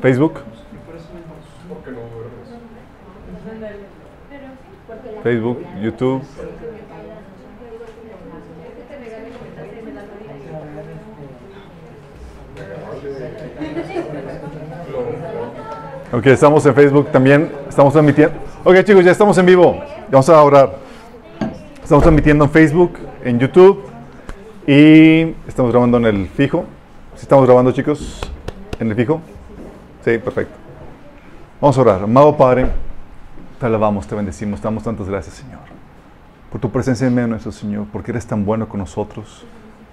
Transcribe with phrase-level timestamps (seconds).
[0.00, 0.40] Facebook.
[5.22, 6.22] Facebook, YouTube.
[16.10, 17.52] Ok, estamos en Facebook también.
[17.68, 18.34] Estamos transmitiendo.
[18.64, 19.78] Ok, chicos, ya estamos en vivo.
[20.10, 20.76] Vamos a orar.
[21.82, 23.84] Estamos transmitiendo en Facebook, en YouTube
[24.66, 26.64] y estamos grabando en el fijo.
[27.18, 28.20] ¿Sí estamos grabando, chicos?
[28.78, 29.20] ¿En el fijo?
[30.04, 30.54] Sí, perfecto.
[31.60, 32.04] Vamos a orar.
[32.04, 32.70] Amado Padre,
[33.58, 35.58] te alabamos, te bendecimos, te damos tantas gracias, Señor.
[36.52, 39.44] Por tu presencia en medio nuestro Señor, porque eres tan bueno con nosotros,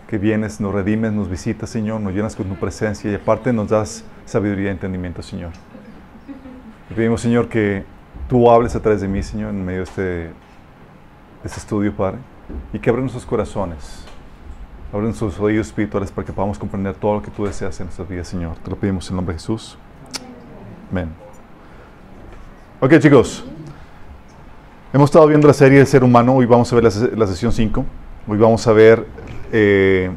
[0.08, 3.70] que vienes, nos redimes, nos visitas, Señor, nos llenas con tu presencia y aparte nos
[3.70, 5.50] das sabiduría y entendimiento, Señor.
[6.90, 7.86] Te pedimos, Señor, que
[8.30, 10.32] tú hables a través de mí, Señor, en medio de este, de
[11.44, 12.20] este estudio, Padre,
[12.72, 14.05] y que abra nuestros corazones,
[14.92, 18.08] abra nuestros oídos espirituales para que podamos comprender todo lo que tú deseas en nuestras
[18.08, 18.56] vidas, Señor.
[18.64, 19.78] Te lo pedimos en el nombre de Jesús.
[20.92, 21.10] Amén.
[22.80, 23.44] Ok, chicos.
[24.94, 26.36] Hemos estado viendo la serie del ser humano.
[26.36, 27.86] Hoy vamos a ver la, la sesión 5.
[28.28, 29.06] Hoy vamos a ver
[29.52, 30.10] eh,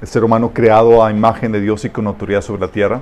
[0.00, 3.00] el ser humano creado a imagen de Dios y con autoridad sobre la tierra.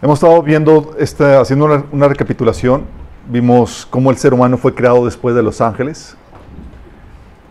[0.00, 2.84] Hemos estado viendo, haciendo una, recapitulación.
[3.28, 6.16] Vimos cómo el ser humano fue creado después de los ángeles.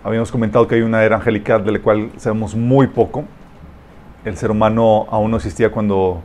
[0.04, 3.24] Habíamos comentado que hay una era angelical de la cual sabemos muy poco.
[4.26, 6.22] El ser humano aún no existía cuando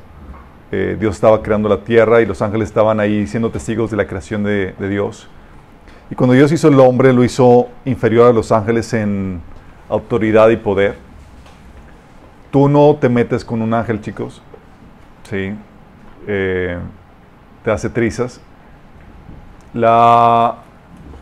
[0.72, 4.06] eh, Dios estaba creando la tierra y los ángeles estaban ahí siendo testigos de la
[4.06, 5.28] creación de, Dios.
[6.10, 9.42] Y cuando Dios hizo el hombre, lo hizo inferior a los ángeles en
[9.90, 10.96] autoridad y poder.
[12.50, 14.40] Tú no te metes con un ángel, chicos.
[15.28, 15.52] Sí.
[16.26, 16.78] Eh,
[17.62, 18.40] te hace trizas.
[19.74, 20.56] La,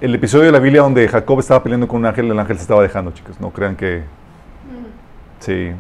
[0.01, 2.63] el episodio de la Biblia donde Jacob estaba peleando con un ángel, el ángel se
[2.63, 3.41] estaba dejando, chicos.
[3.41, 4.03] No crean que...
[5.41, 5.71] Sí.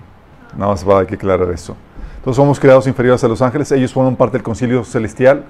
[0.56, 1.76] Nada más va, hay que aclarar eso.
[2.16, 3.70] Entonces somos creados inferiores a los ángeles.
[3.72, 5.44] Ellos forman parte del concilio celestial.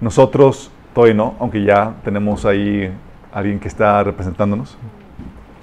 [0.00, 2.90] Nosotros todavía no, aunque ya tenemos ahí
[3.32, 4.78] alguien que está representándonos.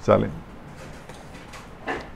[0.02, 0.28] ¿Sale?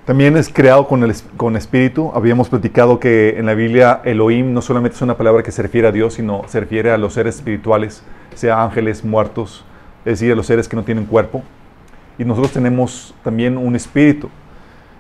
[0.05, 2.13] También es creado con, el, con espíritu.
[2.15, 5.89] Habíamos platicado que en la Biblia Elohim no solamente es una palabra que se refiere
[5.89, 8.03] a Dios, sino se refiere a los seres espirituales,
[8.35, 9.65] sea ángeles muertos,
[10.05, 11.43] es decir, a los seres que no tienen cuerpo.
[12.19, 14.29] Y nosotros tenemos también un espíritu.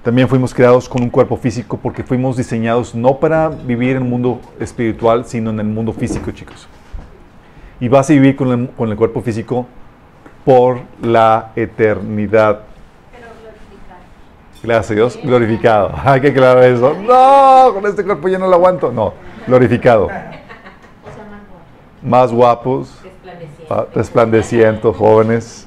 [0.03, 4.09] También fuimos creados con un cuerpo físico porque fuimos diseñados no para vivir en el
[4.09, 6.67] mundo espiritual, sino en el mundo físico, chicos.
[7.79, 9.67] Y vas a vivir con el, con el cuerpo físico
[10.45, 12.61] por la eternidad.
[14.63, 15.93] Gracias a Dios, glorificado.
[16.05, 16.95] Hay que aclarar eso.
[16.95, 18.91] No, con este cuerpo ya no lo aguanto.
[18.93, 19.13] No,
[19.47, 20.09] glorificado.
[22.03, 22.95] Más guapos,
[23.95, 25.67] resplandecientes, jóvenes.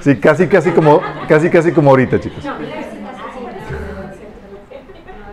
[0.00, 2.44] Sí, casi, casi como, casi, casi como ahorita, chicos.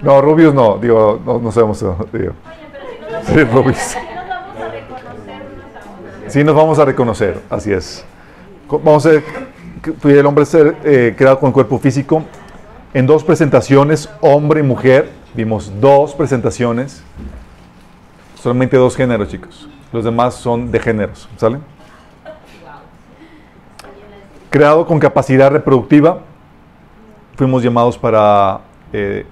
[0.02, 1.80] No, rubios no, digo, no, no sabemos,
[2.12, 2.34] digo.
[3.26, 3.96] Sí, rubios.
[6.28, 8.04] Sí, nos vamos a reconocer, así es.
[8.70, 9.24] Vamos a ver,
[10.04, 12.24] el hombre ser eh, creado con cuerpo físico.
[12.94, 17.04] En dos presentaciones, hombre y mujer, vimos dos presentaciones.
[18.44, 19.70] Solamente dos géneros, chicos.
[19.94, 21.60] Los demás son de géneros, ¿sale?
[24.50, 26.20] Creado con capacidad reproductiva,
[27.38, 28.60] fuimos llamados para
[28.92, 29.26] eh,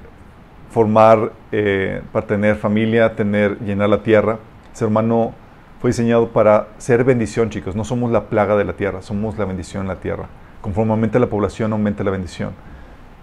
[0.70, 4.40] formar, eh, para tener familia, tener, llenar la tierra.
[4.72, 5.34] Ser humano
[5.82, 7.76] fue diseñado para ser bendición, chicos.
[7.76, 10.28] No somos la plaga de la tierra, somos la bendición en la tierra.
[10.62, 12.52] Conforme aumenta la población, aumenta la bendición.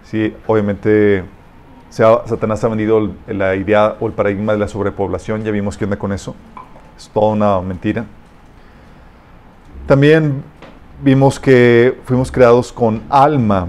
[0.03, 1.23] Sí, obviamente
[1.91, 5.85] sea, Satanás ha vendido la idea o el paradigma de la sobrepoblación, ya vimos qué
[5.85, 6.35] onda con eso.
[6.97, 8.05] Es toda una mentira.
[9.87, 10.43] También
[11.01, 13.67] vimos que fuimos creados con alma,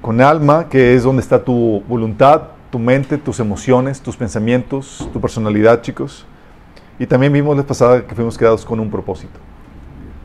[0.00, 5.20] con alma, que es donde está tu voluntad, tu mente, tus emociones, tus pensamientos, tu
[5.20, 6.24] personalidad, chicos.
[6.98, 9.38] Y también vimos la pasada que fuimos creados con un propósito.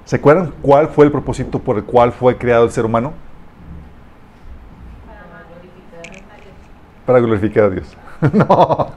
[0.06, 3.14] ¿Se acuerdan cuál fue el propósito por el cual fue creado el ser humano?
[7.06, 7.98] Para glorificar a Dios.
[8.34, 8.92] no.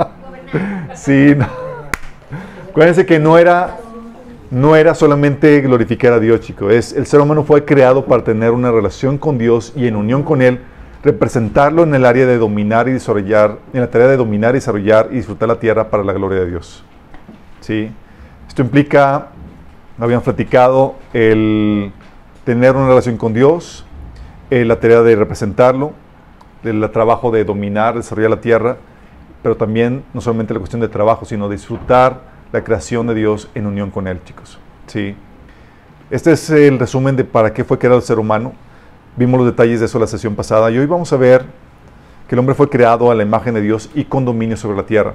[0.95, 1.47] Sí, no.
[2.71, 3.77] Acuérdense que no era,
[4.51, 6.73] no era solamente glorificar a Dios, chicos.
[6.73, 10.23] Es, el ser humano fue creado para tener una relación con Dios y en unión
[10.23, 10.61] con Él,
[11.03, 15.09] representarlo en el área de dominar y desarrollar, en la tarea de dominar y desarrollar
[15.13, 16.85] y disfrutar la tierra para la gloria de Dios.
[17.61, 17.91] ¿Sí?
[18.49, 19.29] Esto implica,
[19.99, 21.93] habíamos platicado, el
[22.45, 23.85] tener una relación con Dios,
[24.51, 25.93] eh, la tarea de representarlo,
[26.65, 28.77] el trabajo de dominar, desarrollar la tierra,
[29.43, 32.21] pero también no solamente la cuestión de trabajo, sino disfrutar
[32.53, 34.59] la creación de Dios en unión con Él, chicos.
[34.87, 35.15] ¿Sí?
[36.11, 38.53] Este es el resumen de para qué fue creado el ser humano.
[39.17, 41.45] Vimos los detalles de eso la sesión pasada y hoy vamos a ver
[42.29, 44.85] que el hombre fue creado a la imagen de Dios y con dominio sobre la
[44.85, 45.15] tierra.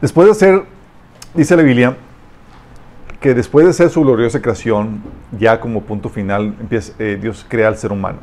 [0.00, 0.64] Después de hacer,
[1.34, 1.96] dice la Biblia,
[3.24, 5.00] que después de hacer su gloriosa creación,
[5.40, 8.18] ya como punto final, empieza, eh, Dios crea al ser humano.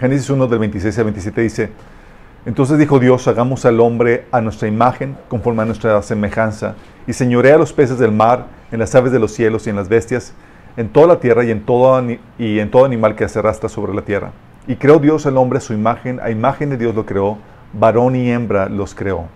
[0.00, 1.70] Génesis 1 del 26 al 27 dice,
[2.44, 6.74] entonces dijo Dios, hagamos al hombre a nuestra imagen, conforme a nuestra semejanza,
[7.06, 9.76] y señorea a los peces del mar, en las aves de los cielos y en
[9.76, 10.32] las bestias,
[10.76, 12.02] en toda la tierra y en todo,
[12.36, 14.32] y en todo animal que se arrastra sobre la tierra.
[14.66, 17.38] Y creó Dios al hombre a su imagen, a imagen de Dios lo creó,
[17.72, 19.28] varón y hembra los creó.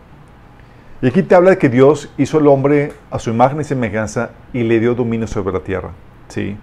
[1.02, 4.30] Y aquí te habla de que Dios hizo al hombre a su imagen y semejanza
[4.52, 5.90] y le dio dominio sobre la tierra.
[6.28, 6.56] ¿sí?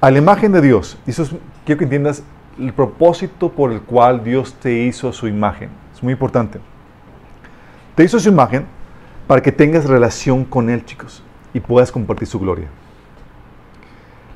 [0.00, 1.26] A la imagen de Dios, y eso
[1.64, 2.22] quiero que entiendas
[2.58, 5.70] el propósito por el cual Dios te hizo su imagen.
[5.94, 6.58] Es muy importante.
[7.94, 8.66] Te hizo su imagen
[9.26, 12.68] para que tengas relación con Él, chicos, y puedas compartir su gloria.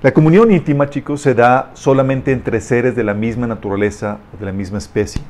[0.01, 4.47] La comunión íntima, chicos, se da solamente entre seres de la misma naturaleza o de
[4.47, 5.21] la misma especie.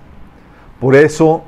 [0.79, 1.43] Por eso,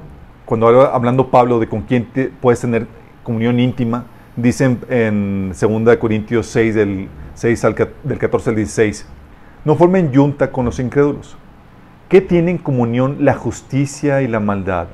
[0.50, 2.08] cuando hablando Pablo de con quién
[2.40, 2.88] puedes tener
[3.22, 9.06] comunión íntima, dicen en 2 Corintios 6, del, 6 al, del 14 al 16,
[9.64, 11.36] no formen yunta con los incrédulos.
[12.08, 14.88] ¿Qué tienen comunión la justicia y la maldad?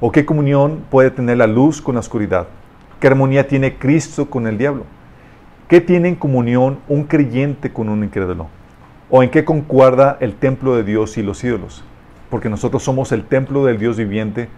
[0.00, 2.46] ¿O qué comunión puede tener la luz con la oscuridad?
[2.98, 4.84] ¿Qué armonía tiene Cristo con el diablo?
[5.68, 8.46] ¿Qué tiene en comunión un creyente con un incrédulo?
[9.10, 11.84] ¿O en qué concuerda el templo de Dios y los ídolos?
[12.30, 14.48] Porque nosotros somos el templo del Dios viviente,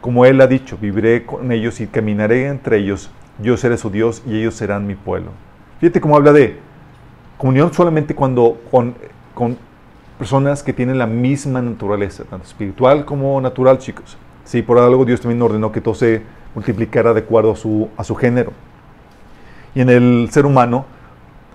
[0.00, 3.10] como Él ha dicho, viviré con ellos y caminaré entre ellos,
[3.42, 5.30] yo seré su Dios y ellos serán mi pueblo.
[5.80, 6.58] Fíjate cómo habla de
[7.40, 8.94] Comunión solamente cuando con,
[9.34, 9.56] con
[10.18, 14.18] personas que tienen la misma naturaleza, tanto espiritual como natural, chicos.
[14.44, 16.20] Sí, por algo Dios también ordenó que todo se
[16.54, 18.52] multiplicara de acuerdo a su, a su género.
[19.74, 20.84] Y en el ser humano,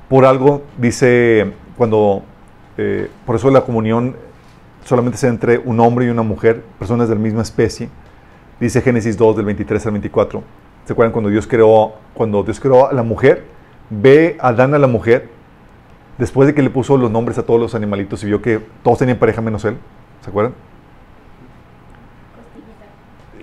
[0.09, 2.23] por algo, dice, cuando,
[2.79, 4.15] eh, por eso la comunión
[4.85, 7.89] solamente se entre un hombre y una mujer, personas de la misma especie.
[8.59, 10.43] Dice Génesis 2, del 23 al 24.
[10.85, 13.43] ¿Se acuerdan cuando Dios creó, cuando Dios creó a la mujer?
[13.89, 15.29] Ve a Adán a la mujer
[16.17, 18.99] después de que le puso los nombres a todos los animalitos y vio que todos
[18.99, 19.77] tenían pareja menos él,
[20.21, 20.53] ¿se acuerdan?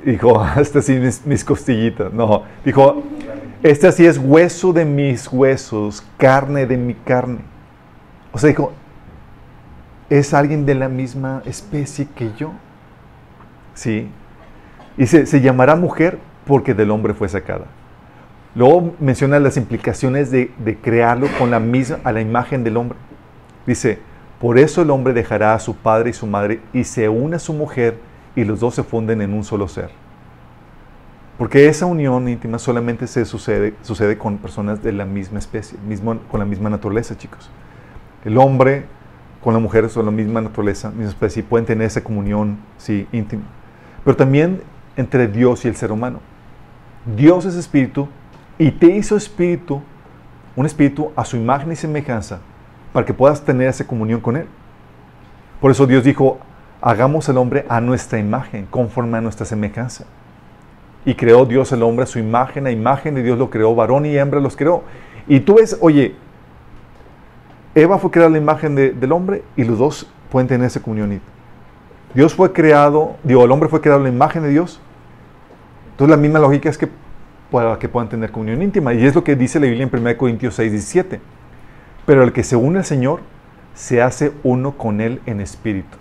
[0.05, 2.13] Dijo, este sí, mis, costillitas.
[2.13, 3.03] No, dijo,
[3.63, 7.41] este así es hueso de mis huesos, carne de mi carne.
[8.33, 8.73] O sea, dijo,
[10.09, 12.53] es alguien de la misma especie que yo.
[13.75, 14.09] Sí.
[15.03, 17.65] Y se, llamará mujer porque del hombre fue sacada.
[18.55, 22.97] Luego menciona las implicaciones de, crearlo con la misma, a la imagen del hombre.
[23.67, 23.99] Dice,
[24.41, 27.41] por eso el hombre dejará a su padre y su madre y se une a
[27.41, 27.99] su mujer
[28.37, 29.91] y los dos se funden en un solo ser.
[31.37, 36.17] Porque esa unión íntima solamente se sucede, sucede con personas de la misma especie, mismo,
[36.31, 37.51] con la misma naturaleza, chicos.
[38.25, 38.85] El hombre
[39.43, 43.09] con la mujer son la misma naturaleza, misma especie, y pueden tener esa comunión, sí,
[43.11, 43.43] íntima.
[44.05, 44.63] Pero también
[44.97, 46.21] entre Dios y el ser humano.
[47.17, 48.09] Dios es espíritu
[48.59, 49.83] y te hizo espíritu,
[50.55, 52.41] un espíritu a su imagen y semejanza,
[52.93, 54.47] para que puedas tener esa comunión con Él.
[55.61, 56.39] Por eso Dios dijo,
[56.81, 60.05] hagamos al hombre a nuestra imagen, conforme a nuestra semejanza.
[61.05, 64.07] Y creó Dios al hombre a su imagen, a imagen de Dios lo creó, varón
[64.07, 64.85] y hembra los creó.
[65.27, 66.15] Y tú ves, oye,
[67.75, 71.21] Eva fue creada la imagen del hombre y los dos pueden tener esa comunión.
[72.15, 74.81] Dios fue creado, digo, el hombre fue creado a la imagen de Dios.
[75.93, 76.89] Entonces la misma lógica es que
[77.53, 78.95] para que puedan tener comunión íntima.
[78.95, 81.21] Y es lo que dice la Biblia en 1 Corintios 6, 17.
[82.07, 83.21] Pero el que se une al Señor
[83.75, 85.99] se hace uno con Él en espíritu.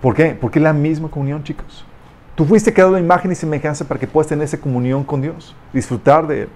[0.00, 0.36] ¿Por qué?
[0.40, 1.84] Porque es la misma comunión, chicos.
[2.36, 5.56] Tú fuiste creado la imagen y semejanza para que puedas tener esa comunión con Dios,
[5.72, 6.48] disfrutar de Él.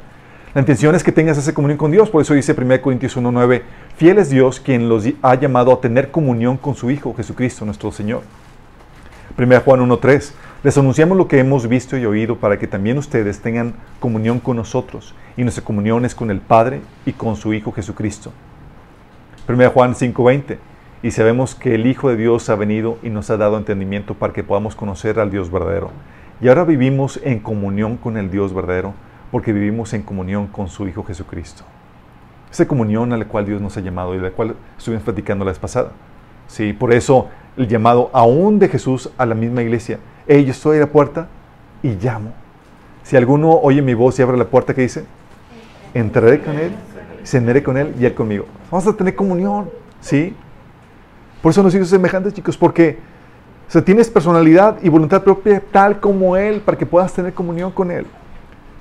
[0.55, 2.11] La intención es que tengas esa comunión con Dios.
[2.11, 3.63] Por eso dice 1 Corintios 1.9,
[3.97, 7.91] fiel es Dios quien los ha llamado a tener comunión con su Hijo Jesucristo, nuestro
[7.91, 8.21] Señor.
[9.39, 10.33] 1 Juan 1.3,
[10.63, 14.59] les anunciamos lo que hemos visto y oído para que también ustedes tengan comunión con
[14.59, 18.31] nosotros y nuestra comunión es con el Padre y con su Hijo Jesucristo.
[19.49, 20.59] 1 Juan 5:20
[21.03, 24.35] y sabemos que el Hijo de Dios ha venido y nos ha dado entendimiento para
[24.35, 25.93] que podamos conocer al Dios verdadero.
[26.43, 28.93] Y ahora vivimos en comunión con el Dios verdadero
[29.33, 31.65] porque vivimos en comunión con su Hijo Jesucristo.
[32.53, 35.45] Esa comunión a la cual Dios nos ha llamado y a la cual estuvimos platicando
[35.45, 35.91] la vez pasada.
[36.47, 40.77] Sí, por eso el llamado aún de Jesús a la misma iglesia hey, yo estoy
[40.77, 41.29] a la puerta
[41.83, 42.33] y llamo.
[43.03, 45.05] Si alguno oye mi voz y abre la puerta, ¿qué dice?
[45.95, 46.73] Entraré con él,
[47.25, 48.47] cenaré con él y él conmigo.
[48.71, 49.69] Vamos a tener comunión,
[50.01, 50.35] ¿sí?
[51.43, 52.99] Por eso nos hijos semejantes, chicos, porque
[53.75, 57.91] o tienes personalidad y voluntad propia tal como Él para que puedas tener comunión con
[57.91, 58.07] Él.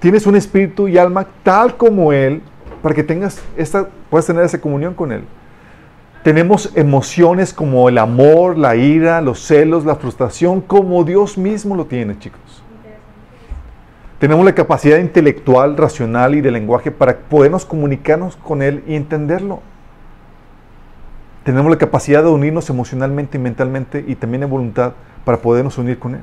[0.01, 2.41] Tienes un espíritu y alma tal como Él
[2.81, 5.21] para que tengas esta, puedas tener esa comunión con Él.
[6.23, 11.85] Tenemos emociones como el amor, la ira, los celos, la frustración, como Dios mismo lo
[11.85, 12.63] tiene, chicos.
[14.17, 19.61] Tenemos la capacidad intelectual, racional y de lenguaje para podernos comunicarnos con Él y entenderlo.
[21.43, 24.93] Tenemos la capacidad de unirnos emocionalmente y mentalmente y también en voluntad
[25.25, 26.21] para podernos unir con Él.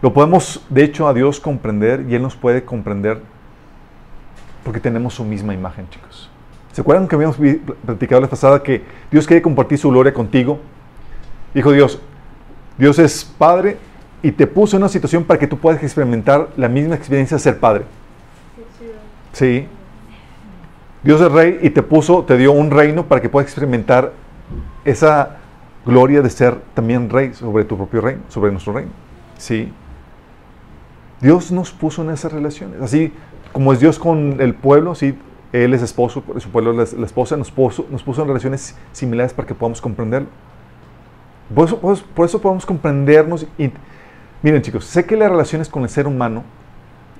[0.00, 3.20] Lo podemos, de hecho, a Dios comprender y Él nos puede comprender
[4.64, 6.30] porque tenemos su misma imagen, chicos.
[6.72, 7.36] ¿Se acuerdan que habíamos
[7.84, 10.60] platicado la pasada que Dios quiere compartir su gloria contigo?
[11.52, 12.00] Dijo Dios,
[12.76, 13.78] Dios es Padre
[14.22, 17.42] y te puso en una situación para que tú puedas experimentar la misma experiencia de
[17.42, 17.84] ser Padre.
[19.32, 19.66] Sí.
[21.02, 24.12] Dios es Rey y te puso, te dio un reino para que puedas experimentar
[24.84, 25.36] esa
[25.84, 28.90] gloria de ser también Rey sobre tu propio reino, sobre nuestro reino.
[29.36, 29.72] Sí.
[31.20, 32.80] Dios nos puso en esas relaciones.
[32.80, 33.12] Así
[33.52, 35.18] como es Dios con el pueblo, sí,
[35.52, 39.32] Él es esposo, su pueblo es la esposa, nos puso, nos puso en relaciones similares
[39.32, 40.28] para que podamos comprenderlo.
[41.54, 41.80] Por eso,
[42.14, 43.46] por eso podemos comprendernos.
[43.56, 43.70] Y,
[44.42, 46.44] miren chicos, sé que las relaciones con el ser humano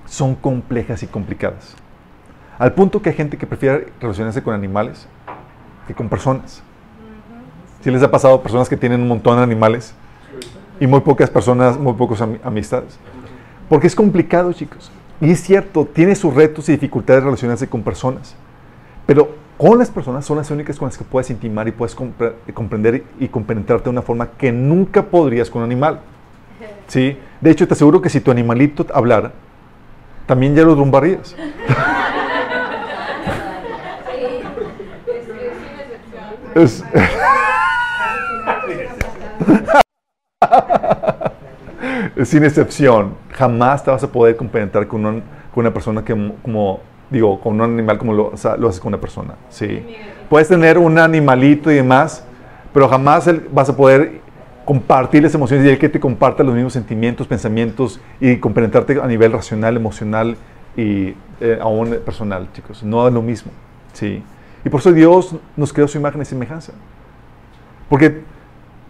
[0.07, 1.75] son complejas y complicadas.
[2.59, 5.07] Al punto que hay gente que prefiere relacionarse con animales
[5.87, 6.63] que con personas.
[7.83, 9.95] Si les ha pasado a personas que tienen un montón de animales
[10.81, 12.99] y muy pocas personas, muy pocos amistades.
[13.69, 14.91] Porque es complicado, chicos.
[15.21, 18.37] Y es cierto, tiene sus retos y dificultades de relacionarse con personas.
[19.07, 23.05] Pero con las personas son las únicas con las que puedes intimar y puedes comprender
[23.19, 26.01] y compenetrarte de una forma que nunca podrías con un animal.
[26.87, 27.19] ¿Sí?
[27.41, 29.33] De hecho, te aseguro que si tu animalito hablara,
[30.27, 31.35] también ya lo rumbarías.
[36.55, 36.85] es,
[42.25, 45.23] sin excepción, jamás te vas a poder compenetrar con,
[45.55, 49.35] una persona que, como, digo, con un animal como lo, haces con una persona.
[49.49, 49.85] Sí.
[50.29, 52.25] Puedes tener un animalito y demás,
[52.73, 54.21] pero jamás vas a poder
[54.65, 59.07] compartir las emociones y el que te comparta los mismos sentimientos, pensamientos y compenetrarte a
[59.07, 60.37] nivel racional, emocional
[60.77, 62.83] y eh, aún personal, chicos.
[62.83, 63.51] No es lo mismo.
[63.95, 64.23] Sí.
[64.65, 66.73] Y por eso Dios nos creó su imagen y semejanza.
[67.89, 68.23] Porque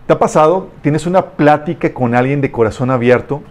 [0.08, 0.70] ¿Te ha pasado?
[0.80, 3.42] Tienes una plática con alguien de corazón abierto.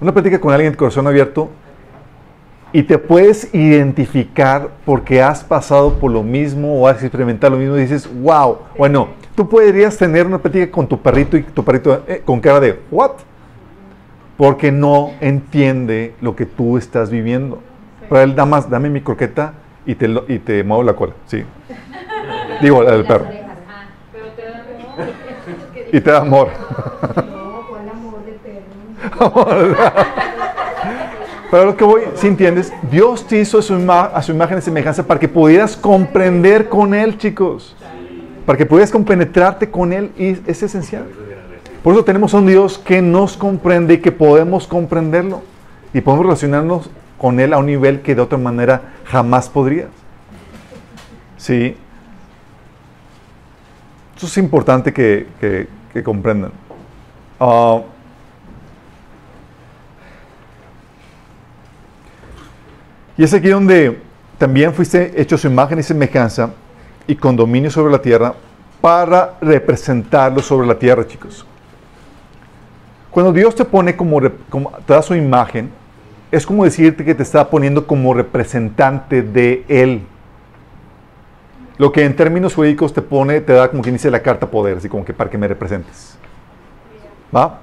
[0.00, 1.50] Una plática con alguien de corazón abierto
[2.72, 7.76] y te puedes identificar porque has pasado por lo mismo o has experimentado lo mismo
[7.76, 12.02] y dices, wow, bueno, tú podrías tener una plática con tu perrito y tu perrito
[12.08, 13.12] eh, con cara de, what?
[14.36, 17.62] Porque no entiende lo que tú estás viviendo.
[18.08, 19.52] Para él, más, dame mi croqueta
[19.86, 21.44] y te, y te muevo la cola, sí.
[22.60, 23.47] Digo, el perro
[25.92, 26.48] y te da amor.
[31.50, 34.60] Pero lo que voy, si entiendes, Dios te hizo a su, a su imagen y
[34.60, 37.74] semejanza para que pudieras comprender con Él, chicos.
[38.44, 41.04] Para que pudieras compenetrarte con Él y es esencial.
[41.82, 45.42] Por eso tenemos a un Dios que nos comprende y que podemos comprenderlo.
[45.94, 49.88] Y podemos relacionarnos con Él a un nivel que de otra manera jamás podrías.
[51.38, 51.76] Sí.
[54.18, 55.28] Eso es importante que,
[55.92, 56.50] que comprendan.
[57.38, 57.80] Ah,
[63.16, 63.96] y es aquí donde
[64.36, 66.50] también fuiste hecho su imagen y semejanza
[67.06, 68.34] y con dominio sobre la tierra
[68.80, 71.46] para representarlo sobre la tierra, chicos.
[73.12, 74.20] Cuando Dios te pone como,
[74.50, 75.70] como, te da su imagen,
[76.32, 80.02] es como decirte que te está poniendo como representante de Él.
[81.78, 84.78] Lo que en términos jurídicos te pone, te da como quien dice la carta poder,
[84.78, 86.18] así como que para que me representes.
[87.34, 87.60] ¿Va?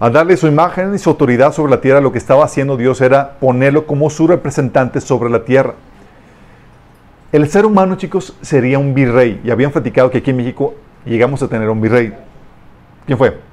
[0.00, 3.00] A darle su imagen y su autoridad sobre la tierra, lo que estaba haciendo Dios
[3.00, 5.74] era ponerlo como su representante sobre la tierra.
[7.30, 9.40] El ser humano, chicos, sería un virrey.
[9.44, 12.14] Y habían platicado que aquí en México llegamos a tener un virrey.
[13.04, 13.47] ¿Quién fue?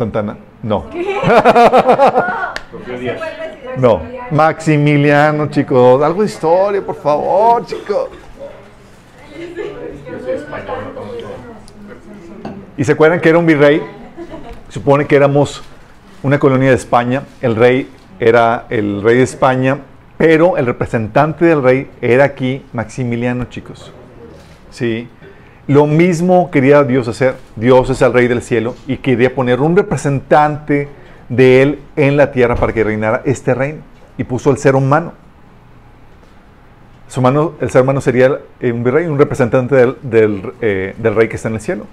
[0.00, 0.36] Santana.
[0.62, 0.86] No.
[3.76, 4.00] no.
[4.30, 6.02] Maximiliano, chicos.
[6.02, 8.08] Algo de historia, por favor, chicos.
[12.78, 13.82] ¿Y se acuerdan que era un virrey?
[14.70, 15.62] Supone que éramos
[16.22, 17.24] una colonia de España.
[17.42, 19.80] El rey era el rey de España,
[20.16, 23.92] pero el representante del rey era aquí Maximiliano, chicos.
[24.70, 25.10] ¿Sí?
[25.70, 27.36] Lo mismo quería Dios hacer.
[27.54, 30.88] Dios es el rey del cielo y quería poner un representante
[31.28, 33.78] de él en la tierra para que reinara este reino
[34.18, 35.12] y puso el ser humano.
[37.06, 41.36] Su humano el ser humano sería un virrey, un representante del, eh, del, rey que
[41.36, 41.86] está en el cielo.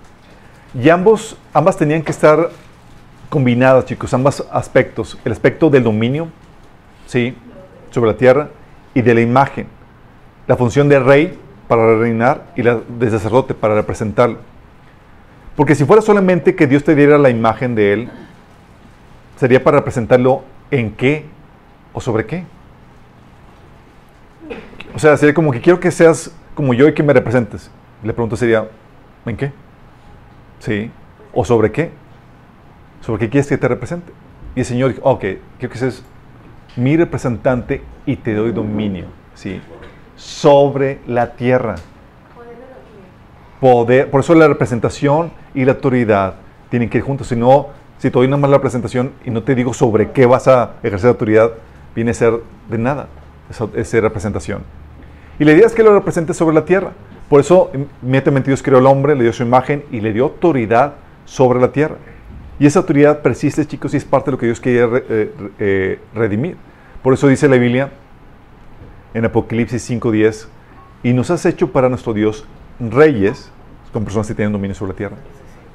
[0.74, 2.50] Y ambos, ambas tenían que estar
[3.30, 5.20] combinadas, chicos, ambos aspectos.
[5.24, 6.30] El aspecto del dominio
[7.06, 7.38] ¿sí?
[7.92, 8.50] Sobre la tierra
[8.96, 9.68] y de la imagen.
[10.48, 14.40] La función de rey para reinar y la de sacerdote para representarlo.
[15.56, 18.10] Porque si fuera solamente que Dios te diera la imagen de Él,
[19.38, 21.26] sería para representarlo en qué
[21.94, 22.44] o sobre qué.
[24.94, 27.72] O sea, sería como que quiero que seas como yo y que me representes.
[28.04, 28.68] Le pregunto sería,
[29.26, 29.52] ¿en qué?
[30.60, 30.92] Sí.
[31.34, 31.92] ¿O sobre qué?
[33.02, 34.12] ¿Sobre qué quieres que te represente?
[34.56, 35.22] Y el Señor dijo, ok,
[35.60, 36.04] quiero que seas
[36.76, 39.06] mi representante y te doy dominio.
[39.36, 39.62] Sí.
[40.18, 41.76] Sobre la tierra.
[43.62, 46.36] Poder, por eso la representación y la autoridad
[46.70, 47.28] tienen que ir juntos.
[47.28, 50.48] Si no, si te doy una mala representación y no te digo sobre qué vas
[50.48, 51.52] a ejercer autoridad,
[51.96, 52.34] viene a ser
[52.70, 53.08] de nada
[53.50, 54.64] esa, esa representación.
[55.40, 56.92] Y la idea es que lo represente sobre la tierra.
[57.30, 57.72] Por eso,
[58.02, 60.94] inmediatamente Dios creó al hombre, le dio su imagen y le dio autoridad
[61.26, 61.96] sobre la tierra.
[62.60, 66.00] Y esa autoridad persiste, chicos, y es parte de lo que Dios quería eh, eh,
[66.16, 66.58] redimir.
[67.04, 67.92] Por eso dice la Biblia
[69.14, 70.48] en Apocalipsis 5.10,
[71.04, 72.46] y nos has hecho para nuestro Dios
[72.80, 73.52] reyes,
[73.94, 75.18] con personas que tienen dominio sobre la tierra,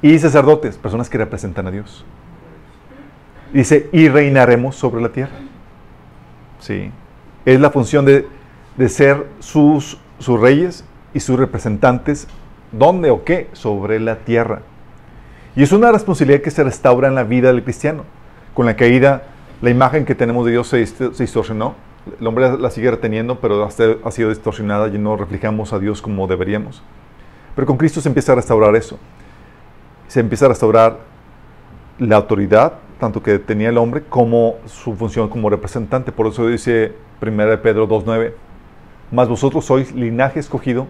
[0.01, 2.05] y sacerdotes, personas que representan a Dios.
[3.53, 5.35] Dice, y reinaremos sobre la tierra.
[6.59, 6.91] Sí.
[7.45, 8.27] Es la función de,
[8.77, 12.27] de ser sus, sus reyes y sus representantes,
[12.71, 13.49] ¿dónde o qué?
[13.53, 14.61] Sobre la tierra.
[15.55, 18.05] Y es una responsabilidad que se restaura en la vida del cristiano.
[18.53, 19.23] Con la caída,
[19.61, 21.75] la imagen que tenemos de Dios se, distorsionó.
[22.19, 26.27] El hombre la sigue reteniendo, pero ha sido distorsionada y no reflejamos a Dios como
[26.27, 26.83] deberíamos.
[27.55, 28.97] Pero con Cristo se empieza a restaurar eso.
[30.07, 30.99] Se empieza a restaurar
[31.99, 36.11] la autoridad, tanto que tenía el hombre, como su función como representante.
[36.11, 38.33] Por eso dice 1 Pedro 2.9,
[39.11, 40.87] mas vosotros sois linaje escogido,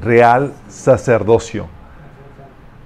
[0.00, 1.66] real sacerdocio,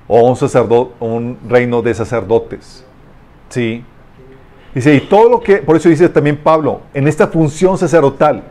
[0.09, 2.87] o un, un reino de sacerdotes.
[3.49, 3.85] ¿Sí?
[4.75, 8.43] Dice, y todo lo que, por eso dice también Pablo, en esta función sacerdotal,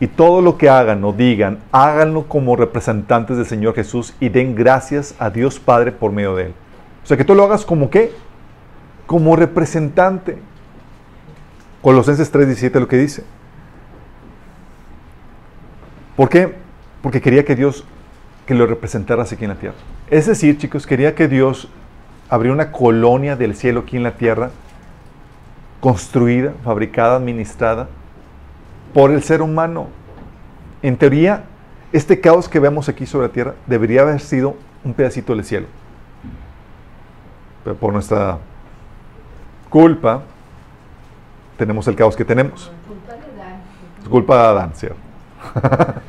[0.00, 4.54] y todo lo que hagan o digan, háganlo como representantes del Señor Jesús y den
[4.54, 6.54] gracias a Dios Padre por medio de Él.
[7.02, 8.12] O sea, que tú lo hagas como qué?
[9.06, 10.38] Como representante.
[11.82, 13.24] Colosenses 3:17 lo que dice.
[16.16, 16.54] ¿Por qué?
[17.02, 17.84] Porque quería que Dios
[18.46, 19.76] que lo representaras aquí en la tierra.
[20.10, 21.68] Es decir, chicos, quería que Dios
[22.28, 24.50] abriera una colonia del cielo aquí en la tierra,
[25.84, 27.88] construida, fabricada, administrada
[28.94, 29.88] por el ser humano.
[30.80, 31.44] En teoría,
[31.92, 35.66] este caos que vemos aquí sobre la tierra debería haber sido un pedacito del cielo.
[37.64, 38.38] Pero por nuestra
[39.68, 40.22] culpa,
[41.58, 42.72] tenemos el caos que tenemos.
[44.02, 44.96] Es culpa de Adán, ¿cierto?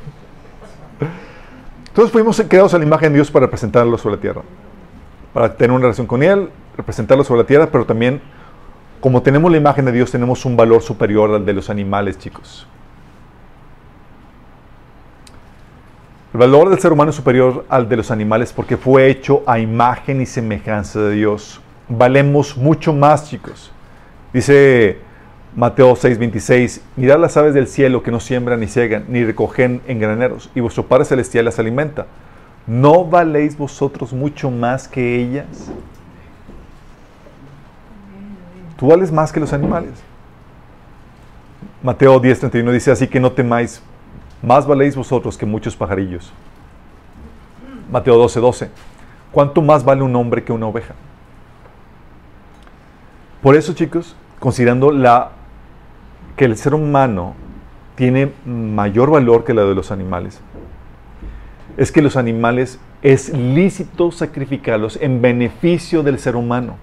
[1.90, 4.42] Entonces fuimos creados a la imagen de Dios para representarlo sobre la tierra.
[5.34, 8.22] Para tener una relación con Él, representarlo sobre la tierra, pero también,
[9.00, 12.68] como tenemos la imagen de Dios, tenemos un valor superior al de los animales, chicos.
[16.34, 19.58] El valor del ser humano es superior al de los animales porque fue hecho a
[19.58, 21.62] imagen y semejanza de Dios.
[21.88, 23.72] Valemos mucho más, chicos.
[24.34, 24.98] Dice
[25.56, 30.00] Mateo 6:26, mirad las aves del cielo que no siembran ni ciegan, ni recogen en
[30.00, 32.08] graneros, y vuestro Padre Celestial las alimenta.
[32.68, 35.72] ¿No valéis vosotros mucho más que ellas?
[38.78, 39.94] Tú vales más que los animales.
[41.82, 43.82] Mateo 10:31 dice así que no temáis,
[44.42, 46.32] más valéis vosotros que muchos pajarillos.
[47.92, 48.70] Mateo 12:12,
[49.32, 50.96] ¿cuánto más vale un hombre que una oveja?
[53.42, 55.32] Por eso, chicos, considerando la
[56.36, 57.36] que el ser humano
[57.96, 60.42] tiene mayor valor que la de los animales
[61.78, 66.78] es que los animales es lícito sacrificarlos en beneficio del ser humano.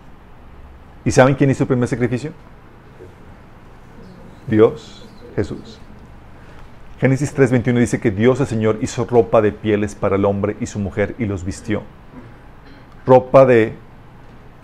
[1.05, 2.33] ¿Y saben quién hizo el primer sacrificio?
[4.47, 5.81] Dios, Jesús.
[7.01, 10.67] Génesis 3:21 dice que Dios el Señor hizo ropa de pieles para el hombre y
[10.67, 11.83] su mujer y los vistió.
[13.05, 13.73] Ropa de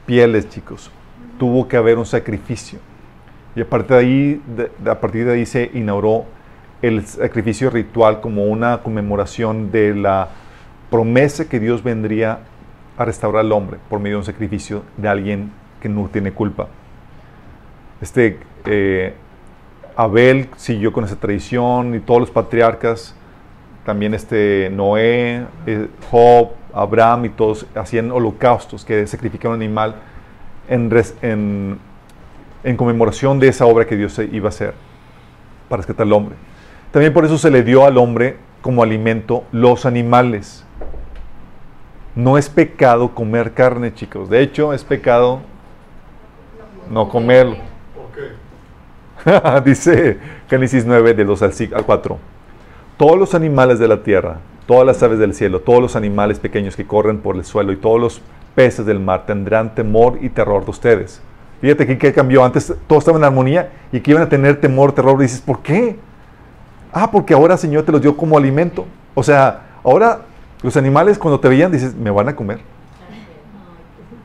[0.06, 0.92] pieles, chicos.
[1.38, 2.78] Tuvo que haber un sacrificio.
[3.56, 4.42] Y a partir de ahí,
[4.86, 6.26] a partir de ahí se inauguró
[6.80, 10.28] el sacrificio ritual como una conmemoración de la
[10.90, 12.38] promesa que Dios vendría
[12.96, 16.68] a restaurar al hombre por medio de un sacrificio de alguien que no tiene culpa.
[18.00, 19.14] Este eh,
[19.96, 23.14] Abel siguió con esa tradición y todos los patriarcas,
[23.84, 29.96] también este Noé, eh, Job, Abraham y todos hacían holocaustos que sacrificaban un animal
[30.68, 31.78] en,
[32.62, 34.74] en conmemoración de esa obra que Dios iba a hacer
[35.68, 36.36] para rescatar al hombre.
[36.90, 40.64] También por eso se le dio al hombre como alimento los animales.
[42.14, 44.28] No es pecado comer carne, chicos.
[44.28, 45.40] De hecho, es pecado
[46.90, 47.56] no comerlo.
[49.64, 52.18] Dice Génesis 9, de 2 al 4.
[52.96, 56.76] Todos los animales de la tierra, todas las aves del cielo, todos los animales pequeños
[56.76, 58.20] que corren por el suelo y todos los
[58.54, 61.22] peces del mar tendrán temor y terror de ustedes.
[61.60, 62.44] Fíjate que, que cambió.
[62.44, 65.16] Antes todo estaba en armonía y que iban a tener temor, terror.
[65.18, 65.96] Y dices, ¿por qué?
[66.92, 68.86] Ah, porque ahora Señor te los dio como alimento.
[69.14, 70.20] O sea, ahora
[70.62, 72.60] los animales cuando te veían dices, me van a comer.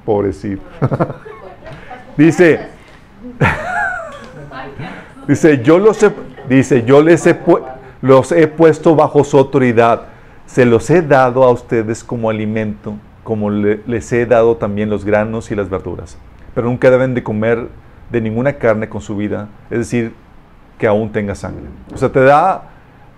[0.05, 0.61] Pobrecito.
[2.17, 2.67] dice,
[5.27, 6.11] dice, yo los he,
[6.49, 7.37] dice, yo les he,
[8.01, 10.03] los he puesto bajo su autoridad.
[10.45, 15.51] Se los he dado a ustedes como alimento, como les he dado también los granos
[15.51, 16.17] y las verduras.
[16.53, 17.69] Pero nunca deben de comer
[18.11, 20.13] de ninguna carne con su vida, es decir,
[20.77, 21.63] que aún tenga sangre.
[21.93, 22.69] O sea, te da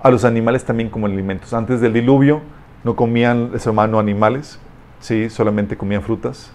[0.02, 1.54] a los animales también como alimentos.
[1.54, 2.42] Antes del diluvio
[2.84, 4.60] no comían, hermano, animales,
[5.00, 6.52] sí, solamente comían frutas.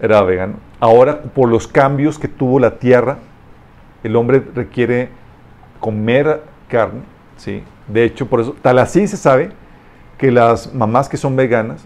[0.00, 0.54] Era vegano.
[0.78, 3.18] Ahora, por los cambios que tuvo la tierra,
[4.02, 5.10] el hombre requiere
[5.78, 7.02] comer carne,
[7.36, 7.62] sí.
[7.88, 9.50] De hecho, por eso, tal así se sabe
[10.16, 11.84] que las mamás que son veganas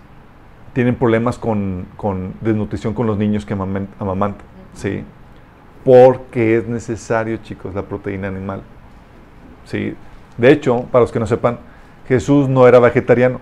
[0.72, 5.04] tienen problemas con, con desnutrición con los niños que amamantan, sí.
[5.84, 8.62] Porque es necesario, chicos, la proteína animal.
[9.64, 9.94] Sí.
[10.36, 11.58] De hecho, para los que no sepan,
[12.08, 13.40] Jesús no era vegetariano.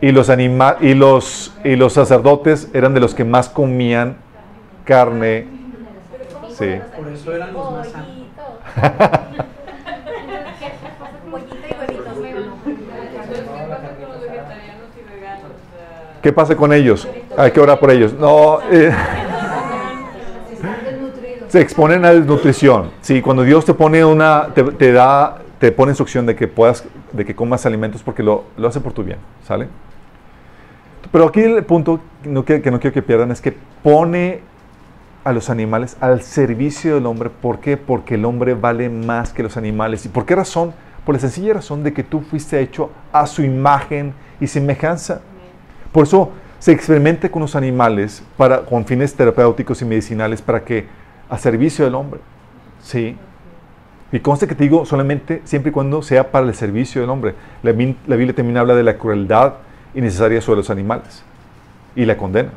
[0.00, 4.16] Y los, anima y, los, y los sacerdotes eran de los que más comían
[4.84, 5.46] carne.
[6.50, 6.80] Sí.
[6.96, 7.88] Por eso eran los más
[16.22, 17.08] ¿Qué pasa con ellos?
[17.36, 18.12] Hay que orar por ellos.
[18.12, 18.60] No.
[18.70, 18.92] Eh,
[21.48, 22.90] se exponen a desnutrición.
[23.00, 27.24] Sí, cuando Dios te pone una, te, da, te pone instrucción de que puedas, de
[27.24, 29.68] que comas alimentos porque lo, lo hace por tu bien, ¿sale?
[31.10, 34.40] Pero aquí el punto que, no quiero que pierdan es que pone
[35.24, 37.30] a los animales al servicio del hombre.
[37.30, 37.76] ¿Por qué?
[37.76, 40.04] Porque el hombre vale más que los animales.
[40.04, 40.72] ¿Y por qué razón?
[41.04, 45.22] Por la sencilla razón de que tú fuiste hecho a su imagen y semejanza.
[45.92, 50.86] Por eso se experimenta con los animales para, con fines terapéuticos y medicinales para que
[51.30, 52.20] a servicio del hombre.
[52.82, 53.16] Sí.
[54.12, 57.34] Y conste que te digo solamente siempre y cuando sea para el servicio del hombre.
[57.62, 59.54] La, la Biblia también habla de la crueldad
[59.98, 61.22] innecesaria sobre los animales
[61.96, 62.50] y la condena.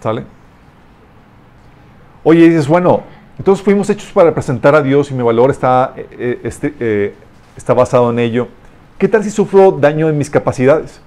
[0.00, 0.24] ¿Sale?
[2.22, 3.02] Oye, dices, bueno,
[3.38, 7.14] entonces fuimos hechos para representar a Dios y mi valor está, eh, eh, este, eh,
[7.56, 8.48] está basado en ello.
[8.98, 11.00] ¿Qué tal si sufro daño en mis capacidades?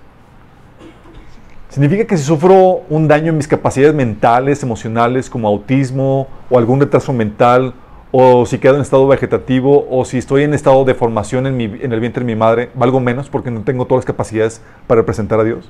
[1.70, 6.80] Significa que si sufro un daño en mis capacidades mentales, emocionales, como autismo o algún
[6.80, 7.74] retraso mental,
[8.12, 11.92] o si quedo en estado vegetativo, o si estoy en estado de formación en, en
[11.92, 15.40] el vientre de mi madre, ¿valgo menos porque no tengo todas las capacidades para representar
[15.40, 15.70] a Dios?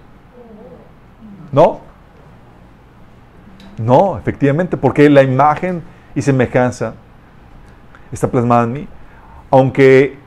[1.51, 1.81] ¿No?
[3.77, 5.81] No, efectivamente, porque la imagen
[6.15, 6.93] y semejanza
[8.11, 8.87] está plasmada en mí.
[9.49, 10.17] Aunque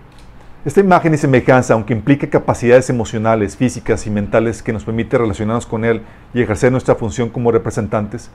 [0.65, 5.67] esta imagen y semejanza, aunque implique capacidades emocionales, físicas y mentales que nos permite relacionarnos
[5.67, 8.31] con Él y ejercer nuestra función como representantes,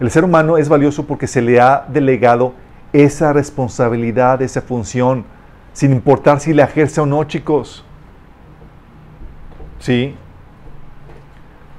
[0.00, 2.54] el ser humano es valioso porque se le ha delegado
[2.92, 5.24] esa responsabilidad, esa función,
[5.72, 7.84] sin importar si la ejerce o no, chicos.
[9.78, 10.14] ¿Sí?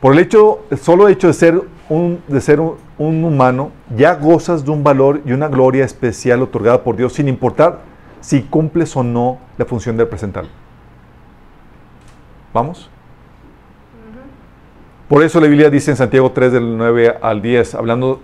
[0.01, 4.63] Por el hecho, el solo hecho de ser un, de ser un humano, ya gozas
[4.63, 7.79] de un valor y una gloria especial otorgada por Dios, sin importar
[8.21, 10.45] si cumples o no la función de presentar.
[12.53, 12.89] ¿Vamos?
[15.07, 18.21] Por eso la Biblia dice en Santiago 3 del 9 al 10, hablando,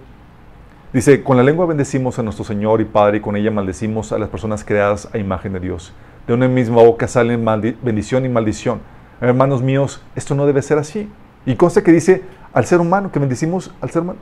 [0.96, 4.18] dice, con la lengua bendecimos a nuestro Señor y Padre y con ella maldecimos a
[4.18, 5.94] las personas creadas a imagen de Dios.
[6.26, 7.44] De una misma boca salen
[7.84, 8.80] bendición y maldición.
[9.20, 11.10] Hermanos míos, esto no debe ser así.
[11.46, 14.20] Y consta que dice al ser humano, que bendecimos al ser humano.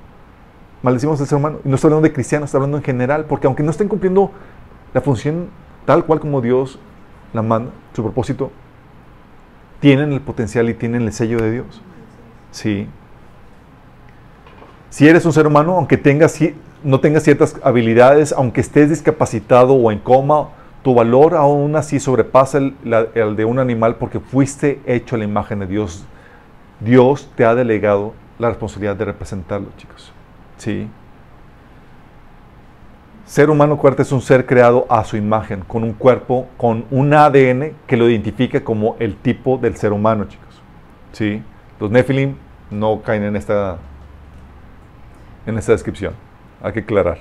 [0.81, 1.59] Maldecimos al ser humano.
[1.63, 4.31] Y no está hablando de cristianos, está hablando en general, porque aunque no estén cumpliendo
[4.95, 5.49] la función
[5.85, 6.79] tal cual como Dios
[7.33, 8.51] la manda, su propósito,
[9.79, 11.81] tienen el potencial y tienen el sello de Dios.
[12.49, 12.87] Sí.
[14.89, 16.39] Si eres un ser humano, aunque tengas,
[16.83, 20.49] no tengas ciertas habilidades, aunque estés discapacitado o en coma,
[20.83, 25.59] tu valor aún así sobrepasa el, de un animal porque fuiste hecho a la imagen
[25.59, 26.05] de Dios.
[26.81, 30.11] Dios te ha delegado la responsabilidad de representarlo, chicos.
[30.57, 30.89] Sí.
[33.25, 37.13] Ser humano cuarto es un ser creado a su imagen, con un cuerpo, con un
[37.13, 40.61] ADN que lo identifica como el tipo del ser humano, chicos.
[41.13, 41.41] ¿Sí?
[41.79, 42.35] Los Nephilim
[42.69, 43.77] no caen en esta,
[45.45, 46.13] en esta descripción.
[46.63, 47.19] Hay que aclarar.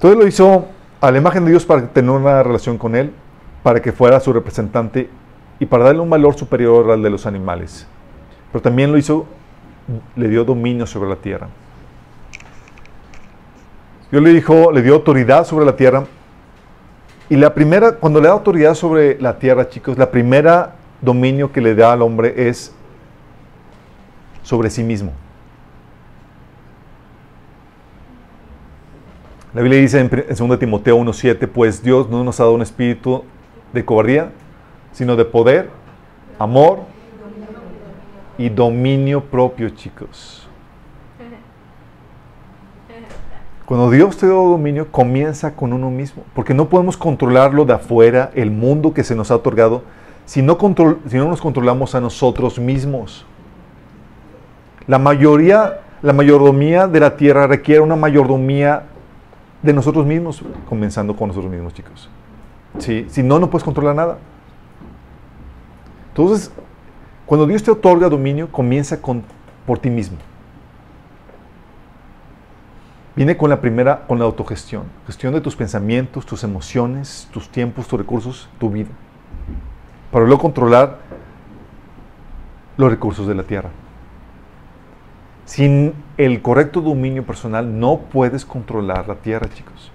[0.00, 0.66] Todo lo hizo
[1.00, 3.12] a la imagen de Dios para tener una relación con Él,
[3.62, 5.08] para que fuera su representante
[5.58, 7.86] y para darle un valor superior al de los animales.
[8.52, 9.26] Pero también lo hizo
[10.16, 11.48] le dio dominio sobre la tierra.
[14.10, 16.04] Dios le dijo, le dio autoridad sobre la tierra.
[17.28, 21.60] Y la primera, cuando le da autoridad sobre la tierra, chicos, la primera dominio que
[21.60, 22.74] le da al hombre es
[24.50, 25.12] sobre sí mismo.
[29.54, 33.22] La Biblia dice en 2 Timoteo 1.7, pues Dios no nos ha dado un espíritu
[33.72, 34.32] de cobardía,
[34.90, 35.70] sino de poder,
[36.36, 36.80] amor
[38.38, 40.48] y dominio propio, chicos.
[43.66, 48.32] Cuando Dios te da dominio, comienza con uno mismo, porque no podemos controlarlo de afuera,
[48.34, 49.84] el mundo que se nos ha otorgado,
[50.26, 50.58] si no,
[51.08, 53.26] si no nos controlamos a nosotros mismos.
[54.90, 58.86] La mayoría, la mayordomía de la tierra requiere una mayordomía
[59.62, 62.10] de nosotros mismos, comenzando con nosotros mismos, chicos.
[62.80, 64.18] Si no, no puedes controlar nada.
[66.08, 66.50] Entonces,
[67.24, 69.22] cuando Dios te otorga dominio, comienza con,
[69.64, 70.16] por ti mismo.
[73.14, 74.86] Viene con la primera, con la autogestión.
[75.06, 78.90] Gestión de tus pensamientos, tus emociones, tus tiempos, tus recursos, tu vida.
[80.10, 80.98] Para luego controlar
[82.76, 83.70] los recursos de la tierra.
[85.50, 89.90] Sin el correcto dominio personal no puedes controlar la tierra, chicos.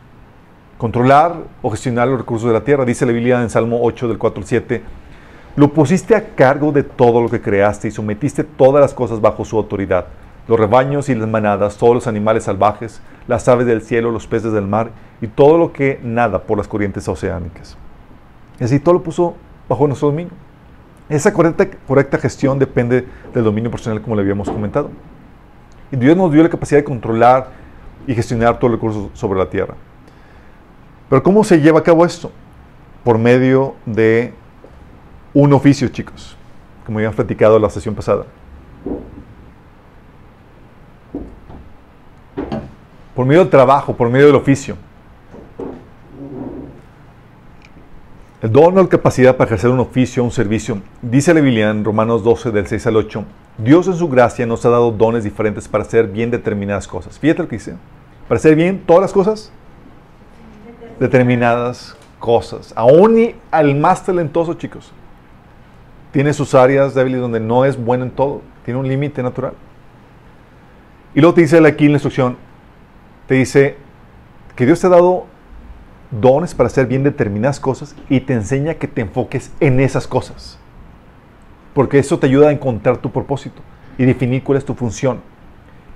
[0.77, 2.83] Controlar o gestionar los recursos de la tierra.
[2.83, 4.81] Dice la Biblia en Salmo 8 del 4 al 7.
[5.55, 9.45] Lo pusiste a cargo de todo lo que creaste y sometiste todas las cosas bajo
[9.45, 10.07] su autoridad.
[10.49, 14.51] Los rebaños y las manadas, todos los animales salvajes, las aves del cielo, los peces
[14.51, 14.89] del mar
[15.21, 17.77] y todo lo que nada por las corrientes oceánicas.
[18.59, 19.35] Y así todo lo puso
[19.69, 20.33] bajo nuestro dominio.
[21.07, 24.89] Esa correcta, correcta gestión depende del dominio personal como le habíamos comentado.
[25.91, 27.49] Y Dios nos dio la capacidad de controlar
[28.07, 29.75] y gestionar todos los recursos sobre la tierra.
[31.09, 32.31] Pero ¿cómo se lleva a cabo esto?
[33.03, 34.33] Por medio de
[35.33, 36.35] un oficio, chicos,
[36.85, 38.25] como han platicado la sesión pasada.
[43.13, 44.75] Por medio del trabajo, por medio del oficio.
[48.41, 51.83] El don o la capacidad para ejercer un oficio, un servicio, dice la Biblia en
[51.83, 53.25] Romanos 12, del 6 al 8,
[53.57, 57.17] Dios en su gracia nos ha dado dones diferentes para hacer bien determinadas cosas.
[57.17, 57.75] Fíjate lo que dice.
[58.27, 59.51] Para hacer bien todas las cosas,
[60.99, 62.73] determinadas cosas.
[62.75, 64.91] Aún y al más talentoso, chicos.
[66.11, 68.41] Tiene sus áreas débiles donde no es bueno en todo.
[68.63, 69.53] Tiene un límite natural.
[71.13, 72.37] Y luego te dice aquí en la instrucción,
[73.27, 73.77] te dice
[74.55, 75.27] que Dios te ha dado
[76.11, 80.59] dones para hacer bien determinadas cosas y te enseña que te enfoques en esas cosas.
[81.75, 83.61] Porque eso te ayuda a encontrar tu propósito
[83.97, 85.19] y definir cuál es tu función.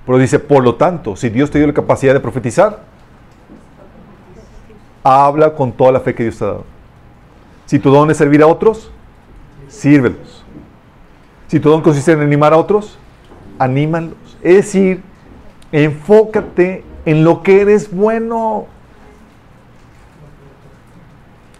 [0.06, 2.82] Pero dice, por lo tanto, si Dios te dio la capacidad de profetizar,
[5.02, 6.64] habla con toda la fe que Dios te ha dado.
[7.64, 8.90] Si tu don es servir a otros,
[9.68, 10.44] sírvelos.
[11.48, 12.98] Si tu don consiste en animar a otros,
[13.58, 14.18] anímalos.
[14.42, 15.02] Es decir,
[15.72, 18.66] enfócate en lo que eres bueno.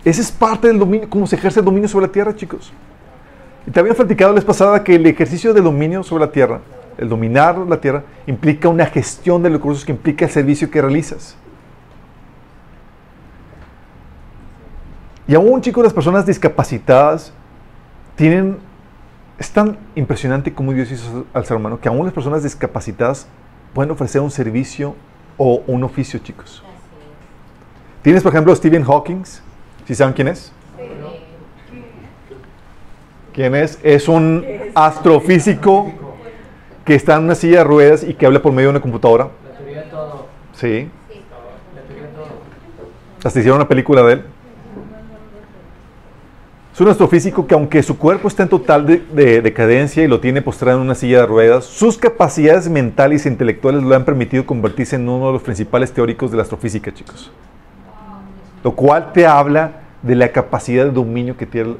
[0.04, 2.70] Ese es parte del dominio, cómo se ejerce el dominio sobre la tierra, chicos.
[3.66, 6.60] Y te había platicado la vez pasada que el ejercicio del dominio sobre la tierra,
[6.98, 10.80] el dominar la tierra, implica una gestión de los recursos que implica el servicio que
[10.80, 11.36] realizas.
[15.26, 17.32] Y aún, chicos, las personas discapacitadas
[18.16, 18.58] tienen.
[19.38, 23.26] Es tan impresionante como Dios hizo al ser humano que aún las personas discapacitadas
[23.72, 24.94] pueden ofrecer un servicio
[25.38, 26.62] o un oficio, chicos.
[28.02, 29.22] Tienes, por ejemplo, Stephen Hawking,
[29.86, 30.52] ¿Sí saben quién es?
[33.40, 33.78] ¿Quién es?
[33.82, 35.90] Es un astrofísico
[36.84, 39.30] que está en una silla de ruedas y que habla por medio de una computadora.
[39.50, 40.26] La teoría todo.
[40.52, 40.90] Sí.
[41.74, 42.26] La teoría de todo.
[43.24, 44.24] Hasta hicieron una película de él.
[46.74, 50.42] Es un astrofísico que aunque su cuerpo está en total de, decadencia y lo tiene
[50.42, 54.96] postrado en una silla de ruedas, sus capacidades mentales e intelectuales le han permitido convertirse
[54.96, 57.32] en uno de los principales teóricos de la astrofísica, chicos.
[58.62, 61.76] Lo cual te habla de la capacidad de dominio que tiene,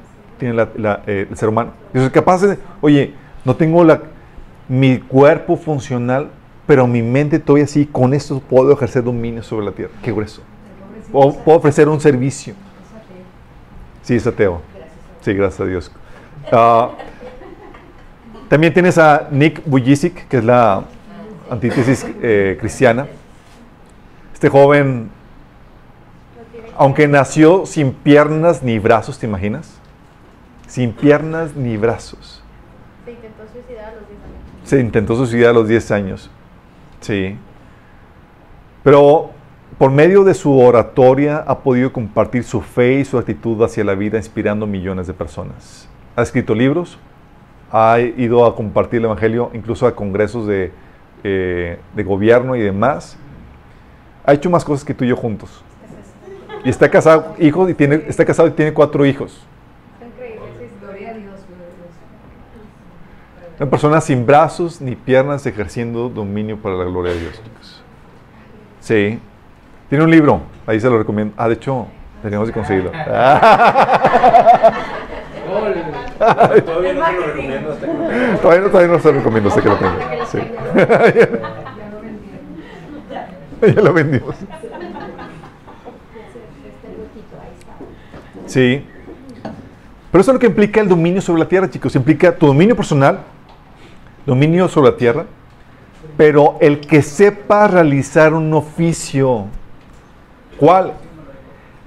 [0.46, 1.72] eh, el ser humano.
[2.12, 4.02] Capaz de, oye, no tengo la,
[4.68, 6.30] mi cuerpo funcional,
[6.66, 9.92] pero mi mente todavía así, con esto puedo ejercer dominio sobre la tierra.
[10.02, 10.42] Qué grueso.
[11.10, 12.54] Puedo, puedo ofrecer un servicio.
[14.02, 14.62] Sí, es ateo.
[15.20, 15.92] Sí, gracias a Dios.
[16.52, 16.90] Ah,
[18.48, 20.84] también tienes a Nick Bujicic, que es la
[21.50, 23.06] antítesis eh, cristiana.
[24.32, 25.10] Este joven
[26.80, 29.79] aunque nació sin piernas ni brazos, ¿te imaginas?
[30.70, 32.44] Sin piernas ni brazos.
[33.04, 34.62] Se intentó suicidar a los 10 años.
[34.62, 36.30] Se intentó suicidar a los 10 años.
[37.00, 37.36] Sí.
[38.84, 39.30] Pero
[39.78, 43.96] por medio de su oratoria ha podido compartir su fe y su actitud hacia la
[43.96, 45.88] vida, inspirando millones de personas.
[46.14, 47.00] Ha escrito libros,
[47.72, 50.70] ha ido a compartir el Evangelio incluso a congresos de,
[51.24, 53.18] eh, de gobierno y demás.
[54.24, 55.64] Ha hecho más cosas que tú y yo juntos.
[56.64, 59.44] Y está casado, hijos, y tiene, está casado y tiene cuatro hijos.
[63.60, 67.82] Una persona sin brazos ni piernas ejerciendo dominio para la gloria de Dios, chicos.
[68.80, 69.20] Sí.
[69.90, 71.34] Tiene un libro, ahí se lo recomiendo.
[71.36, 71.86] Ah, de hecho,
[72.22, 72.90] tenemos que conseguirlo.
[76.64, 78.38] todavía no se lo recomiendo hasta que lo tenga.
[78.40, 80.26] Todavía no, todavía no se lo recomiendo hasta que lo tenga.
[80.26, 80.38] Sí.
[83.74, 84.36] ya lo vendimos.
[88.46, 88.86] Sí.
[90.10, 91.94] Pero eso es lo que implica el dominio sobre la tierra, chicos.
[91.94, 93.20] Implica tu dominio personal,
[94.26, 95.26] dominio sobre la tierra,
[96.16, 99.46] pero el que sepa realizar un oficio.
[100.58, 100.94] ¿Cuál?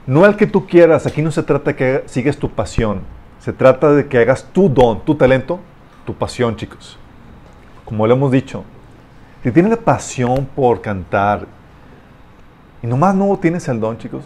[0.06, 1.06] No el que tú quieras.
[1.06, 3.02] Aquí no se trata de que sigues tu pasión.
[3.40, 5.60] Se trata de que hagas tu don, tu talento,
[6.06, 6.98] tu pasión, chicos.
[7.86, 8.64] Como lo hemos dicho,
[9.44, 11.46] si tienes la pasión por cantar
[12.82, 14.24] y nomás no tienes el don, chicos,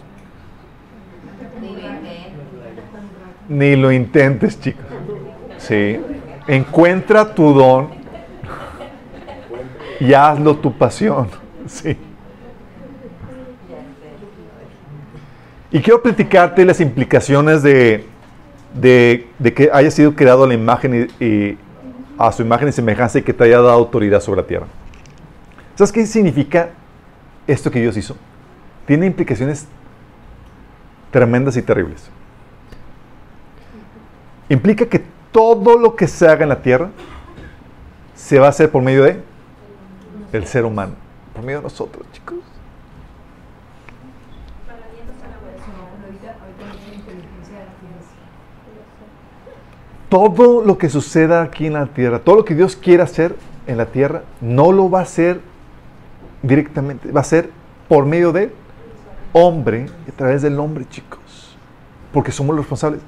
[3.50, 4.86] ni lo intentes, chicos.
[5.58, 6.00] Sí.
[6.48, 7.97] Encuentra tu don
[10.00, 11.30] y hazlo tu pasión.
[11.68, 11.98] Sí.
[15.70, 18.06] Y quiero platicarte las implicaciones de,
[18.74, 21.58] de, que haya sido creado la imagen y
[22.18, 24.66] a su imagen y semejanza y que te haya dado autoridad sobre la tierra.
[25.76, 26.70] ¿Sabes qué significa
[27.46, 28.16] esto que Dios hizo?
[28.86, 29.68] Tiene implicaciones
[31.12, 32.10] tremendas y terribles.
[34.50, 36.90] Implica que todo lo que se haga en la tierra
[38.16, 39.22] se va a hacer por medio de
[40.34, 40.94] el ser humano,
[41.34, 42.38] por medio de nosotros, chicos.
[50.10, 53.36] Todo lo que suceda aquí en la tierra, todo lo que Dios quiera hacer
[53.68, 55.42] en la tierra, no lo va a hacer
[56.42, 57.50] directamente, va a ser
[57.90, 58.54] por medio de
[59.34, 61.58] hombre, a través del hombre, chicos,
[62.14, 63.02] porque somos los responsables.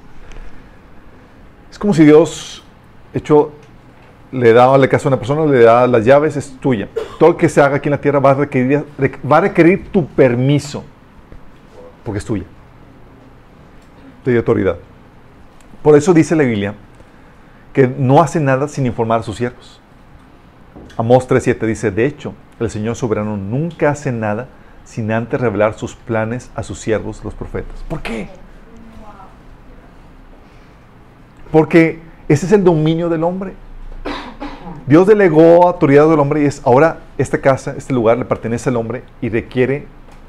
[1.70, 2.62] Es como si Dios,
[3.14, 3.52] hecho,
[4.32, 6.88] le da le caso a una persona, le da las llaves, es tuya.
[7.18, 8.84] Todo lo que se haga aquí en la tierra va a requerir,
[9.30, 10.84] va a requerir tu permiso,
[12.04, 12.44] porque es tuya.
[14.24, 14.76] Te dio autoridad.
[15.82, 16.74] Por eso dice la Biblia
[17.72, 19.80] que no hace nada sin informar a sus siervos.
[20.96, 24.48] Amós 3.7 dice, de hecho, el Señor soberano nunca hace nada
[24.84, 27.82] sin antes revelar sus planes a sus siervos, los profetas.
[27.88, 28.28] ¿Por qué?
[31.50, 33.54] Porque ese es el dominio del hombre.
[34.86, 38.76] Dios delegó autoridad del hombre y es ahora esta casa, este lugar le pertenece al
[38.76, 39.86] hombre y requiere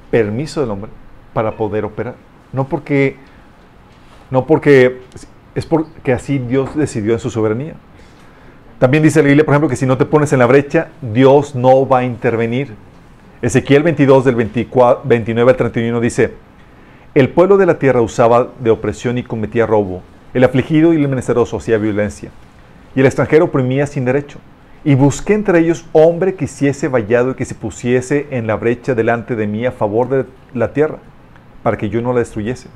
[0.10, 0.92] permiso del hombre
[1.34, 2.16] para poder operar.
[2.54, 3.16] No porque
[4.30, 5.02] no porque
[5.56, 7.76] es porque así Dios decidió en su soberanía.
[8.80, 11.54] También dice la Biblia, por ejemplo, que si no te pones en la brecha, Dios
[11.54, 12.74] no va a intervenir.
[13.42, 16.34] Ezequiel 22 del 24, 29 al 31 dice,
[17.14, 20.02] el pueblo de la tierra usaba de opresión y cometía robo.
[20.34, 22.32] El afligido y el menesteroso hacía violencia.
[22.96, 24.40] Y el extranjero oprimía sin derecho.
[24.84, 28.96] Y busqué entre ellos hombre que hiciese vallado y que se pusiese en la brecha
[28.96, 30.98] delante de mí a favor de la tierra,
[31.64, 32.68] para que yo no la destruyese.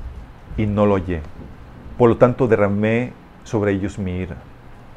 [0.56, 1.20] Y no lo hallé.
[1.98, 3.12] Por lo tanto derramé
[3.44, 4.36] sobre ellos mi ira.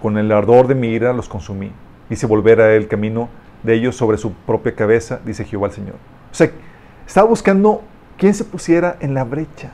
[0.02, 1.72] Con el ardor de mi ira los consumí.
[2.10, 3.30] Hice volver a el camino
[3.64, 5.96] de ellos sobre su propia cabeza, dice Jehová el Señor.
[6.32, 6.50] O sea,
[7.06, 7.82] estaba buscando
[8.18, 9.72] quién se pusiera en la brecha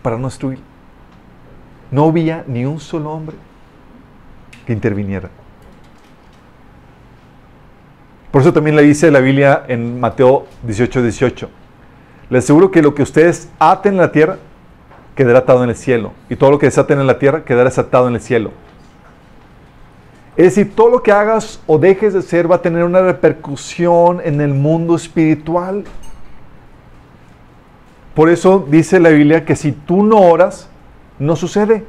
[0.00, 0.60] para no destruir.
[1.90, 3.36] No había ni un solo hombre
[4.68, 5.30] que interviniera.
[8.30, 11.48] Por eso también le dice la Biblia en Mateo 18, 18.
[12.28, 14.36] Les aseguro que lo que ustedes aten en la tierra
[15.14, 16.12] quedará atado en el cielo.
[16.28, 18.50] Y todo lo que desaten en la tierra quedará desatado en el cielo.
[20.36, 24.20] Es decir, todo lo que hagas o dejes de ser va a tener una repercusión
[24.22, 25.84] en el mundo espiritual.
[28.14, 30.68] Por eso dice la Biblia que si tú no oras,
[31.18, 31.86] no sucede.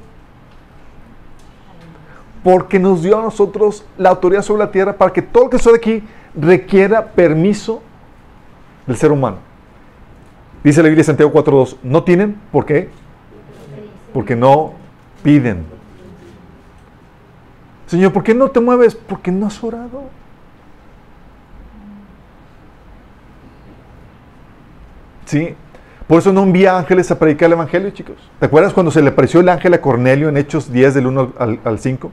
[2.44, 5.58] Porque nos dio a nosotros la autoridad sobre la tierra para que todo lo que
[5.58, 6.04] sucede aquí
[6.36, 7.82] requiera permiso
[8.88, 9.38] del ser humano.
[10.64, 12.90] Dice la Biblia Santiago 4.2, no tienen, ¿por qué?
[14.14, 14.74] Porque no
[15.24, 15.66] piden.
[17.88, 18.94] Señor, ¿por qué no te mueves?
[18.94, 20.04] Porque no has orado.
[25.26, 25.56] ¿Sí?
[26.08, 28.16] Por eso no envía ángeles a predicar el Evangelio, chicos.
[28.40, 31.34] ¿Te acuerdas cuando se le apareció el ángel a Cornelio en Hechos 10 del 1
[31.38, 32.12] al, al 5?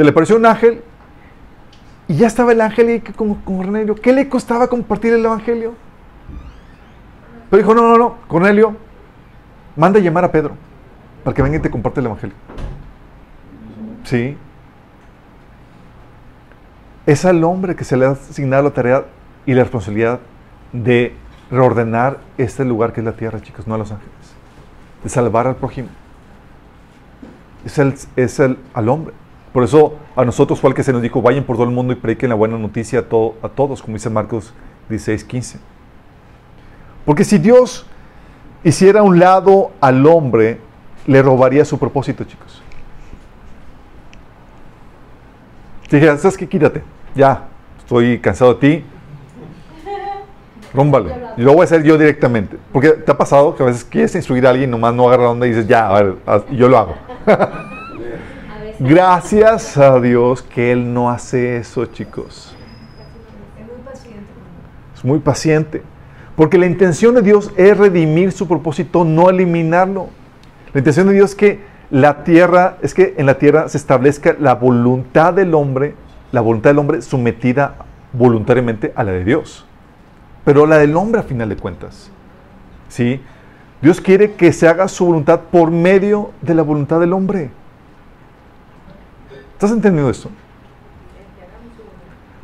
[0.00, 0.80] Se le apareció un ángel
[2.08, 3.94] y ya estaba el ángel y con, con Cornelio.
[3.94, 5.74] ¿Qué le costaba compartir el Evangelio?
[7.50, 8.76] Pero dijo, no, no, no, Cornelio,
[9.76, 10.54] manda a llamar a Pedro
[11.22, 12.34] para que venga y te comparte el Evangelio.
[14.04, 14.38] Sí.
[17.04, 19.04] es al hombre que se le ha asignado la tarea
[19.44, 20.20] y la responsabilidad
[20.72, 21.14] de
[21.50, 24.14] reordenar este lugar que es la tierra, chicos, no a los ángeles.
[25.04, 25.88] De salvar al prójimo.
[27.66, 29.19] Es, el, es el, al hombre.
[29.52, 31.92] Por eso a nosotros fue el que se nos dijo, vayan por todo el mundo
[31.92, 34.52] y prediquen la buena noticia a, todo, a todos, como dice Marcos
[34.88, 35.58] 16, 15.
[37.04, 37.86] Porque si Dios
[38.62, 40.60] hiciera un lado al hombre,
[41.06, 42.62] le robaría su propósito, chicos.
[45.88, 46.48] Si dijera, ¿sabes qué?
[46.48, 46.84] Quítate.
[47.16, 47.48] Ya,
[47.78, 48.84] estoy cansado de ti.
[50.72, 51.12] Rómbale.
[51.36, 52.56] Y lo voy a hacer yo directamente.
[52.72, 55.46] Porque te ha pasado que a veces quieres instruir a alguien nomás no agarra onda
[55.46, 56.14] y dices, ya, a ver,
[56.52, 56.94] yo lo hago.
[58.82, 62.56] Gracias a Dios que Él no hace eso, chicos.
[64.96, 65.82] Es muy paciente.
[66.34, 70.08] Porque la intención de Dios es redimir su propósito, no eliminarlo.
[70.72, 71.60] La intención de Dios es que
[71.90, 75.94] la tierra, es que en la tierra se establezca la voluntad del hombre,
[76.32, 77.74] la voluntad del hombre sometida
[78.14, 79.66] voluntariamente a la de Dios.
[80.42, 82.10] Pero la del hombre a final de cuentas.
[82.88, 83.20] ¿Sí?
[83.82, 87.50] Dios quiere que se haga su voluntad por medio de la voluntad del hombre.
[89.60, 90.30] ¿Estás entendiendo esto?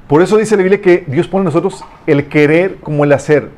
[0.06, 3.48] Por eso dice la Biblia que Dios pone en nosotros el querer como el hacer.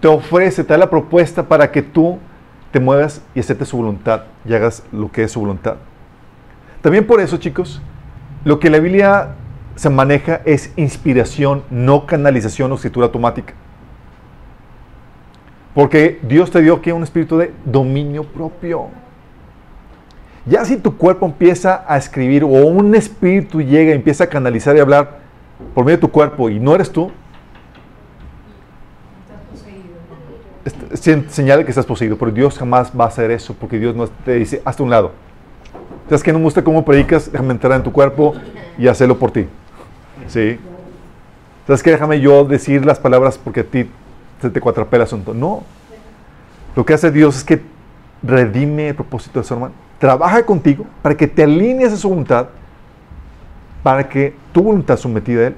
[0.00, 2.18] Te ofrece, te da la propuesta para que tú
[2.72, 5.76] te muevas y aceptes su voluntad y hagas lo que es su voluntad.
[6.80, 7.80] También por eso, chicos,
[8.42, 9.36] lo que la Biblia
[9.76, 13.54] se maneja es inspiración, no canalización o escritura automática.
[15.76, 18.88] Porque Dios te dio aquí un espíritu de dominio propio.
[20.48, 24.76] Ya si tu cuerpo empieza a escribir o un espíritu llega y empieza a canalizar
[24.76, 25.18] y hablar
[25.74, 27.10] por medio de tu cuerpo y no eres tú,
[31.28, 34.34] señala que estás poseído, pero Dios jamás va a hacer eso, porque Dios no te
[34.34, 35.12] dice, hasta un lado.
[36.06, 37.30] ¿Sabes que no me gusta cómo predicas?
[37.30, 38.34] Déjame entrar en tu cuerpo
[38.78, 39.46] y hacerlo por ti.
[40.28, 40.58] ¿Sí?
[41.66, 43.90] ¿Sabes que Déjame yo decir las palabras porque a ti
[44.40, 45.34] se te cuatrapea el asunto.
[45.34, 45.64] No.
[46.74, 47.60] Lo que hace Dios es que
[48.22, 49.87] redime el propósito de su hermano.
[49.98, 52.48] Trabaja contigo para que te alinees a su voluntad,
[53.82, 55.56] para que tu voluntad sometida a Él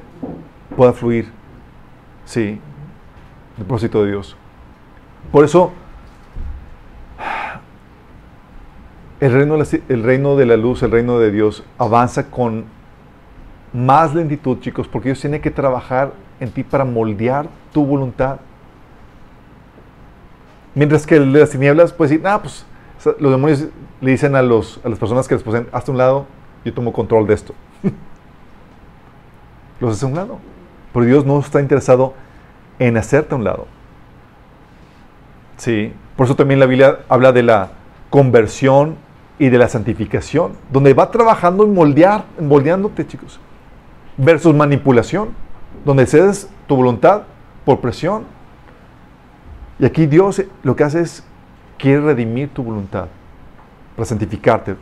[0.77, 1.31] pueda fluir.
[2.25, 2.61] Sí.
[3.59, 4.37] El propósito de Dios.
[5.31, 5.73] Por eso,
[9.21, 9.57] el reino,
[9.89, 12.65] el reino de la luz, el reino de Dios, avanza con
[13.73, 18.39] más lentitud, chicos, porque Dios tiene que trabajar en ti para moldear tu voluntad.
[20.75, 22.65] Mientras que las tinieblas, pues decir, ah, pues
[23.05, 23.67] los demonios
[24.01, 26.27] le dicen a, los, a las personas que les poseen, hasta un lado,
[26.65, 27.55] yo tomo control de esto.
[29.81, 30.39] los hace a un lado.
[30.93, 32.15] Pero Dios no está interesado
[32.79, 33.67] en hacerte a un lado.
[35.57, 37.71] Sí, por eso también la Biblia habla de la
[38.11, 38.97] conversión
[39.39, 43.41] y de la santificación, donde va trabajando en moldear, en moldeándote, chicos,
[44.17, 45.31] versus manipulación,
[45.85, 47.23] donde cedes tu voluntad
[47.65, 48.25] por presión.
[49.79, 51.25] Y aquí Dios lo que hace es,
[51.81, 53.09] quiere redimir tu voluntad,
[53.97, 54.77] para santificarte,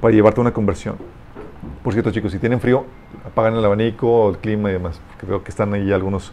[0.00, 0.96] para llevarte a una conversión.
[1.82, 2.84] Por cierto, chicos, si tienen frío,
[3.24, 6.32] apagan el abanico, el clima y demás, porque veo que están ahí algunos.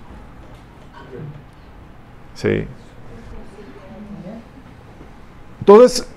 [2.33, 2.65] Sí.
[5.59, 6.07] Entonces,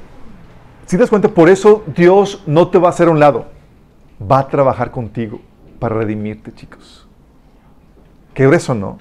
[0.87, 3.47] si te das cuenta, por eso Dios no te va a hacer a un lado.
[4.21, 5.41] Va a trabajar contigo
[5.79, 7.07] para redimirte, chicos.
[8.35, 8.99] Qué grueso, ¿no?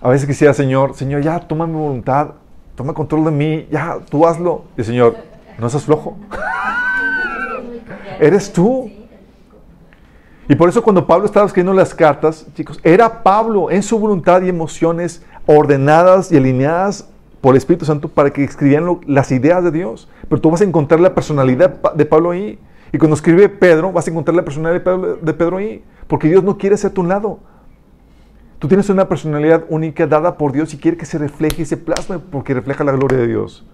[0.00, 2.30] A veces quisiera, Señor, Señor, ya toma mi voluntad,
[2.76, 4.64] toma control de mí, ya tú hazlo.
[4.76, 5.16] Y el Señor,
[5.58, 6.16] no seas flojo.
[8.20, 8.90] Eres tú.
[10.48, 14.40] Y por eso cuando Pablo estaba escribiendo las cartas, chicos, era Pablo en su voluntad
[14.42, 17.08] y emociones ordenadas y alineadas
[17.40, 20.08] por el Espíritu Santo para que escribieran las ideas de Dios.
[20.28, 22.58] Pero tú vas a encontrar la personalidad de Pablo ahí.
[22.92, 24.80] Y cuando escribe Pedro, vas a encontrar la personalidad
[25.20, 25.84] de Pedro, ahí.
[26.06, 27.40] Porque Dios no quiere ser a tu lado.
[28.58, 31.76] Tú tienes una personalidad única dada por Dios y quiere que se refleje y se
[31.76, 33.64] plasme porque refleja la gloria de Dios.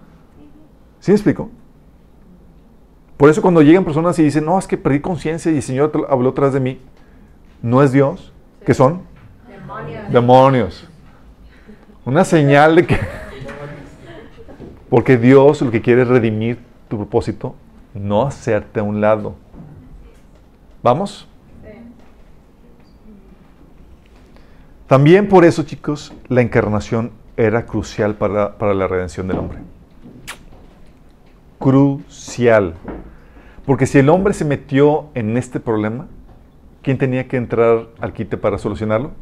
[1.00, 1.50] ¿Sí me explico?
[3.16, 6.06] Por eso cuando llegan personas y dicen, no, es que perdí conciencia y el Señor
[6.10, 6.80] habló atrás de mí,
[7.62, 8.32] no es Dios.
[8.66, 9.02] ¿Qué son?
[9.48, 10.12] Demonios.
[10.12, 10.88] Demonios.
[12.04, 13.00] Una señal de que...
[14.90, 16.58] Porque Dios lo que quiere es redimir
[16.88, 17.54] tu propósito,
[17.94, 19.34] no hacerte a un lado.
[20.82, 21.26] ¿Vamos?
[24.86, 29.58] También por eso, chicos, la encarnación era crucial para, para la redención del hombre.
[31.58, 32.74] Crucial.
[33.64, 36.06] Porque si el hombre se metió en este problema,
[36.82, 39.12] ¿quién tenía que entrar al quite para solucionarlo?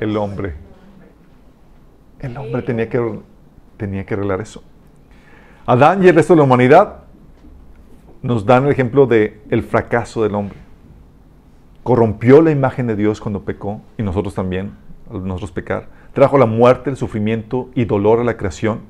[0.00, 0.54] El hombre.
[2.18, 3.20] El hombre tenía que
[3.76, 4.62] tenía que arreglar eso.
[5.66, 6.96] Adán y el resto de la humanidad
[8.22, 10.58] nos dan el ejemplo de el fracaso del hombre.
[11.84, 14.72] Corrompió la imagen de Dios cuando pecó, y nosotros también,
[15.10, 15.88] al nosotros pecar.
[16.14, 18.80] Trajo la muerte, el sufrimiento y dolor a la creación.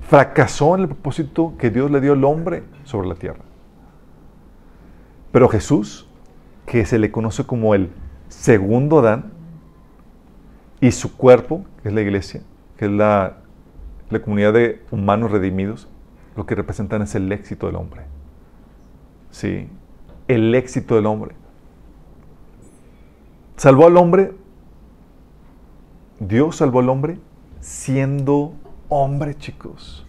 [0.00, 3.44] Fracasó en el propósito que Dios le dio al hombre sobre la tierra.
[5.30, 6.08] Pero Jesús,
[6.66, 7.90] que se le conoce como el
[8.28, 9.32] segundo Adán,
[10.80, 12.42] y su cuerpo, que es la iglesia,
[12.76, 13.38] que es la,
[14.10, 15.88] la comunidad de humanos redimidos,
[16.34, 18.02] lo que representan es el éxito del hombre.
[19.30, 19.68] Sí,
[20.26, 21.36] el éxito del hombre.
[23.56, 24.34] Salvó al hombre,
[26.20, 27.18] Dios salvó al hombre
[27.60, 28.52] siendo
[28.88, 30.06] hombre, chicos.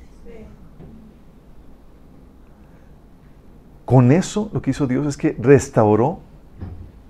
[3.85, 6.19] Con eso lo que hizo Dios es que restauró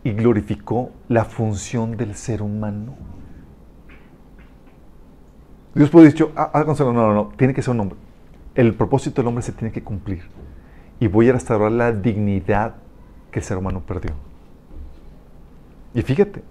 [0.03, 2.93] y glorificó la función del ser humano.
[5.73, 7.97] Dios puede decir, ah, ah, no, no, no, tiene que ser un hombre.
[8.53, 10.21] El propósito del hombre se tiene que cumplir.
[10.99, 12.75] Y voy a restaurar la dignidad
[13.31, 14.26] que el ser humano perdió.
[15.93, 16.43] Y fíjate,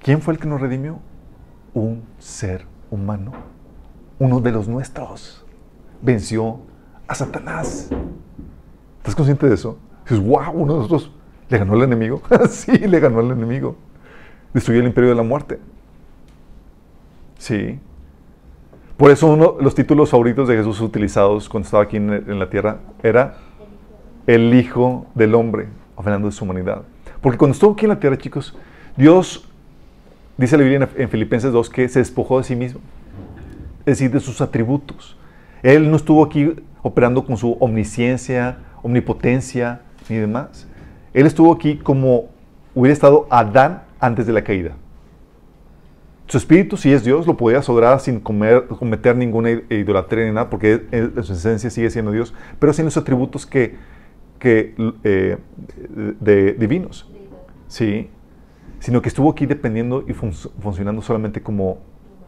[0.00, 0.98] ¿quién fue el que nos redimió?
[1.74, 3.32] Un ser humano,
[4.18, 5.44] uno de los nuestros.
[6.00, 6.60] Venció
[7.06, 7.90] a Satanás.
[8.98, 9.78] ¿Estás consciente de eso?
[10.04, 11.12] Dices, wow, uno de nosotros
[11.48, 12.22] le ganó al enemigo.
[12.50, 13.76] sí, le ganó al enemigo.
[14.52, 15.58] Destruyó el imperio de la muerte.
[17.38, 17.80] Sí.
[18.96, 22.48] Por eso uno de los títulos favoritos de Jesús utilizados cuando estaba aquí en, la
[22.48, 23.36] tierra era
[24.26, 26.82] el Hijo del Hombre, hablando de su humanidad.
[27.22, 28.54] Porque cuando estuvo aquí en la tierra, chicos,
[28.96, 29.48] Dios,
[30.36, 32.80] dice la Biblia en, Filipenses 2, que se despojó de sí mismo,
[33.80, 35.16] es decir, de sus atributos.
[35.62, 40.66] Él no estuvo aquí operando con su omnisciencia, omnipotencia ni demás.
[41.14, 42.26] Él estuvo aquí como
[42.74, 44.72] hubiera estado Adán antes de la caída.
[46.26, 50.86] Su espíritu, si es Dios, lo podía sobrar sin cometer ninguna idolatría ni nada, porque
[50.90, 53.76] en su esencia sigue siendo Dios, pero sin los atributos que,
[54.42, 55.36] eh,
[56.20, 57.11] de, divinos.
[57.72, 58.10] Sí.
[58.80, 61.78] Sino que estuvo aquí dependiendo y funcionando solamente como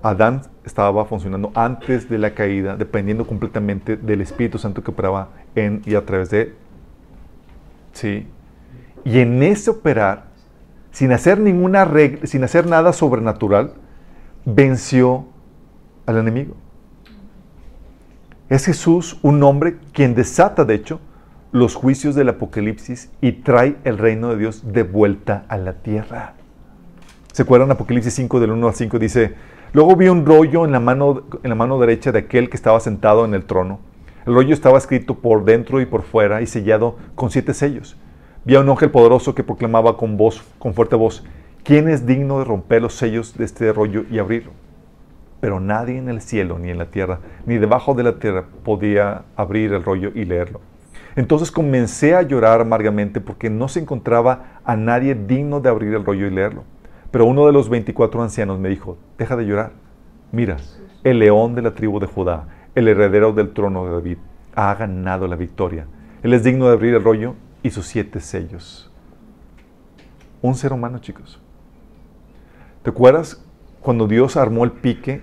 [0.02, 5.82] Adán estaba funcionando antes de la caída, dependiendo completamente del Espíritu Santo que operaba en
[5.84, 6.54] y a través de él.
[7.92, 8.26] Sí.
[9.04, 10.28] Y en ese operar,
[10.92, 13.74] sin hacer ninguna regla, sin hacer nada sobrenatural,
[14.46, 15.26] venció
[16.06, 16.54] al enemigo.
[18.48, 21.00] Es Jesús un hombre quien desata, de hecho,
[21.54, 26.34] los juicios del Apocalipsis y trae el reino de Dios de vuelta a la tierra.
[27.30, 27.70] ¿Se acuerdan?
[27.70, 29.34] Apocalipsis 5 del 1 al 5 dice,
[29.72, 32.80] luego vi un rollo en la, mano, en la mano derecha de aquel que estaba
[32.80, 33.78] sentado en el trono.
[34.26, 37.96] El rollo estaba escrito por dentro y por fuera y sellado con siete sellos.
[38.44, 41.22] Vi a un ángel poderoso que proclamaba con voz, con fuerte voz,
[41.62, 44.50] ¿Quién es digno de romper los sellos de este rollo y abrirlo?
[45.40, 49.22] Pero nadie en el cielo, ni en la tierra, ni debajo de la tierra podía
[49.36, 50.73] abrir el rollo y leerlo.
[51.16, 56.04] Entonces comencé a llorar amargamente porque no se encontraba a nadie digno de abrir el
[56.04, 56.64] rollo y leerlo.
[57.10, 59.72] Pero uno de los 24 ancianos me dijo, deja de llorar.
[60.32, 60.56] Mira,
[61.04, 64.18] el león de la tribu de Judá, el heredero del trono de David,
[64.56, 65.86] ha ganado la victoria.
[66.24, 68.90] Él es digno de abrir el rollo y sus siete sellos.
[70.42, 71.40] Un ser humano, chicos.
[72.82, 73.42] ¿Te acuerdas
[73.80, 75.22] cuando Dios armó el pique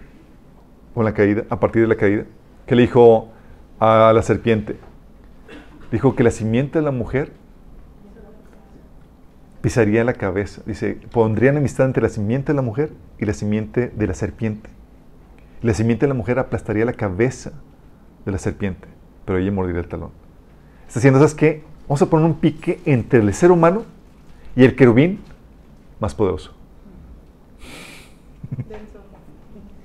[0.93, 2.23] con la caída, a partir de la caída?
[2.65, 3.29] Que le dijo
[3.79, 4.77] a la serpiente,
[5.91, 7.33] dijo que la simiente de la mujer
[9.61, 10.61] pisaría la cabeza.
[10.65, 14.69] Dice, pondría enemistad entre la simiente de la mujer y la simiente de la serpiente.
[15.61, 17.51] La simiente de la mujer aplastaría la cabeza
[18.25, 18.87] de la serpiente,
[19.25, 20.09] pero ella moriría el talón.
[20.87, 21.63] Está diciendo, ¿sabes qué?
[21.87, 23.83] Vamos a poner un pique entre el ser humano
[24.55, 25.19] y el querubín
[25.99, 26.53] más poderoso.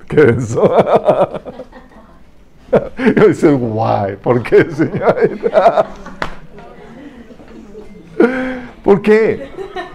[0.08, 0.72] ¿Qué denso?
[3.16, 5.86] Yo dice, guay, ¿por qué, señorita?
[8.84, 9.48] ¿Por qué?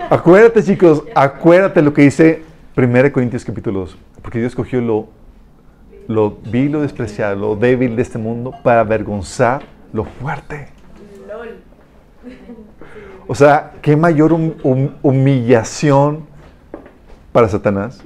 [0.09, 2.43] Acuérdate, chicos, acuérdate lo que dice
[2.75, 3.97] 1 Corintios capítulo 2.
[4.21, 5.07] Porque Dios escogió lo,
[6.07, 9.63] lo vil, lo despreciado, lo débil de este mundo para avergonzar
[9.93, 10.69] lo fuerte.
[13.27, 14.33] O sea, ¿qué mayor
[15.01, 16.25] humillación
[17.31, 18.03] para Satanás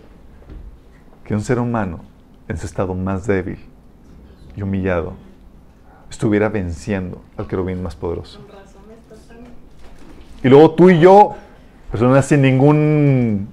[1.24, 2.01] que un ser humano
[2.47, 3.57] en su estado más débil
[4.56, 5.14] y humillado
[6.10, 8.39] estuviera venciendo al querubín más poderoso.
[10.43, 11.36] Y luego tú y yo,
[11.91, 13.47] personas sin ningún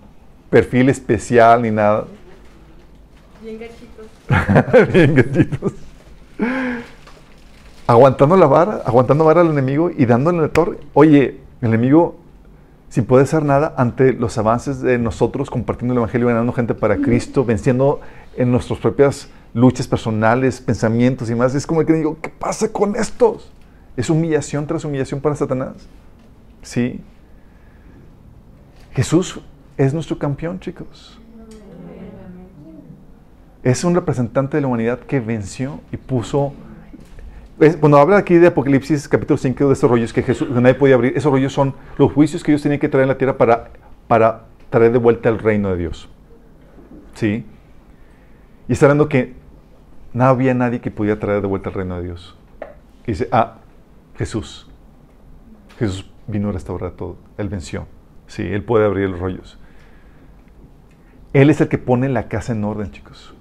[0.50, 2.05] perfil especial ni nada.
[3.42, 4.88] Bien gachitos.
[4.92, 5.72] Bien gachitos.
[7.86, 10.78] Aguantando la vara, aguantando vara al enemigo y dándole la torre.
[10.94, 12.16] Oye, el enemigo
[12.88, 16.98] sin poder hacer nada ante los avances de nosotros compartiendo el Evangelio, ganando gente para
[16.98, 18.03] Cristo, venciendo
[18.36, 21.55] en nuestras propias luchas personales, pensamientos y más.
[21.55, 23.53] Es como que digo, ¿qué pasa con estos?
[23.96, 25.74] Es humillación tras humillación para Satanás.
[26.62, 27.00] Sí.
[28.94, 29.40] Jesús
[29.76, 31.18] es nuestro campeón, chicos.
[33.62, 36.53] Es un representante de la humanidad que venció y puso...
[37.61, 40.96] es- cuando habla aquí de Apocalipsis capítulo 5 de esos rollos que Jesús nadie podía
[40.96, 43.70] abrir, esos rollos son los juicios que Dios tenía que traer en la tierra para,
[44.09, 46.09] para traer de vuelta el reino de Dios.
[47.14, 47.44] ¿Sí?
[48.68, 49.34] Y está hablando que
[50.12, 52.36] no había nadie que pudiera traer de vuelta el reino de Dios.
[53.06, 53.58] Y dice, ah,
[54.16, 54.68] Jesús.
[55.78, 57.16] Jesús vino a restaurar todo.
[57.38, 57.86] Él venció.
[58.26, 59.58] Sí, Él puede abrir los rollos.
[61.32, 63.34] Él es el que pone la casa en orden, chicos.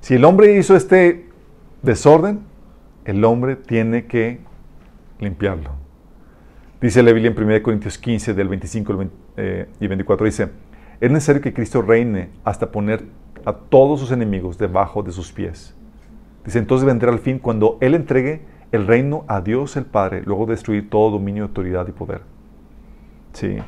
[0.00, 1.28] Si el hombre hizo este
[1.82, 2.40] desorden,
[3.04, 4.40] el hombre tiene que
[5.18, 5.72] limpiarlo.
[6.80, 10.48] Dice la Biblia en 1 Corintios 15, del 25 al 20, eh, y 24, dice,
[11.00, 13.04] es necesario que Cristo reine hasta poner
[13.44, 15.74] a todos sus enemigos debajo de sus pies.
[16.48, 18.40] Dice, entonces vendrá el fin cuando Él entregue
[18.72, 22.22] el reino a Dios el Padre, luego de destruir todo dominio, autoridad y poder.
[23.34, 23.58] Sí.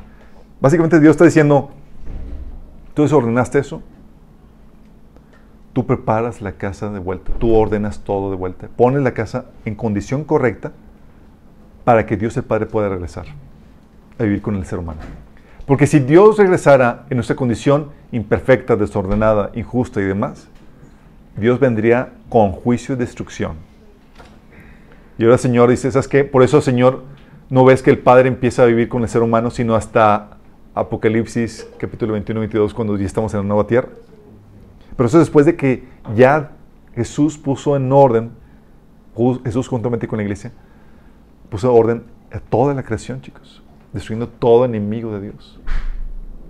[0.59, 1.69] Básicamente Dios está diciendo,
[2.95, 3.83] tú desordenaste eso,
[5.73, 9.75] tú preparas la casa de vuelta, tú ordenas todo de vuelta, pones la casa en
[9.75, 10.71] condición correcta
[11.83, 13.27] para que Dios el Padre pueda regresar
[14.17, 15.01] a vivir con el ser humano.
[15.67, 20.49] Porque si Dios regresara en nuestra condición imperfecta, desordenada, injusta y demás,
[21.37, 23.55] Dios vendría con juicio y destrucción.
[25.17, 26.23] Y ahora el Señor dice, ¿sabes qué?
[26.23, 27.03] Por eso, Señor,
[27.49, 30.37] no ves que el Padre empieza a vivir con el ser humano, sino hasta
[30.73, 33.89] Apocalipsis capítulo 21 22, cuando ya estamos en la nueva tierra.
[34.95, 35.83] Pero eso después de que
[36.15, 36.51] ya
[36.95, 38.31] Jesús puso en orden,
[39.43, 40.51] Jesús- juntamente con la iglesia,
[41.49, 43.61] puso en orden a toda la creación, chicos,
[43.93, 45.59] destruyendo todo enemigo de Dios.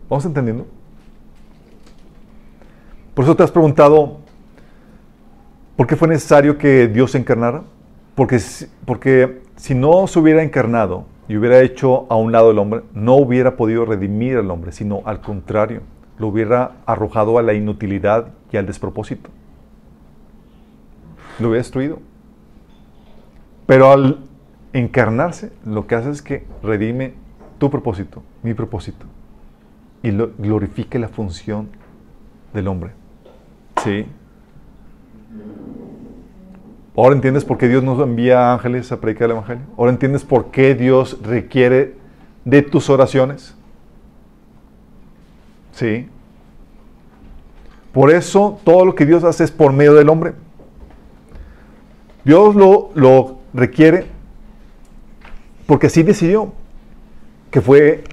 [0.10, 0.68] ¿Vamos entendiendo?
[3.14, 4.20] Por eso te has preguntado,
[5.76, 7.64] ¿por qué fue necesario que Dios se encarnara?
[8.16, 8.40] Porque,
[8.86, 13.16] porque si no se hubiera encarnado y hubiera hecho a un lado el hombre, no
[13.16, 15.82] hubiera podido redimir al hombre, sino al contrario,
[16.18, 19.30] lo hubiera arrojado a la inutilidad y al despropósito.
[21.40, 22.00] Lo hubiera destruido.
[23.66, 24.20] Pero al
[24.74, 27.14] encarnarse, lo que hace es que redime
[27.58, 29.06] tu propósito, mi propósito,
[30.04, 31.70] y lo- glorifique la función
[32.54, 32.92] del hombre.
[33.84, 34.06] ¿Sí?
[36.96, 39.64] Ahora entiendes por qué Dios nos envía ángeles a predicar el Evangelio.
[39.78, 41.96] Ahora entiendes por qué Dios requiere
[42.44, 43.56] de tus oraciones.
[45.72, 46.08] ¿Sí?
[47.94, 50.34] Por eso todo lo que Dios hace es por medio del hombre.
[52.24, 54.06] Dios lo, lo requiere
[55.66, 56.52] porque así decidió,
[57.50, 58.04] que fue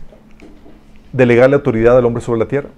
[1.13, 2.69] delegar la autoridad al hombre sobre la tierra.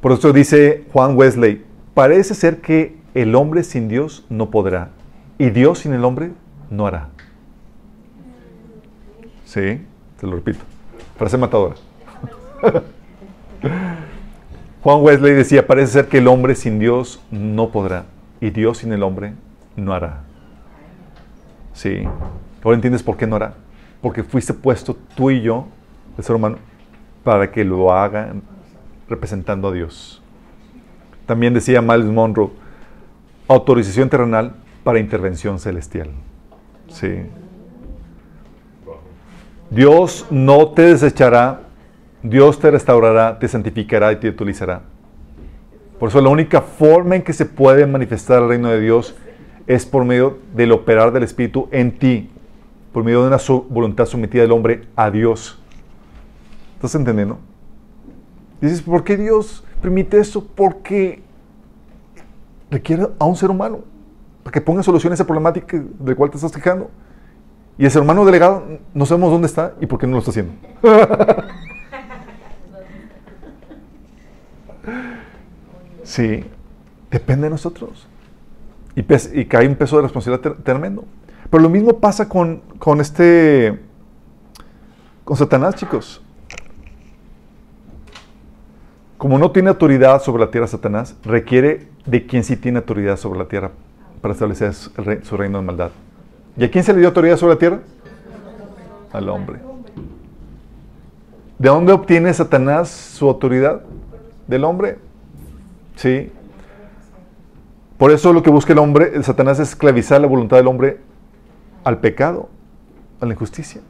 [0.00, 1.64] Por eso dice Juan Wesley,
[1.94, 4.90] parece ser que el hombre sin Dios no podrá,
[5.38, 6.32] y Dios sin el hombre
[6.70, 7.08] no hará.
[9.44, 9.80] Sí,
[10.20, 10.60] te lo repito.
[11.16, 11.74] Frase matadora.
[14.82, 18.04] Juan Wesley decía, parece ser que el hombre sin Dios no podrá,
[18.40, 19.32] y Dios sin el hombre
[19.76, 20.24] no hará.
[21.72, 22.04] Sí.
[22.62, 23.54] Ahora entiendes por qué no hará.
[24.00, 25.66] Porque fuiste puesto tú y yo,
[26.18, 26.58] el ser humano,
[27.22, 28.42] para que lo hagan
[29.08, 30.22] representando a Dios.
[31.26, 32.50] También decía Miles Monroe,
[33.48, 34.54] autorización terrenal
[34.84, 36.10] para intervención celestial.
[36.88, 37.22] Sí.
[39.70, 41.62] Dios no te desechará,
[42.22, 44.82] Dios te restaurará, te santificará y te utilizará.
[45.98, 49.16] Por eso la única forma en que se puede manifestar el reino de Dios
[49.66, 52.30] es por medio del operar del Espíritu en ti,
[52.92, 53.38] por medio de una
[53.70, 55.58] voluntad sometida del hombre a Dios.
[56.76, 57.38] ¿Estás entendiendo?
[58.60, 60.46] Dices, ¿por qué Dios permite eso?
[60.54, 61.22] Porque
[62.70, 63.93] requiere a un ser humano
[64.44, 66.90] para que ponga solución a esa problemática del cual te estás quejando.
[67.78, 70.30] Y el ser humano delegado no sabemos dónde está y por qué no lo está
[70.30, 70.52] haciendo.
[76.04, 76.44] sí,
[77.10, 78.06] depende de nosotros.
[78.94, 79.00] Y,
[79.40, 81.06] y cae un peso de responsabilidad tremendo.
[81.50, 83.80] Pero lo mismo pasa con, con este,
[85.24, 86.20] con Satanás, chicos.
[89.16, 93.38] Como no tiene autoridad sobre la tierra Satanás, requiere de quien sí tiene autoridad sobre
[93.38, 93.70] la tierra
[94.24, 95.90] para establecer su reino de maldad.
[96.56, 97.80] ¿Y a quién se le dio autoridad sobre la tierra?
[99.12, 99.58] Al hombre.
[101.58, 103.82] ¿De dónde obtiene Satanás su autoridad?
[104.46, 104.96] Del hombre.
[105.96, 106.32] Sí.
[107.98, 111.00] Por eso lo que busca el hombre, el Satanás, es esclavizar la voluntad del hombre
[111.84, 112.48] al pecado,
[113.20, 113.82] a la injusticia.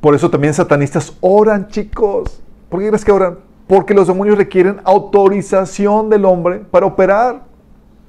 [0.00, 2.40] Por eso también satanistas oran, chicos.
[2.68, 3.38] ¿Por qué crees que oran?
[3.66, 7.50] Porque los demonios requieren autorización del hombre para operar.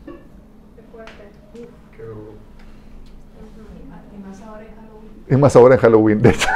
[0.05, 1.11] Qué fuerte.
[1.53, 1.69] Uf.
[1.95, 2.31] Qué duro.
[4.15, 6.47] Y más ahora en Y más ahora en Halloween, de hecho.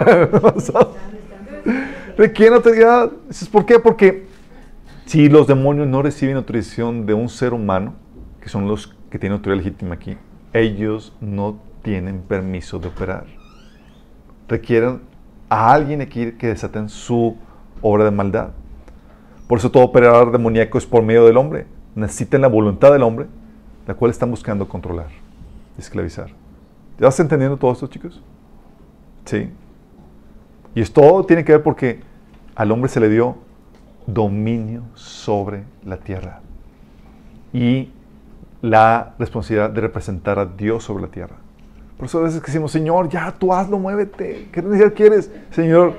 [2.16, 3.12] Requieren autoridad.
[3.52, 3.78] ¿Por qué?
[3.78, 4.26] Porque
[5.04, 7.92] si los demonios no reciben autorización de un ser humano,
[8.40, 10.16] que son los que tienen autoridad legítima aquí,
[10.54, 13.26] ellos no tienen permiso de operar.
[14.48, 15.02] Requieren
[15.50, 17.36] a alguien que desaten su
[17.82, 18.52] obra de maldad.
[19.46, 21.66] Por eso todo operador demoníaco es por medio del hombre.
[21.94, 23.26] Necesitan la voluntad del hombre,
[23.86, 25.08] la cual están buscando controlar,
[25.76, 26.41] esclavizar.
[26.98, 28.22] ¿Ya vas entendiendo todo esto, chicos?
[29.24, 29.50] Sí.
[30.74, 32.00] Y esto tiene que ver porque
[32.54, 33.36] al hombre se le dio
[34.06, 36.40] dominio sobre la tierra
[37.52, 37.90] y
[38.62, 41.36] la responsabilidad de representar a Dios sobre la tierra.
[41.96, 44.48] Por eso a veces decimos, Señor, ya tú hazlo, muévete.
[44.50, 45.30] ¿Qué necesidad quieres?
[45.50, 45.94] Señor,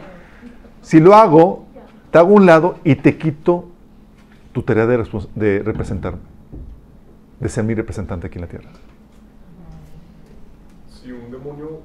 [0.81, 1.65] si lo hago,
[2.11, 3.69] te hago un lado y te quito
[4.51, 4.97] tu tarea de,
[5.35, 6.19] de representarme,
[7.39, 8.69] de ser mi representante aquí en la tierra.
[11.43, 11.81] Demonio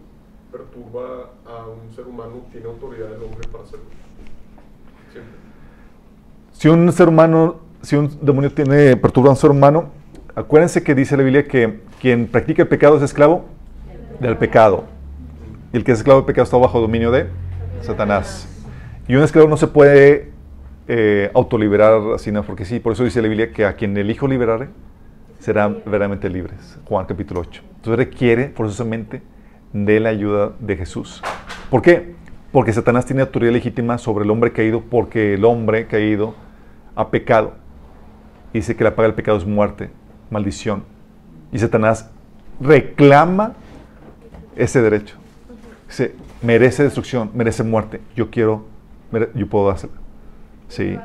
[0.52, 3.86] perturba a un ser humano, tiene autoridad el hombre para hacerlo.
[5.12, 5.34] Siempre.
[6.52, 9.90] Si un ser humano, si un demonio tiene, perturba a un ser humano,
[10.36, 13.46] acuérdense que dice la Biblia que quien practica el pecado es esclavo
[14.20, 14.84] del pecado.
[15.72, 17.26] Y el que es esclavo del pecado está bajo dominio de
[17.82, 18.48] Satanás.
[19.08, 20.30] Y un esclavo no se puede
[20.86, 22.44] eh, autoliberar así, ¿no?
[22.44, 24.68] porque sí, por eso dice la Biblia que a quien el Hijo liberare
[25.40, 26.78] serán verdaderamente libres.
[26.84, 27.62] Juan capítulo 8.
[27.76, 29.20] Entonces requiere forzosamente
[29.72, 31.22] de la ayuda de Jesús.
[31.70, 32.14] ¿Por qué?
[32.52, 36.34] Porque Satanás tiene autoridad legítima sobre el hombre caído, porque el hombre caído
[36.94, 37.52] ha pecado.
[38.52, 39.90] Y dice que la paga del pecado es muerte,
[40.30, 40.84] maldición.
[41.52, 42.10] Y Satanás
[42.60, 43.52] reclama
[44.56, 45.16] ese derecho.
[45.86, 48.00] Dice, merece destrucción, merece muerte.
[48.16, 48.66] Yo quiero,
[49.34, 49.96] yo puedo hacerlo.
[50.68, 50.98] Sí.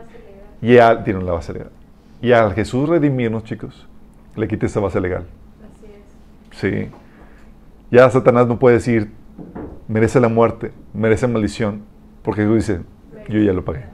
[0.62, 1.72] Y al, tiene una base legal.
[2.22, 3.88] Y al Jesús redimirnos, chicos,
[4.36, 5.26] le quita esa base legal.
[6.52, 6.90] Sí.
[7.94, 9.12] Ya Satanás no puede decir,
[9.88, 11.84] merece la muerte, merece maldición,
[12.24, 12.82] porque Jesús dice,
[13.30, 13.86] yo ya lo pagué.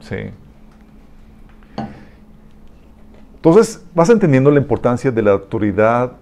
[0.00, 0.16] Sí.
[3.36, 6.14] Entonces, vas entendiendo la importancia de la autoridad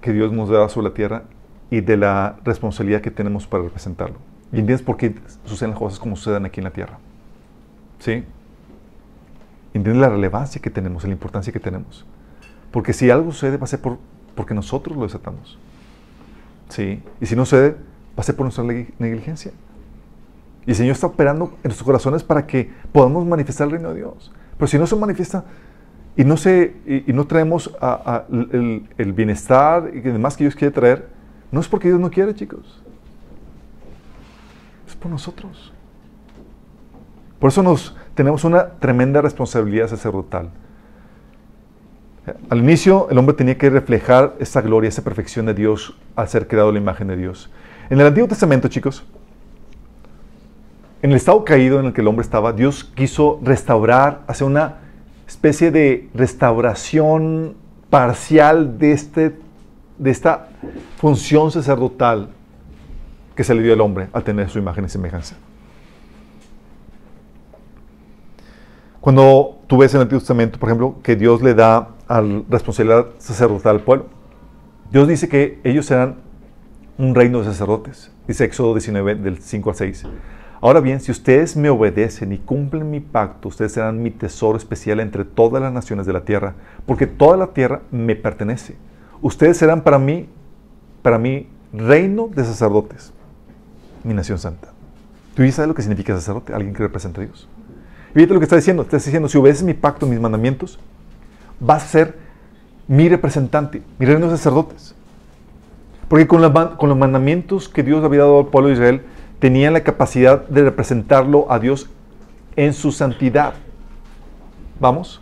[0.00, 1.24] que Dios nos da sobre la tierra
[1.70, 4.18] y de la responsabilidad que tenemos para representarlo.
[4.52, 7.00] Y entiendes por qué suceden las cosas como suceden aquí en la tierra.
[7.98, 8.22] ¿Sí?
[9.72, 12.06] Entiendes la relevancia que tenemos, la importancia que tenemos.
[12.70, 13.98] Porque si algo sucede, va a ser por,
[14.34, 15.58] porque nosotros lo desatamos.
[16.68, 17.02] ¿Sí?
[17.20, 19.52] Y si no a ser por nuestra negligencia.
[20.66, 23.96] Y el Señor está operando en nuestros corazones para que podamos manifestar el reino de
[23.96, 24.32] Dios.
[24.56, 25.44] Pero si no se manifiesta
[26.16, 27.74] y no, se, y, no traemos
[28.30, 31.08] el, bienestar y demás que Dios quiere traer,
[31.50, 32.82] no es porque Dios no quiere, chicos.
[34.88, 35.72] Es por nosotros.
[37.38, 40.50] Por eso nos, tenemos una tremenda responsabilidad sacerdotal.
[42.48, 46.48] Al inicio, el hombre tenía que reflejar esa gloria, esa perfección de Dios al ser
[46.48, 47.50] creado la imagen de Dios.
[47.90, 49.04] En el Antiguo Testamento, chicos,
[51.02, 54.76] en el estado caído en el que el hombre estaba, Dios quiso restaurar, hacer una
[55.26, 57.56] especie de restauración
[57.90, 59.36] parcial de, este,
[59.98, 60.48] de esta
[60.96, 62.30] función sacerdotal
[63.36, 65.36] que se le dio al hombre al tener su imagen y semejanza.
[69.04, 73.08] Cuando tú ves en el Antiguo Testamento, por ejemplo, que Dios le da al responsabilidad
[73.18, 74.06] sacerdotal al pueblo,
[74.90, 76.14] Dios dice que ellos serán
[76.96, 78.10] un reino de sacerdotes.
[78.26, 80.06] Dice Éxodo 19, del 5 al 6.
[80.62, 85.00] Ahora bien, si ustedes me obedecen y cumplen mi pacto, ustedes serán mi tesoro especial
[85.00, 86.54] entre todas las naciones de la tierra,
[86.86, 88.74] porque toda la tierra me pertenece.
[89.20, 90.30] Ustedes serán para mí,
[91.02, 93.12] para mí, reino de sacerdotes,
[94.02, 94.68] mi nación santa.
[95.34, 96.54] ¿Tú ya sabes lo que significa sacerdote?
[96.54, 97.46] Alguien que representa a Dios.
[98.14, 98.82] Fíjate lo que está diciendo.
[98.82, 100.78] Está diciendo, si obedeces mi pacto, mis mandamientos,
[101.60, 102.18] vas a ser
[102.86, 104.94] mi representante, mi reino de sacerdotes.
[106.08, 109.02] Porque con, los mandamientos que Dios había dado al pueblo de Israel,
[109.40, 111.90] tenían la capacidad de representarlo a Dios
[112.56, 113.54] en su santidad.
[114.78, 115.20] ¿Vamos?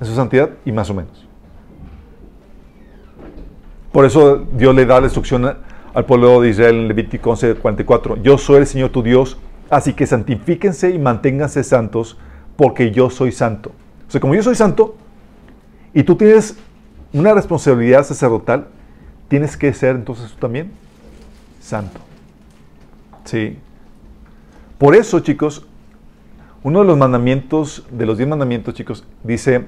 [0.00, 1.26] En su santidad y más o menos.
[3.92, 5.56] Por eso Dios le da la instrucción
[5.94, 8.20] al pueblo de Israel en Levítico 11:44.
[8.22, 9.38] Yo soy el Señor tu Dios,
[9.70, 12.18] así que santifíquense y manténganse santos,
[12.56, 13.72] porque yo soy santo.
[14.06, 14.96] O sea, como yo soy santo,
[15.94, 16.56] y tú tienes
[17.12, 18.66] una responsabilidad sacerdotal,
[19.28, 20.70] tienes que ser entonces tú también
[21.60, 22.00] santo.
[23.24, 23.58] Sí.
[24.78, 25.66] Por eso, chicos,
[26.62, 29.66] uno de los mandamientos, de los diez mandamientos, chicos, dice,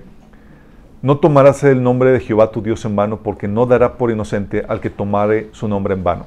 [1.03, 4.65] no tomarás el nombre de Jehová tu Dios en vano, porque no dará por inocente
[4.69, 6.27] al que tomare su nombre en vano.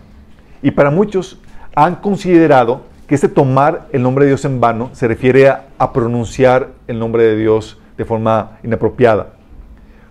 [0.62, 1.40] Y para muchos
[1.76, 2.82] han considerado
[3.14, 7.22] que este tomar el nombre de Dios en vano se refiere a, pronunciar el nombre
[7.22, 9.34] de Dios de forma inapropiada.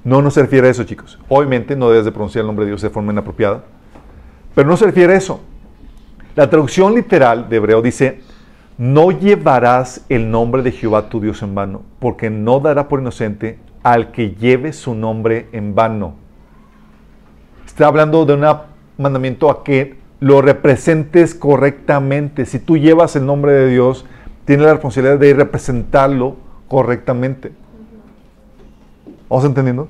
[0.05, 1.19] No, no se refiere a eso, chicos.
[1.29, 3.65] Obviamente no debes de pronunciar el nombre de Dios de forma inapropiada,
[4.55, 5.41] Pero no se refiere a eso.
[6.37, 8.21] La traducción literal de hebreo dice,
[8.79, 13.59] no llevarás el nombre de Jehová tu Dios en vano, porque no dará por inocente
[13.83, 16.15] al que lleve su nombre en vano.
[17.67, 18.47] Está hablando de un
[18.97, 22.47] mandamiento a que lo representes correctamente.
[22.47, 24.07] Si tú llevas el nombre de Dios,
[24.45, 26.37] tienes la responsabilidad de representarlo
[26.69, 27.51] correctamente.
[29.29, 29.89] ¿Vamos entendiendo?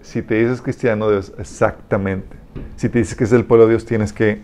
[0.00, 2.34] Si te dices cristiano, debes, exactamente.
[2.76, 4.40] Si te dices que es el pueblo de Dios, tienes que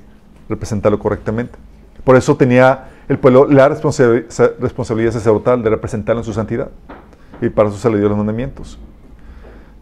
[0.50, 1.58] representarlo correctamente.
[2.04, 6.68] Por eso tenía el pueblo la responsabilidad sacerdotal de representarlo en su santidad.
[7.40, 8.78] Y para eso se le dio los mandamientos.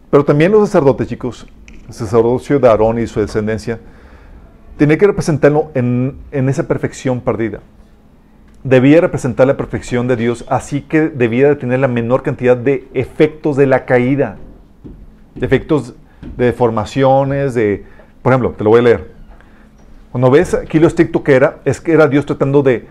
[0.09, 1.45] Pero también los sacerdotes, chicos,
[1.87, 3.79] el sacerdocio de Aarón y su descendencia,
[4.77, 7.59] tenía que representarlo en, en esa perfección perdida.
[8.63, 12.87] Debía representar la perfección de Dios, así que debía de tener la menor cantidad de
[12.93, 14.37] efectos de la caída,
[15.39, 15.95] efectos
[16.35, 17.85] de deformaciones, de...
[18.21, 19.11] Por ejemplo, te lo voy a leer.
[20.11, 22.87] Cuando ves aquí lo estricto que era, es que era Dios tratando de,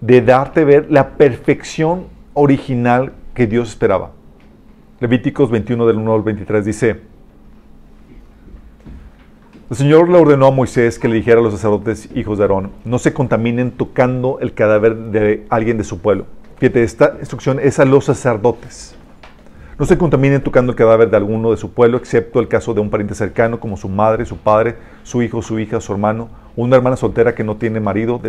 [0.00, 4.10] de darte ver la perfección original que Dios esperaba.
[5.00, 7.00] Levíticos 21 del 1 al 23 dice,
[9.70, 12.70] el Señor le ordenó a Moisés que le dijera a los sacerdotes hijos de Aarón,
[12.84, 16.26] no se contaminen tocando el cadáver de alguien de su pueblo.
[16.58, 18.94] Fíjate, esta instrucción es a los sacerdotes.
[19.78, 22.80] No se contaminen tocando el cadáver de alguno de su pueblo, excepto el caso de
[22.80, 26.76] un pariente cercano como su madre, su padre, su hijo, su hija, su hermano, una
[26.76, 28.20] hermana soltera que no tiene marido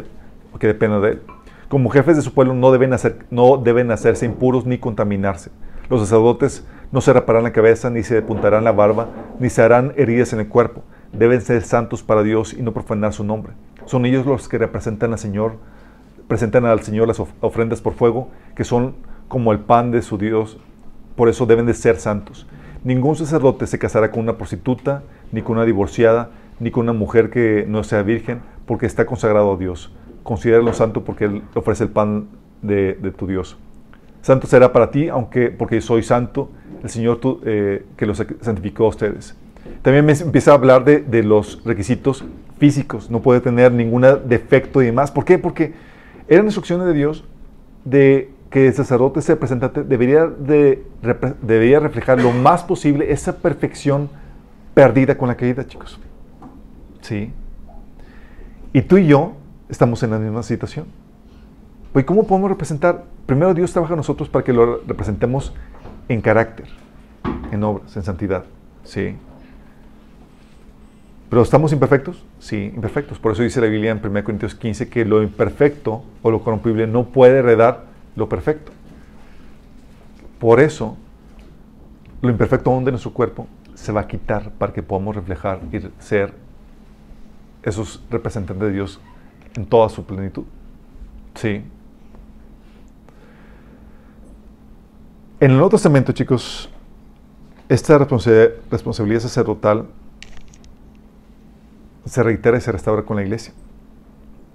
[0.54, 1.22] o que depende de él.
[1.68, 5.52] Como jefes de su pueblo no deben, hacer, no deben hacerse impuros ni contaminarse.
[5.90, 9.92] Los sacerdotes no se raparán la cabeza, ni se depuntarán la barba, ni se harán
[9.98, 10.82] heridas en el cuerpo
[11.18, 13.54] deben ser santos para Dios y no profanar su nombre.
[13.86, 15.58] Son ellos los que representan al Señor,
[16.28, 18.96] presentan al Señor las ofrendas por fuego, que son
[19.28, 20.60] como el pan de su Dios,
[21.16, 22.48] por eso deben de ser santos.
[22.84, 27.30] Ningún sacerdote se casará con una prostituta, ni con una divorciada, ni con una mujer
[27.30, 29.94] que no sea virgen, porque está consagrado a Dios.
[30.24, 32.28] Considéralo santo porque Él ofrece el pan
[32.62, 33.58] de, tu Dios.
[34.22, 36.50] Santo será para ti, aunque porque soy santo,
[36.84, 39.36] el Señor eh, que los santificó a ustedes.
[39.82, 42.24] También me empieza a hablar de, los requisitos
[42.58, 43.10] físicos.
[43.10, 45.12] No puede tener ningún defecto y demás.
[45.12, 45.38] ¿Por qué?
[45.38, 45.74] Porque
[46.28, 47.24] eran instrucciones de Dios
[47.84, 50.84] de que el sacerdote, ese representante, debería, de,
[51.42, 54.10] debería reflejar lo más posible esa perfección
[54.74, 56.00] perdida con la caída, chicos.
[57.02, 57.32] ¿Sí?
[58.74, 59.34] Y tú y yo
[59.70, 60.86] estamos en la misma situación.
[61.94, 63.06] Pues ¿cómo podemos representar?
[63.26, 65.54] Primero Dios trabaja en nosotros para que lo representemos
[66.10, 66.68] en carácter,
[67.52, 68.46] en obras, en santidad.
[68.84, 69.16] ¿Sí?
[71.30, 72.24] ¿Pero estamos imperfectos?
[72.40, 73.20] Sí, imperfectos.
[73.20, 76.88] Por eso dice la Biblia en 1 Corintios 15 que lo imperfecto o lo corrompible
[76.88, 78.72] no puede heredar lo perfecto.
[80.40, 80.98] Por eso,
[82.22, 85.80] lo imperfecto aún de nuestro cuerpo se va a quitar para que podamos reflejar y
[86.00, 86.34] ser
[87.64, 89.00] esos representantes de Dios
[89.56, 90.44] en toda su plenitud.
[91.34, 91.64] Sí.
[95.40, 96.70] En el Nuevo Testamento, chicos,
[97.68, 99.88] esta responsabilidad sacerdotal
[102.06, 103.54] se reitera y se restaura con la iglesia.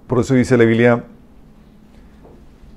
[0.07, 1.03] Por eso dice la Biblia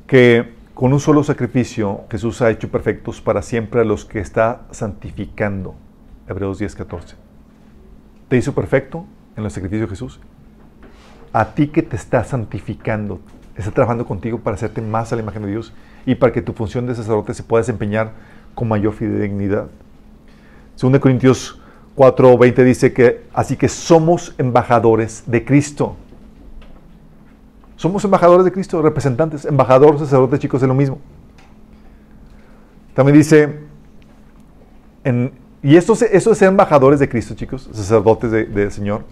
[0.07, 4.63] que con un solo sacrificio Jesús ha hecho perfectos para siempre a los que está
[4.71, 5.75] santificando.
[6.29, 7.15] Hebreos 10:14.
[8.29, 9.07] ¿Te hizo perfecto
[9.37, 10.21] en el sacrificio Jesús?
[11.33, 13.21] A ti que te está santificando,
[13.57, 15.73] está trabajando contigo para hacerte más a la imagen de Dios
[16.07, 18.13] y para que tu función de sacerdote se pueda desempeñar
[18.55, 18.95] con mayor.
[20.77, 21.61] Según de Corintios
[21.97, 25.97] 4.20 dice que así que somos embajadores de Cristo.
[27.77, 30.99] Somos embajadores de Cristo, representantes, embajadores, sacerdotes, chicos, es lo mismo.
[32.95, 33.59] También dice,
[35.63, 39.05] y esto, eso de ser embajadores de Cristo, chicos, sacerdotes del Señor,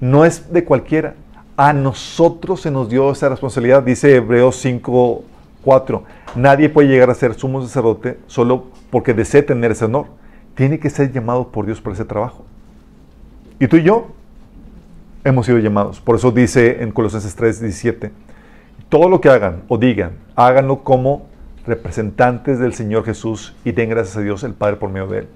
[0.00, 1.14] no es de cualquiera.
[1.56, 6.02] A nosotros se nos dio esa responsabilidad, dice Hebreos 5.4.
[6.34, 10.19] Nadie puede llegar a ser sumo sacerdote solo porque desee tener ese honor
[10.60, 12.44] tiene que ser llamado por Dios para ese trabajo.
[13.58, 14.08] Y tú y yo
[15.24, 16.02] hemos sido llamados.
[16.02, 18.12] Por eso dice en Colosenses 3, 17,
[18.90, 21.26] todo lo que hagan o digan, háganlo como
[21.64, 25.28] representantes del Señor Jesús y den gracias a Dios el Padre por medio de Él.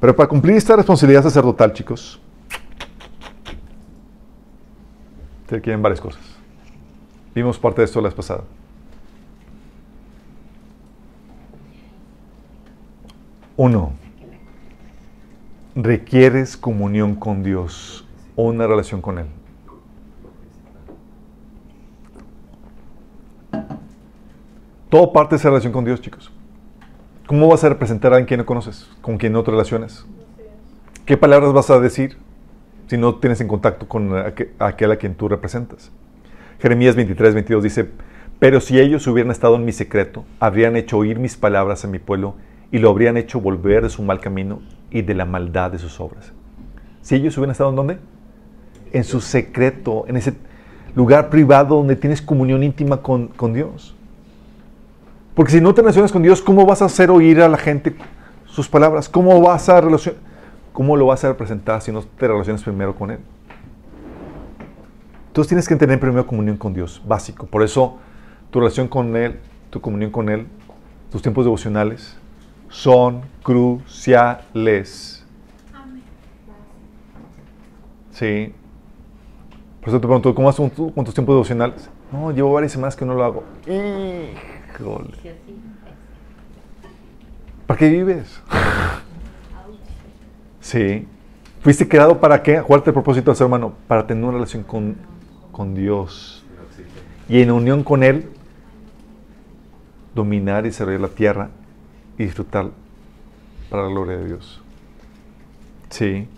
[0.00, 2.18] Pero para cumplir esta responsabilidad sacerdotal, chicos,
[5.46, 6.22] te quieren varias cosas.
[7.34, 8.44] Vimos parte de esto la vez pasada.
[13.62, 13.92] Uno,
[15.74, 19.26] requieres comunión con Dios o una relación con Él.
[24.88, 26.32] Todo parte de esa relación con Dios, chicos.
[27.26, 30.06] ¿Cómo vas a representar a alguien que no conoces, con quien no te relaciones?
[31.04, 32.16] ¿Qué palabras vas a decir
[32.86, 35.92] si no tienes en contacto con aqu- aquel a quien tú representas?
[36.60, 37.90] Jeremías 23, 22 dice,
[38.38, 41.98] pero si ellos hubieran estado en mi secreto, habrían hecho oír mis palabras a mi
[41.98, 42.36] pueblo
[42.72, 44.60] y lo habrían hecho volver de su mal camino
[44.90, 46.32] y de la maldad de sus obras.
[47.02, 47.98] Si ellos hubieran estado en dónde?
[48.92, 50.34] En su secreto, en ese
[50.94, 53.94] lugar privado donde tienes comunión íntima con, con Dios.
[55.34, 57.94] Porque si no te relacionas con Dios, ¿cómo vas a hacer oír a la gente
[58.46, 59.08] sus palabras?
[59.08, 60.16] ¿Cómo vas a relacion-
[60.72, 63.18] ¿Cómo lo vas a representar si no te relacionas primero con Él?
[65.28, 67.46] Entonces tienes que tener primero comunión con Dios, básico.
[67.46, 67.98] Por eso
[68.50, 69.38] tu relación con Él,
[69.70, 70.46] tu comunión con Él,
[71.10, 72.16] tus tiempos devocionales
[72.70, 75.24] son cruciales.
[78.12, 78.54] Sí.
[79.80, 81.90] Por eso te pregunto, ¿cómo vas con, con tus tiempos devocionales?
[82.12, 83.44] No, llevo varias semanas que no lo hago.
[83.66, 85.10] Híjole.
[87.66, 88.40] ¿Para qué vives?
[90.60, 91.06] Sí.
[91.60, 92.56] ¿Fuiste creado para qué?
[92.58, 93.74] Acuérdate el propósito del ser humano.
[93.86, 94.96] Para tener una relación con,
[95.52, 96.44] con Dios.
[97.28, 98.28] Y en unión con Él,
[100.14, 101.50] dominar y desarrollar la tierra
[102.20, 102.70] y disfrutar
[103.70, 104.60] para la gloria de Dios.
[105.88, 106.28] Sí.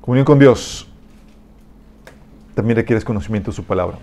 [0.00, 0.88] Comunión con Dios.
[2.56, 3.98] También requieres conocimiento de su palabra.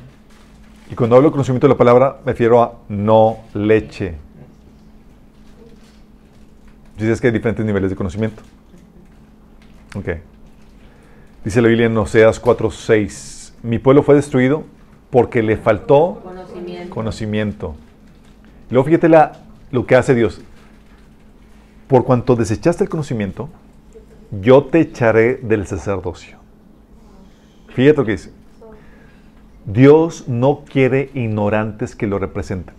[0.89, 4.15] Y cuando hablo de conocimiento de la palabra, me refiero a no leche.
[6.97, 8.43] Dices que hay diferentes niveles de conocimiento.
[9.93, 10.07] Ok.
[11.43, 13.55] Dice la Biblia en Oseas 4:6.
[13.61, 14.63] Mi pueblo fue destruido
[15.09, 16.21] porque le faltó
[16.93, 17.75] Conocimiento.
[18.69, 19.39] luego fíjate la,
[19.71, 20.41] lo que hace Dios.
[21.87, 23.49] Por cuanto desechaste el conocimiento,
[24.41, 26.37] yo te echaré del sacerdocio.
[27.69, 28.31] Fíjate lo que dice.
[29.65, 32.75] Dios no quiere ignorantes que lo representen.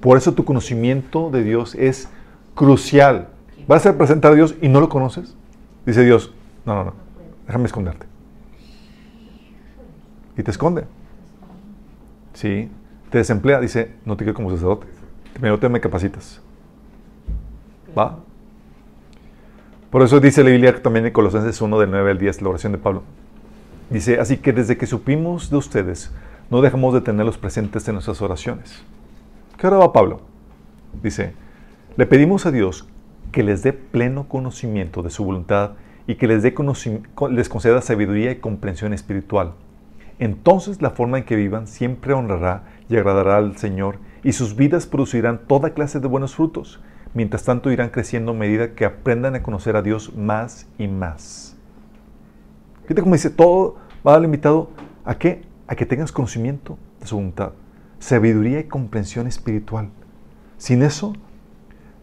[0.00, 2.08] Por eso tu conocimiento de Dios es
[2.54, 3.28] crucial.
[3.68, 5.36] ¿Vas a representar a Dios y no lo conoces?
[5.84, 6.32] Dice Dios,
[6.64, 6.94] no, no, no,
[7.46, 8.06] déjame esconderte.
[10.38, 10.84] Y te esconde.
[12.42, 12.68] Sí.
[13.10, 14.88] Te desemplea, dice, no te quiero como sacerdote.
[15.32, 16.40] Primero te me capacitas.
[17.96, 18.18] ¿Va?
[19.90, 22.72] Por eso dice la Biblia también en Colosenses 1 del 9 al 10, la oración
[22.72, 23.04] de Pablo.
[23.90, 26.10] Dice, así que desde que supimos de ustedes,
[26.50, 28.82] no dejamos de tenerlos presentes en nuestras oraciones.
[29.56, 30.22] ¿Qué oraba Pablo?
[31.00, 31.34] Dice,
[31.96, 32.88] le pedimos a Dios
[33.30, 35.74] que les dé pleno conocimiento de su voluntad
[36.08, 36.52] y que les, dé
[37.30, 39.52] les conceda sabiduría y comprensión espiritual.
[40.22, 44.86] Entonces la forma en que vivan siempre honrará y agradará al Señor y sus vidas
[44.86, 46.80] producirán toda clase de buenos frutos.
[47.12, 51.56] Mientras tanto irán creciendo a medida que aprendan a conocer a Dios más y más.
[52.82, 54.70] Fíjate cómo dice, todo va al invitado
[55.04, 55.42] a qué?
[55.66, 57.50] A que tengas conocimiento de su voluntad,
[57.98, 59.88] sabiduría y comprensión espiritual.
[60.56, 61.14] Sin eso,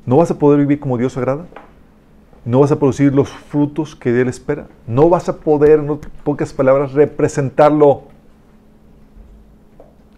[0.05, 1.45] no vas a poder vivir como Dios agrada.
[2.43, 4.67] No vas a producir los frutos que Él espera.
[4.87, 8.08] No vas a poder, en pocas palabras, representarlo.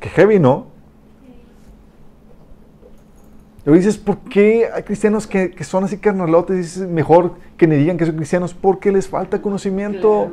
[0.02, 0.68] Que heavy, ¿no?
[3.66, 6.58] Y dices, ¿por qué hay cristianos que, que son así carnalotes?
[6.58, 10.32] Dices, mejor que me digan que son cristianos porque les falta conocimiento.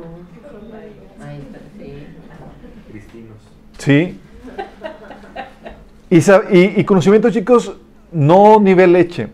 [3.77, 4.19] Sí.
[6.09, 7.77] Y- y conocimiento, chicos,
[8.11, 9.27] no nivel leche.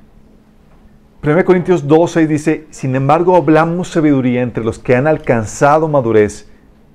[1.24, 6.48] 1 Corintios 12 dice, sin embargo hablamos sabiduría entre los que han alcanzado madurez.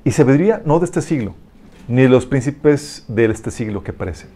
[0.04, 1.34] Y sabiduría no de este siglo,
[1.88, 4.28] ni los príncipes de este siglo que parecen.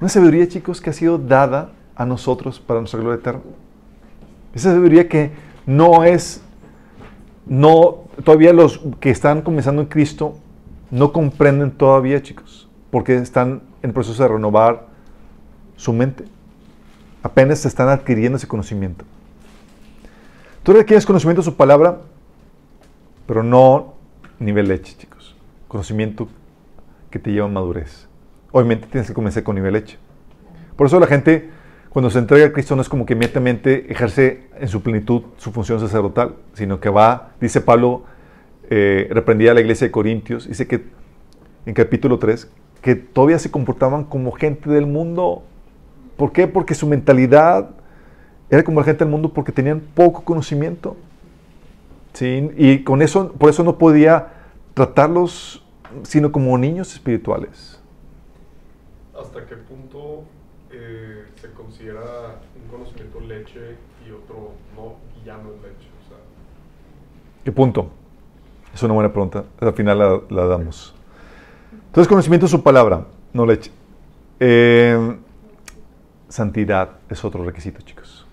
[0.00, 3.40] Una sabiduría, chicos, que ha sido dada a nosotros para nuestra gloria eterna.
[4.54, 5.30] Esa sabiduría que
[5.64, 6.42] no es,
[7.46, 10.36] no, todavía los que están comenzando en Cristo
[10.90, 14.86] no comprenden todavía, chicos, porque están en proceso de renovar
[15.76, 16.24] su mente.
[17.22, 19.04] Apenas están adquiriendo ese conocimiento.
[20.62, 22.00] Tú requieres conocimiento de su palabra,
[23.26, 23.94] pero no
[24.38, 25.15] nivel leche, chicos.
[25.68, 26.28] Conocimiento
[27.10, 28.08] que te lleva a madurez.
[28.52, 29.98] Obviamente tienes que comenzar con nivel leche.
[30.76, 31.50] Por eso la gente,
[31.88, 35.52] cuando se entrega a Cristo, no es como que inmediatamente ejerce en su plenitud su
[35.52, 38.04] función sacerdotal, sino que va, dice Pablo,
[38.68, 40.84] eh, reprendía a la iglesia de Corintios, dice que
[41.66, 42.50] en capítulo 3,
[42.80, 45.42] que todavía se comportaban como gente del mundo.
[46.16, 46.46] ¿Por qué?
[46.46, 47.70] Porque su mentalidad
[48.48, 50.96] era como la gente del mundo porque tenían poco conocimiento.
[52.12, 52.50] ¿Sí?
[52.56, 54.28] Y con eso, por eso no podía
[54.76, 55.64] tratarlos
[56.02, 57.80] sino como niños espirituales.
[59.18, 60.24] ¿Hasta qué punto
[60.70, 65.88] eh, se considera un conocimiento leche y otro no, y ya no es leche?
[66.04, 66.18] O sea,
[67.42, 67.88] ¿Qué punto?
[68.74, 69.44] Es una buena pregunta.
[69.58, 70.94] Al final la, la damos.
[71.86, 73.70] Entonces, conocimiento de su palabra, no leche.
[74.38, 75.16] Eh,
[76.28, 78.26] santidad es otro requisito, chicos.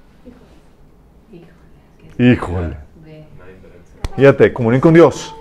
[1.32, 2.34] Híjole.
[2.34, 2.78] Híjole.
[4.18, 5.34] Fíjate, comunión con Dios,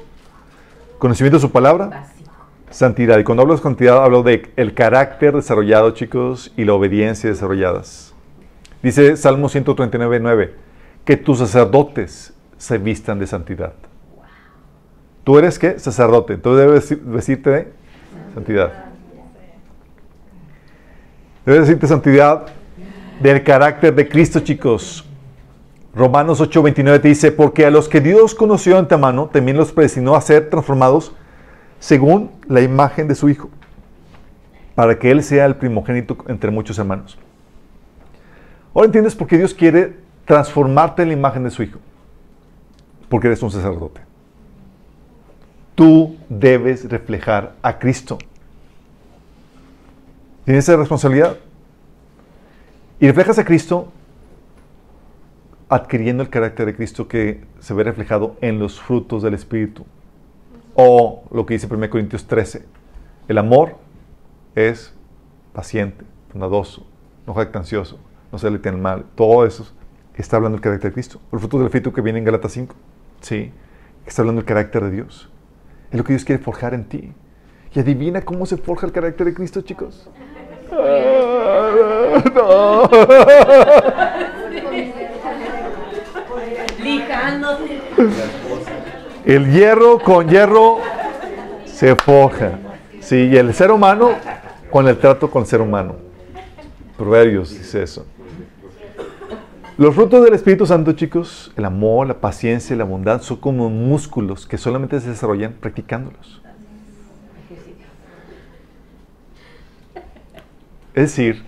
[1.02, 2.30] conocimiento de su palabra, básico.
[2.70, 3.18] santidad.
[3.18, 8.14] Y cuando hablo de santidad, hablo de el carácter desarrollado, chicos, y la obediencia desarrolladas.
[8.84, 10.54] Dice Salmo 139, 9,
[11.04, 13.72] que tus sacerdotes se vistan de santidad.
[15.24, 15.76] ¿Tú eres qué?
[15.80, 16.34] Sacerdote.
[16.34, 17.72] Entonces debes vesti- vestirte de
[18.34, 18.72] santidad.
[21.44, 22.46] Debes decirte santidad
[23.20, 25.04] del carácter de Cristo, chicos.
[25.94, 30.14] Romanos 8:29 te dice, porque a los que Dios conoció de antemano, también los predestinó
[30.14, 31.12] a ser transformados
[31.80, 33.50] según la imagen de su Hijo,
[34.74, 37.18] para que Él sea el primogénito entre muchos hermanos.
[38.74, 41.78] Ahora entiendes por qué Dios quiere transformarte en la imagen de su Hijo.
[43.08, 44.00] Porque eres un sacerdote.
[45.74, 48.16] Tú debes reflejar a Cristo.
[50.44, 51.36] Tienes esa responsabilidad.
[52.98, 53.88] Y reflejas a Cristo
[55.72, 59.86] adquiriendo el carácter de Cristo que se ve reflejado en los frutos del Espíritu.
[60.74, 62.66] O lo que dice 1 Corintios 13.
[63.26, 63.76] El amor
[64.54, 64.94] es
[65.54, 66.86] paciente, bondadoso,
[67.26, 67.98] no jactancioso,
[68.30, 69.06] no se le tiene mal.
[69.14, 69.66] Todo eso
[70.14, 71.20] está hablando del carácter de Cristo.
[71.32, 72.74] El fruto del Espíritu que viene en Galatas 5.
[73.22, 73.50] Sí,
[74.04, 75.30] está hablando del carácter de Dios.
[75.90, 77.14] Es lo que Dios quiere forjar en ti.
[77.74, 80.10] Y adivina cómo se forja el carácter de Cristo, chicos.
[80.70, 84.28] Ah, no.
[89.24, 90.78] El hierro con hierro
[91.64, 92.58] se forja.
[93.00, 94.12] Sí, y el ser humano
[94.70, 95.96] con el trato con el ser humano.
[96.96, 98.06] Proverbios dice eso.
[99.78, 103.70] Los frutos del Espíritu Santo, chicos, el amor, la paciencia y la bondad son como
[103.70, 106.42] músculos que solamente se desarrollan practicándolos.
[110.94, 111.42] Es decir,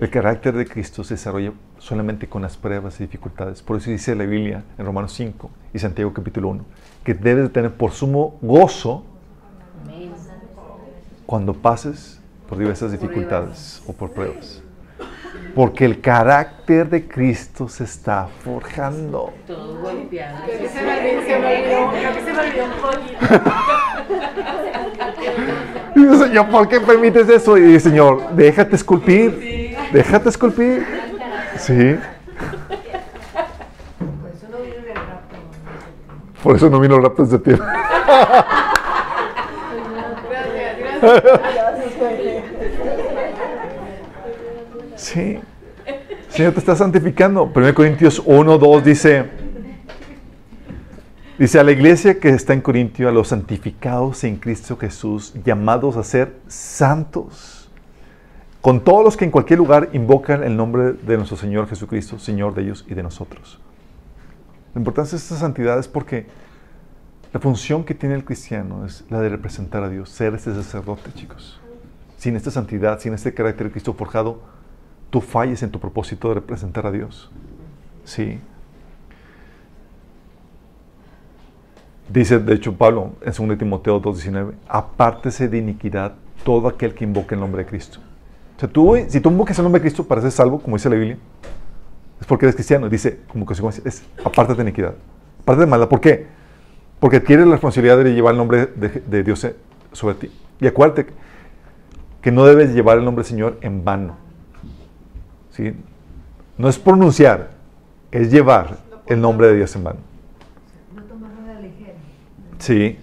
[0.00, 3.62] el carácter de Cristo se desarrolla solamente con las pruebas y dificultades.
[3.62, 6.64] Por eso dice la Biblia en Romanos 5 y Santiago capítulo 1,
[7.04, 9.04] que debes de tener por sumo gozo
[11.26, 14.62] cuando pases por diversas dificultades o por pruebas.
[15.54, 19.32] Porque el carácter de Cristo se está forjando.
[19.46, 20.44] Todo golpeado.
[20.46, 23.50] Creo que se me olvidó, se me olvidó, creo que se me olvidó un poquito.
[25.96, 27.56] Y dice, Señor, ¿por qué permites eso?
[27.56, 29.76] Y dice, Señor, déjate esculpir.
[29.92, 30.84] Déjate esculpir.
[31.56, 31.96] Sí.
[33.98, 35.36] Por eso no viene el rapto.
[36.44, 37.66] Por eso no vino el rapto septiembre.
[41.00, 41.24] Gracias,
[41.98, 42.44] gracias.
[44.96, 45.40] Sí.
[46.28, 47.50] Señor te está santificando.
[47.54, 49.24] 1 Corintios 1, 2 dice,
[51.38, 55.96] dice a la iglesia que está en Corintio, a los santificados en Cristo Jesús, llamados
[55.96, 57.70] a ser santos,
[58.60, 62.54] con todos los que en cualquier lugar invocan el nombre de nuestro Señor Jesucristo, Señor
[62.54, 63.60] de ellos y de nosotros.
[64.74, 66.26] La importancia de esta santidad es porque
[67.32, 71.12] la función que tiene el cristiano es la de representar a Dios, ser este sacerdote,
[71.14, 71.60] chicos.
[72.16, 74.40] Sin esta santidad, sin este carácter de Cristo forjado,
[75.10, 77.30] tú falles en tu propósito de representar a Dios.
[78.04, 78.40] Sí.
[82.08, 86.14] Dice, de hecho, Pablo en 2 Timoteo 2.19, apártese de iniquidad
[86.44, 88.00] todo aquel que invoque el nombre de Cristo.
[89.08, 91.18] Si tú invocas el nombre de Cristo para ser salvo, como dice la Biblia,
[92.20, 92.88] es porque eres cristiano.
[92.88, 94.94] Dice, como consecuencia, es apártate de iniquidad.
[95.42, 95.88] Apártate de maldad.
[95.88, 96.26] ¿Por qué?
[97.00, 99.46] Porque adquieres la responsabilidad de llevar el nombre de, de Dios
[99.92, 100.30] sobre ti.
[100.60, 101.06] Y acuérdate
[102.20, 104.16] que no debes llevar el nombre del Señor en vano.
[105.50, 105.74] ¿Sí?
[106.56, 107.50] No es pronunciar,
[108.10, 109.98] es llevar el nombre de Dios en vano.
[112.58, 112.98] Sí.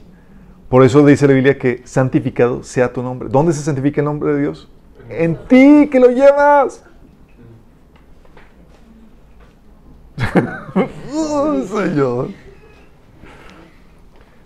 [0.70, 3.30] Por eso dice la Biblia que santificado sea tu nombre.
[3.30, 4.70] ¿Dónde se santifica el nombre de Dios?
[5.10, 6.84] En ti que lo llevas.
[11.14, 12.30] Oh, Señor.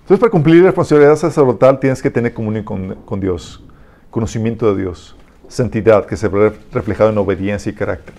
[0.01, 3.63] Entonces, para cumplir la responsabilidad sacerdotal tienes que tener comunión con, con Dios,
[4.11, 5.15] conocimiento de Dios,
[5.47, 8.13] santidad que se ve reflejado en obediencia y carácter.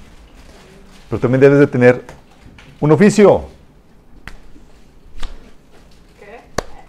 [1.08, 2.02] Pero también debes de tener
[2.80, 3.44] un oficio.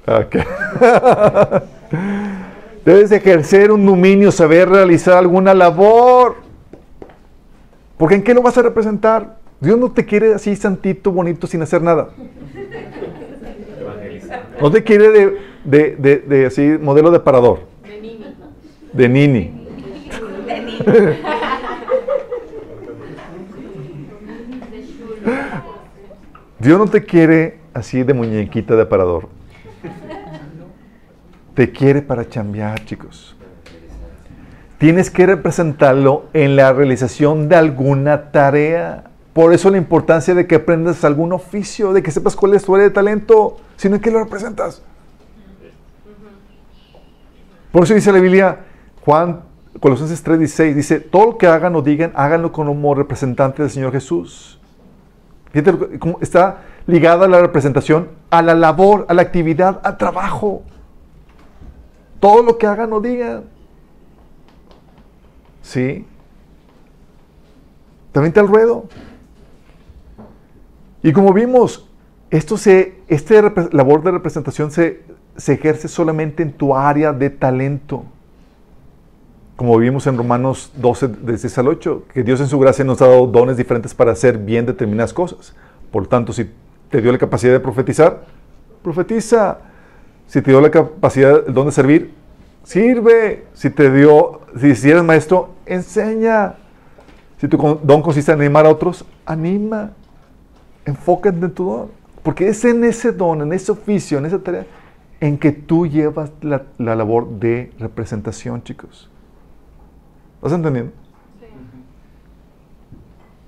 [0.08, 0.36] Ok.
[2.86, 6.38] Debes de ejercer un dominio, saber realizar alguna labor.
[7.98, 9.36] Porque ¿en qué lo vas a representar?
[9.60, 12.10] Dios no te quiere así santito, bonito, sin hacer nada.
[14.62, 17.62] No te quiere de, de, de, de así modelo de parador.
[17.84, 18.28] De niño.
[18.94, 19.68] De nini.
[26.60, 29.30] Dios no te quiere así de muñequita de aparador.
[31.54, 33.36] Te quiere para chambear, chicos.
[34.78, 39.07] tienes que representarlo en la realización de alguna tarea.
[39.38, 42.74] Por eso la importancia de que aprendas algún oficio, de que sepas cuál es tu
[42.74, 44.82] área de talento, sino en qué lo representas.
[47.72, 48.66] Por eso dice la Biblia,
[49.06, 49.42] Juan,
[49.80, 54.60] Colosenses 3:16, dice, todo lo que hagan o digan, háganlo como representante del Señor Jesús.
[55.52, 60.64] Fíjate cómo está ligada la representación a la labor, a la actividad, al trabajo.
[62.20, 63.44] Todo lo que hagan o digan.
[65.62, 66.08] ¿Sí?
[68.12, 68.86] También está el ruedo.
[71.04, 71.88] Y como vimos,
[72.30, 75.02] esto se, repre- labor de representación se,
[75.48, 78.04] ejerce solamente en tu área de talento.
[79.56, 83.02] Como vimos en Romanos 12, de 6 al 8, que Dios en su gracia nos
[83.02, 85.56] ha dado dones diferentes para hacer bien determinadas cosas.
[85.92, 86.50] Por tanto, si
[86.90, 88.26] te dio la capacidad de profetizar,
[88.84, 89.60] profetiza.
[90.28, 92.14] Si te dio la capacidad, el don de servir,
[92.64, 93.46] sirve.
[93.54, 96.56] Si te dio, si, si eres maestro, enseña.
[97.40, 99.92] Si tu don consiste en animar a otros, anima.
[100.88, 101.92] Enfócate en tu don.
[102.24, 104.66] Porque es en ese don, en ese oficio, en esa tarea,
[105.20, 109.10] en que tú llevas la, la labor de representación, chicos.
[110.38, 110.92] ¿Estás entendiendo?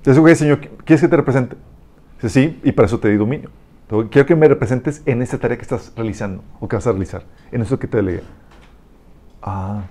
[0.05, 1.55] Eso que Señor, ¿quieres que te represente?
[2.21, 3.49] Dice, sí, y para eso te di dominio.
[4.09, 7.23] Quiero que me representes en esa tarea que estás realizando o que vas a realizar,
[7.51, 8.21] en eso que te delegué.
[9.41, 9.83] Ah,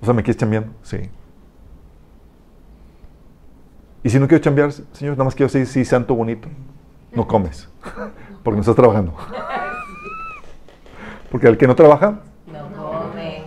[0.00, 0.72] o sea, ¿me quieres chambeando?
[0.82, 0.98] Sí.
[4.04, 6.48] Y si no quiero chambear, Señor, nada más quiero ser sí, santo, bonito.
[7.14, 7.68] No comes,
[8.42, 9.14] porque no estás trabajando.
[11.30, 13.44] Porque el que no trabaja, No come.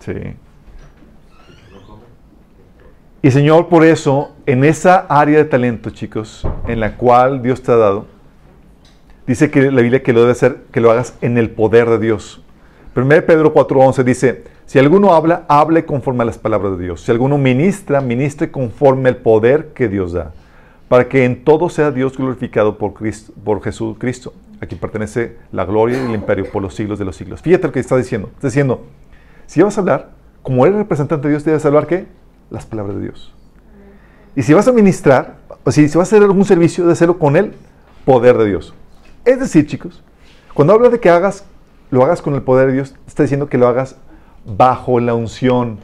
[0.00, 0.36] Sí.
[3.22, 7.72] Y Señor, por eso, en esa área de talento, chicos, en la cual Dios te
[7.72, 8.06] ha dado,
[9.26, 11.98] dice que la Biblia que lo debe hacer, que lo hagas en el poder de
[11.98, 12.42] Dios.
[12.94, 17.00] 1 Pedro 4:11 dice, si alguno habla, hable conforme a las palabras de Dios.
[17.00, 20.32] Si alguno ministra, ministre conforme al poder que Dios da,
[20.88, 25.64] para que en todo sea Dios glorificado por, Cristo, por Jesucristo, a quien pertenece la
[25.64, 27.42] gloria y el imperio por los siglos de los siglos.
[27.42, 28.30] Fíjate lo que está diciendo.
[28.34, 28.84] Está diciendo,
[29.46, 30.10] si vas a hablar,
[30.42, 32.06] como eres representante de Dios, debes hablar qué?
[32.50, 33.34] Las palabras de Dios.
[34.36, 37.36] Y si vas a ministrar, o si, vas a hacer algún servicio, debes hacerlo con
[37.36, 37.52] el
[38.04, 38.74] poder de Dios.
[39.24, 40.02] Es decir, chicos,
[40.54, 41.44] cuando habla de que hagas,
[41.90, 43.96] lo hagas con el poder de Dios, está diciendo que lo hagas
[44.44, 45.78] bajo la unción.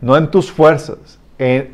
[0.00, 1.18] No en tus fuerzas,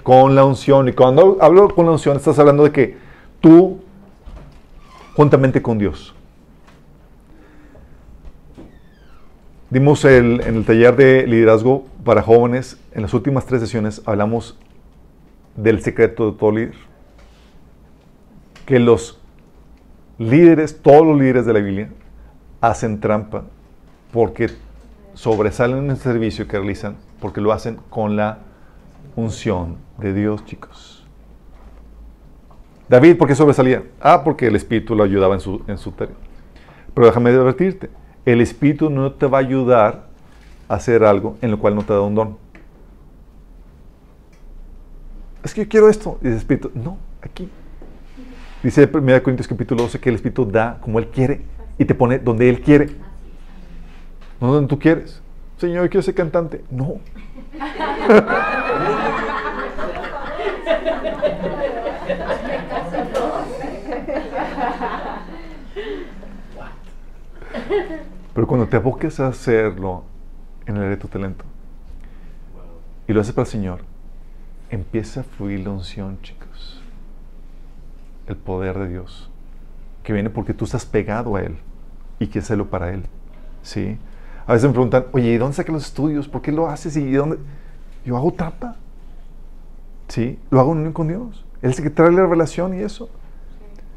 [0.02, 0.89] con la unción.
[0.89, 2.97] Y cuando hablo con la unción, estás hablando de que
[3.40, 3.80] tú,
[5.14, 6.14] juntamente con Dios,
[9.70, 14.59] Dimos el, en el taller de liderazgo para jóvenes, en las últimas tres sesiones hablamos
[15.56, 16.74] del secreto de todo líder.
[18.64, 19.20] Que los
[20.16, 21.90] líderes, todos los líderes de la Biblia,
[22.62, 23.44] hacen trampa
[24.10, 24.48] porque
[25.12, 28.39] sobresalen en el servicio que realizan, porque lo hacen con la
[29.16, 31.06] unción de Dios, chicos.
[32.89, 33.85] David, ¿por qué sobresalía?
[34.01, 36.14] Ah, porque el Espíritu lo ayudaba en su, en su tarea.
[36.94, 37.90] Pero déjame advertirte,
[38.24, 40.09] el Espíritu no te va a ayudar
[40.68, 42.39] a hacer algo en lo cual no te da un don.
[45.43, 46.18] Es que yo quiero esto.
[46.20, 47.48] Dice el Espíritu, no, aquí.
[48.62, 51.43] Dice 1 Corintios capítulo 12 que el Espíritu da como Él quiere
[51.78, 52.89] y te pone donde Él quiere.
[54.40, 55.22] No donde tú quieres.
[55.59, 56.64] Señor, yo quiero ser cantante.
[56.70, 57.01] No.
[68.35, 70.05] Pero cuando te aboques a hacerlo
[70.66, 71.45] en el área de tu talento
[73.07, 73.81] y lo haces para el Señor,
[74.70, 76.81] empieza a fluir la unción, chicos.
[78.27, 79.31] El poder de Dios.
[80.03, 81.57] Que viene porque tú estás pegado a Él
[82.19, 83.05] y quieres hacerlo para Él.
[83.62, 83.99] ¿Sí?
[84.49, 86.27] A veces me preguntan, oye, ¿y dónde sacas los estudios?
[86.27, 86.97] ¿Por qué lo haces?
[86.97, 87.39] ¿Y dónde?
[88.05, 88.77] Yo hago trampa.
[90.09, 90.39] ¿Sí?
[90.51, 91.45] Lo hago en unión con Dios.
[91.61, 93.11] Él es el que trae la revelación y eso.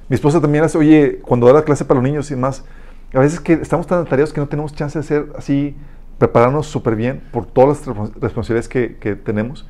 [0.09, 2.65] Mi esposa también hace, oye, cuando da la clase para los niños y demás,
[3.13, 5.75] a veces que estamos tan atareados que no tenemos chance de hacer así,
[6.17, 9.65] prepararnos súper bien por todas las respons- responsabilidades que, que tenemos.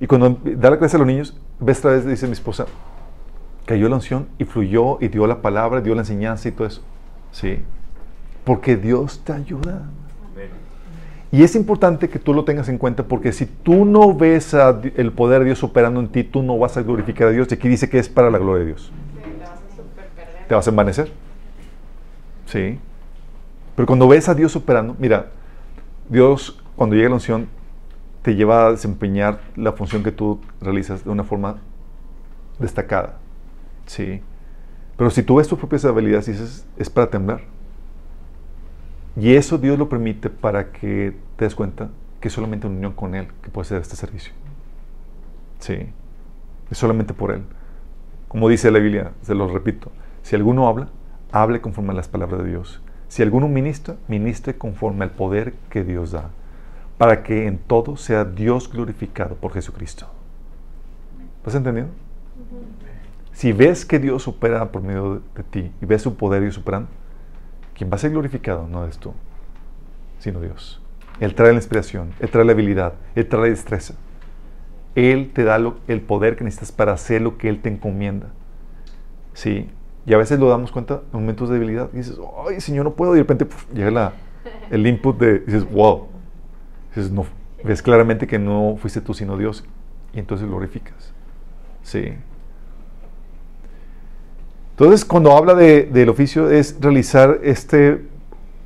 [0.00, 2.66] Y cuando da la clase a los niños, ves otra vez, dice mi esposa,
[3.64, 6.82] cayó la unción y fluyó y dio la palabra, dio la enseñanza y todo eso.
[7.30, 7.62] Sí.
[8.44, 9.82] Porque Dios te ayuda.
[11.32, 14.80] Y es importante que tú lo tengas en cuenta porque si tú no ves a
[14.96, 17.48] el poder de Dios operando en ti, tú no vas a glorificar a Dios.
[17.50, 18.92] Y aquí dice que es para la gloria de Dios.
[20.48, 21.10] Te vas a envanecer.
[22.46, 22.78] Sí.
[23.74, 25.32] Pero cuando ves a Dios operando, mira,
[26.08, 27.48] Dios cuando llega la unción
[28.22, 31.58] te lleva a desempeñar la función que tú realizas de una forma
[32.58, 33.18] destacada.
[33.86, 34.20] Sí.
[34.96, 37.42] Pero si tú ves tus propias habilidades dices, es para temblar.
[39.16, 41.88] Y eso Dios lo permite para que te des cuenta
[42.20, 44.32] que es solamente una unión con Él que puede ser este servicio.
[45.58, 45.88] Sí,
[46.70, 47.42] es solamente por Él.
[48.28, 49.90] Como dice la Biblia, se lo repito,
[50.22, 50.88] si alguno habla,
[51.32, 52.82] hable conforme a las palabras de Dios.
[53.08, 56.30] Si alguno ministra, ministre conforme al poder que Dios da,
[56.98, 60.06] para que en todo sea Dios glorificado por Jesucristo.
[61.38, 61.92] ¿Estás entendiendo?
[63.32, 66.50] Si ves que Dios opera por medio de, de ti y ves su poder y
[66.50, 66.88] su plan,
[67.76, 69.12] quien va a ser glorificado no eres tú,
[70.18, 70.80] sino Dios.
[71.20, 73.94] Él trae la inspiración, Él trae la habilidad, Él trae la destreza.
[74.94, 78.28] Él te da lo- el poder que necesitas para hacer lo que Él te encomienda.
[79.34, 79.68] Sí.
[80.06, 81.90] Y a veces lo damos cuenta en momentos de debilidad.
[81.92, 83.12] Y dices, ay, Señor, no puedo.
[83.14, 84.12] Y de repente puf, llega la-
[84.70, 86.06] el input de, dices, wow.
[86.94, 87.26] Dices, no,
[87.64, 89.64] ves claramente que no fuiste tú, sino Dios.
[90.14, 91.12] Y entonces glorificas.
[91.82, 92.14] Sí.
[94.78, 98.02] Entonces, cuando habla de- del oficio, es realizar este,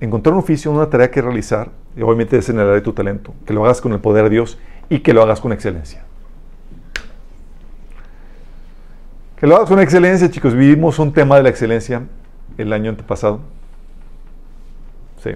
[0.01, 2.93] encontrar un oficio, una tarea que realizar, y obviamente es en el área de tu
[2.93, 4.59] talento, que lo hagas con el poder de Dios
[4.89, 6.03] y que lo hagas con excelencia.
[9.37, 10.55] Que lo hagas con excelencia, chicos.
[10.55, 12.03] Vivimos un tema de la excelencia
[12.59, 13.41] el año antepasado.
[15.23, 15.31] Sí,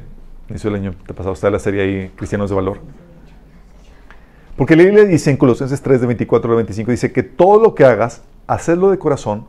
[0.51, 1.33] inició el año antepasado.
[1.35, 2.81] Está la serie ahí, Cristianos de Valor.
[4.57, 7.75] Porque la Biblia dice en Colosenses 3, de 24 al 25, dice que todo lo
[7.75, 9.47] que hagas, hacerlo de corazón,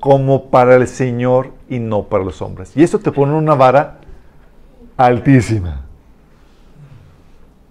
[0.00, 2.76] como para el Señor y no para los hombres.
[2.76, 3.98] Y esto te pone una vara
[4.96, 5.82] altísima.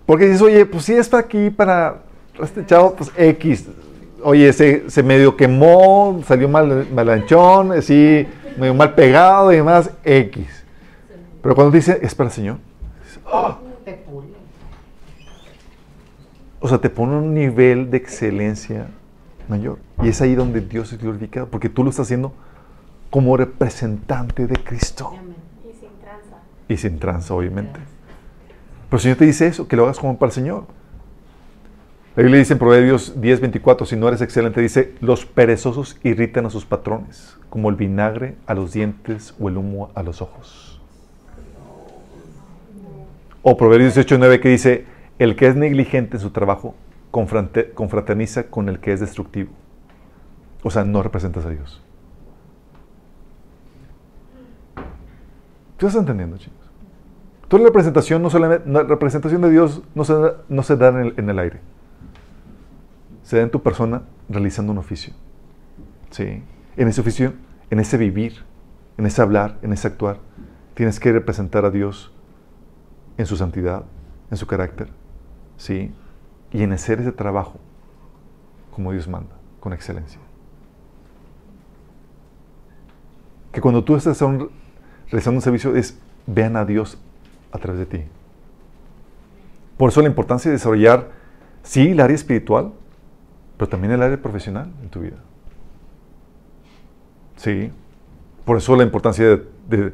[0.06, 2.02] Porque dices, oye, pues si está aquí para
[2.42, 3.68] este chavo, pues X.
[4.24, 8.28] Oye, se, se medio quemó, salió mal, malanchón, así,
[8.58, 10.66] medio mal pegado y demás, X.
[11.42, 12.58] Pero cuando dice, es para el Señor,
[13.04, 13.20] dices,
[14.06, 14.28] pule.
[16.60, 18.88] o sea, te pone un nivel de excelencia
[19.50, 19.80] mayor.
[20.02, 22.34] Y es ahí donde Dios es glorificado, porque tú lo estás haciendo
[23.10, 25.14] como representante de Cristo.
[25.18, 25.36] Amén.
[25.64, 26.38] Y sin tranza.
[26.68, 27.80] Y sin tranza, obviamente.
[28.90, 30.66] Pero el Señor te dice eso, que lo hagas como para el Señor.
[32.16, 36.46] La Biblia dice en Proverbios 10, 24, si no eres excelente, dice, los perezosos irritan
[36.46, 40.82] a sus patrones, como el vinagre a los dientes o el humo a los ojos.
[43.42, 44.86] O Proverbios 18, 9, que dice,
[45.20, 46.74] el que es negligente en su trabajo
[47.74, 49.52] confraterniza con el que es destructivo.
[50.64, 51.82] O sea, no representas a Dios.
[55.78, 56.60] ¿Tú estás entendiendo, chicos?
[57.48, 60.14] Toda la representación, no solamente, la representación de Dios no se,
[60.50, 61.60] no se da en el, en el aire.
[63.24, 65.14] Se da en tu persona realizando un oficio.
[66.10, 66.44] ¿Sí?
[66.76, 67.34] En ese oficio,
[67.70, 68.44] en ese vivir,
[68.98, 70.18] en ese hablar, en ese actuar,
[70.74, 72.14] tienes que representar a Dios
[73.18, 73.86] en su santidad,
[74.32, 74.90] en su carácter.
[75.58, 75.94] ¿Sí?
[76.56, 77.60] Y en hacer ese trabajo
[78.72, 80.22] como Dios manda, con excelencia.
[83.52, 84.50] Que cuando tú estás un-
[85.10, 86.98] realizando un servicio es vean a Dios
[87.52, 88.04] a través de ti.
[89.76, 91.12] Por eso la importancia de desarrollar,
[91.62, 92.72] sí, el área espiritual,
[93.58, 95.18] pero también el área profesional en tu vida.
[97.36, 97.70] Sí.
[98.46, 99.94] Por eso la importancia de,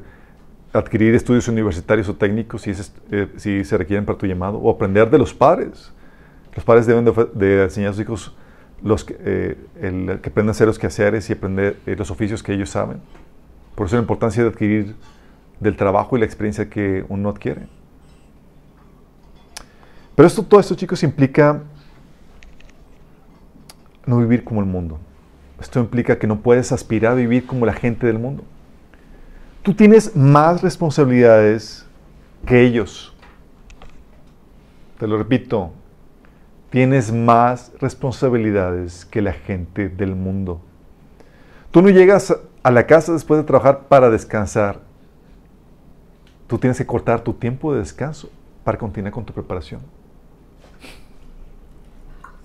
[0.74, 4.70] adquirir estudios universitarios o técnicos si, es, eh, si se requieren para tu llamado, o
[4.70, 5.92] aprender de los padres.
[6.56, 8.36] Los padres deben de, enseñar a sus hijos
[8.84, 12.70] los que, eh, aprendan a hacer los quehaceres y aprender eh, los oficios que ellos
[12.70, 13.02] saben.
[13.76, 14.96] Por eso la importancia de adquirir
[15.60, 17.68] del trabajo y la experiencia que uno adquiere.
[20.16, 21.62] Pero esto, todo esto, chicos, implica
[24.06, 25.00] no vivir como el mundo.
[25.60, 28.44] Esto implica que no puedes aspirar a vivir como la gente del mundo.
[29.64, 31.86] Tú tienes más responsabilidades
[32.46, 33.16] que ellos.
[34.98, 35.72] Te lo repito,
[36.72, 40.60] tienes más responsabilidades que la gente del mundo.
[41.70, 44.80] Tú no llegas a la casa después de trabajar para descansar.
[46.48, 48.30] Tú tienes que cortar tu tiempo de descanso
[48.64, 49.82] para continuar con tu preparación.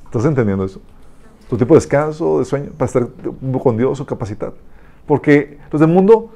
[0.05, 0.81] ¿Estás entendiendo eso?
[1.49, 3.09] Tu tiempo de descanso, de sueño, para estar
[3.63, 4.53] con Dios o capacitar.
[5.07, 6.31] Porque los del mundo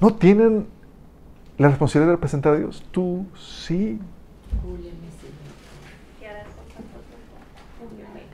[0.00, 0.66] no tienen
[1.58, 2.84] la responsabilidad de representar a Dios.
[2.90, 3.98] Tú sí
[5.20, 5.52] Señor.
[6.20, 7.34] ¿Qué harás con tanto tiempo?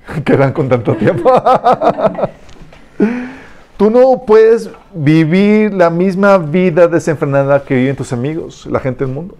[0.25, 1.33] quedan con tanto tiempo.
[3.77, 9.13] Tú no puedes vivir la misma vida desenfrenada que viven tus amigos, la gente del
[9.13, 9.37] mundo.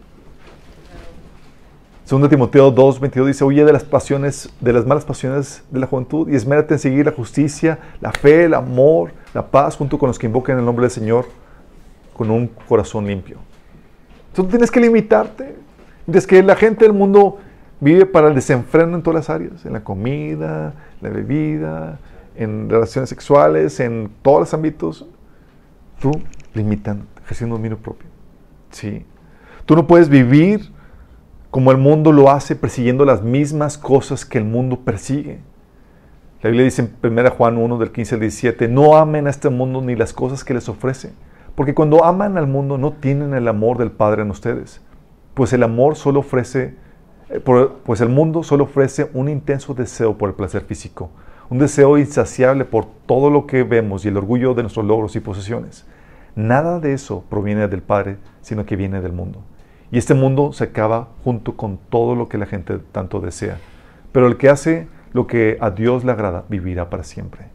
[2.05, 5.87] Segundo Timoteo 2, 22 dice, huye de las pasiones, de las malas pasiones de la
[5.87, 10.09] juventud y esmérate en seguir la justicia, la fe, el amor, la paz, junto con
[10.09, 11.27] los que invocan el nombre del Señor
[12.13, 13.39] con un corazón limpio.
[14.35, 15.55] Tú tienes que limitarte.
[16.07, 17.39] Mientras que la gente del mundo
[17.81, 21.99] vive para el desenfreno en todas las áreas, en la comida, la bebida,
[22.37, 25.07] en relaciones sexuales, en todos los ámbitos.
[26.01, 26.13] Tú
[26.55, 28.09] limitando, ejerciendo dominio propio.
[28.71, 29.05] Sí.
[29.67, 30.73] Tú no puedes vivir
[31.51, 35.39] como el mundo lo hace, persiguiendo las mismas cosas que el mundo persigue.
[36.43, 39.49] La Biblia dice en 1 Juan 1 del 15 al 17, no amen a este
[39.49, 41.13] mundo ni las cosas que les ofrece,
[41.55, 44.83] porque cuando aman al mundo no tienen el amor del Padre en ustedes,
[45.33, 46.75] pues el amor solo ofrece,
[47.41, 51.11] pues el mundo solo ofrece un intenso deseo por el placer físico,
[51.51, 55.21] un deseo insaciable por todo lo que vemos y el orgullo de nuestros logros y
[55.21, 55.85] posesiones.
[56.37, 59.41] Nada de eso proviene del Padre, sino que viene del mundo.
[59.91, 63.59] Y este mundo se acaba junto con todo lo que la gente tanto desea.
[64.13, 67.47] Pero el que hace lo que a Dios le agrada vivirá para siempre.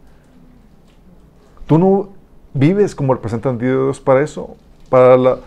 [1.67, 2.09] Tú no
[2.53, 4.55] vives como representante de Dios para eso,
[4.89, 5.37] para,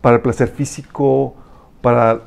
[0.00, 1.34] para el placer físico,
[1.82, 2.20] para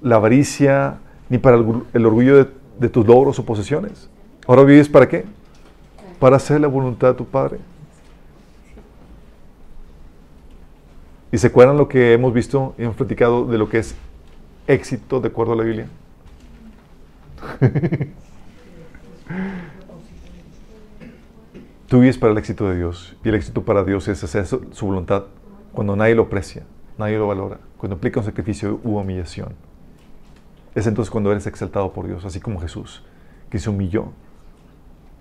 [0.00, 0.98] la avaricia,
[1.28, 2.44] ni para el, orgullo
[2.78, 4.08] de, tus logros o posesiones.
[4.46, 5.24] Ahora vives para qué?
[6.18, 7.58] Para hacer la voluntad de tu Padre.
[11.30, 13.94] ¿Y se acuerdan lo que hemos visto y hemos platicado de lo que es
[14.66, 15.86] éxito de acuerdo a la Biblia?
[21.86, 24.66] Tú vives para el éxito de Dios y el éxito para Dios es hacer su,
[24.72, 25.24] su voluntad
[25.72, 26.64] cuando nadie lo aprecia,
[26.96, 29.67] nadie lo valora, cuando implica un sacrificio u humillación.
[30.78, 33.02] Es entonces cuando eres exaltado por Dios, así como Jesús,
[33.50, 34.12] que se humilló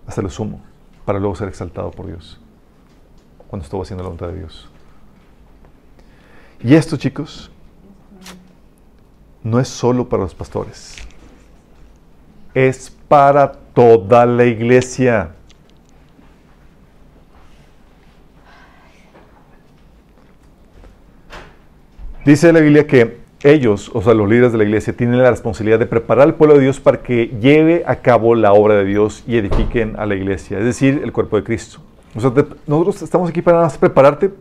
[0.05, 0.61] hasta lo sumo
[1.03, 2.39] para luego ser exaltado por Dios
[3.47, 4.69] cuando estuvo haciendo la voluntad de Dios.
[6.59, 7.49] Y esto, chicos,
[9.41, 10.95] no es solo para los pastores,
[12.53, 15.31] es para toda la iglesia.
[22.23, 25.79] Dice la Biblia que ellos, o sea, los líderes de la iglesia, tienen la responsabilidad
[25.79, 29.23] de preparar al pueblo de Dios para que lleve a cabo la obra de Dios
[29.27, 31.79] y edifiquen a la iglesia, es decir, el cuerpo de Cristo.
[32.15, 32.31] O sea,
[32.65, 34.31] nosotros estamos aquí para prepararte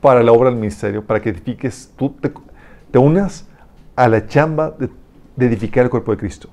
[0.00, 2.30] para la obra del ministerio, para que edifiques, tú te,
[2.90, 3.48] te unas
[3.96, 4.90] a la chamba de,
[5.36, 6.48] de edificar el cuerpo de Cristo.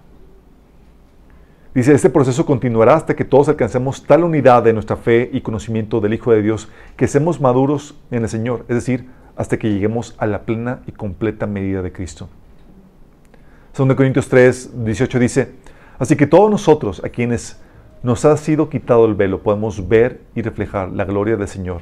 [1.73, 6.01] Dice, este proceso continuará hasta que todos alcancemos tal unidad de nuestra fe y conocimiento
[6.01, 9.07] del Hijo de Dios, que seamos maduros en el Señor, es decir,
[9.41, 12.29] hasta que lleguemos a la plena y completa medida de Cristo.
[13.75, 15.55] 2 Corintios 3, 18 dice,
[15.97, 17.59] así que todos nosotros, a quienes
[18.03, 21.81] nos ha sido quitado el velo, podemos ver y reflejar la gloria del Señor.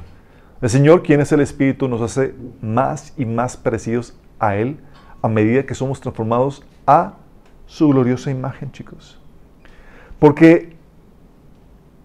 [0.62, 4.78] El Señor, quien es el Espíritu, nos hace más y más parecidos a Él
[5.20, 7.16] a medida que somos transformados a
[7.66, 9.20] su gloriosa imagen, chicos.
[10.18, 10.76] Porque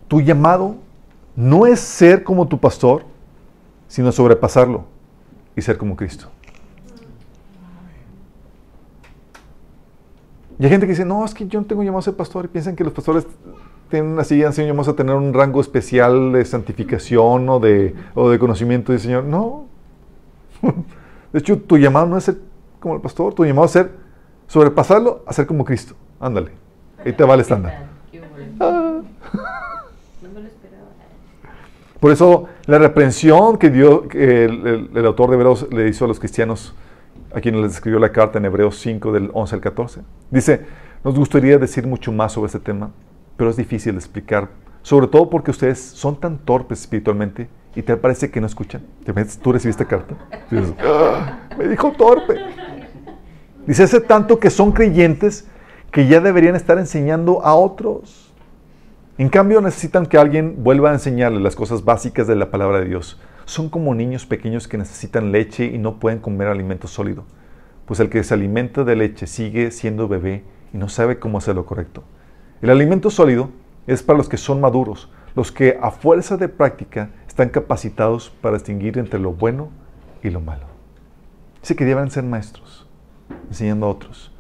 [0.10, 0.76] tu llamado
[1.34, 3.06] no es ser como tu pastor,
[3.88, 4.95] sino sobrepasarlo
[5.56, 6.30] y ser como Cristo.
[10.58, 12.46] Y hay gente que dice, no, es que yo no tengo llamado a ser pastor
[12.46, 13.28] y piensan que los pastores
[13.90, 18.30] tienen así, han sido llamados a tener un rango especial de santificación o de, o
[18.30, 19.26] de conocimiento del Señor.
[19.26, 19.66] No.
[21.34, 22.38] De hecho, tu llamado no es ser
[22.80, 23.92] como el pastor, tu llamado es ser
[24.48, 25.96] sobrepasarlo a ser como Cristo.
[26.20, 26.52] Ándale.
[27.04, 27.88] Ahí te va el estándar.
[28.60, 28.85] Ah.
[32.06, 36.06] Por eso la reprensión que dio que el, el, el, autor de Hebreos le hizo
[36.06, 36.76] a los cristianos,
[37.34, 40.68] a quienes les escribió la carta en Hebreos 5 del 11 al 14, dice,
[41.04, 42.92] nos gustaría decir mucho más sobre este tema,
[43.38, 44.50] pero es difícil de explicar,
[44.84, 48.84] sobre todo porque ustedes son tan torpes espiritualmente y te parece que no escuchan.
[49.42, 50.14] ¿Tú recibiste carta?
[50.52, 52.36] Dices, ah, me dijo torpe.
[53.66, 55.48] Dice, hace tanto que son creyentes
[55.90, 58.25] que ya deberían estar enseñando a otros.
[59.18, 62.86] En cambio, necesitan que alguien vuelva a enseñarles las cosas básicas de la palabra de
[62.90, 63.18] Dios.
[63.46, 67.24] Son como niños pequeños que necesitan leche y no pueden comer alimento sólido.
[67.86, 70.44] Pues el que se alimenta de leche sigue siendo bebé
[70.74, 72.04] y no sabe cómo hacer lo correcto.
[72.62, 73.52] El alimento sólido
[73.88, 78.58] es para los que son maduros, los que a fuerza de práctica están capacitados para
[78.58, 79.70] distinguir entre lo bueno
[80.24, 80.66] y lo malo.
[81.62, 82.86] Dice que deben ser maestros,
[83.48, 84.34] enseñando a otros.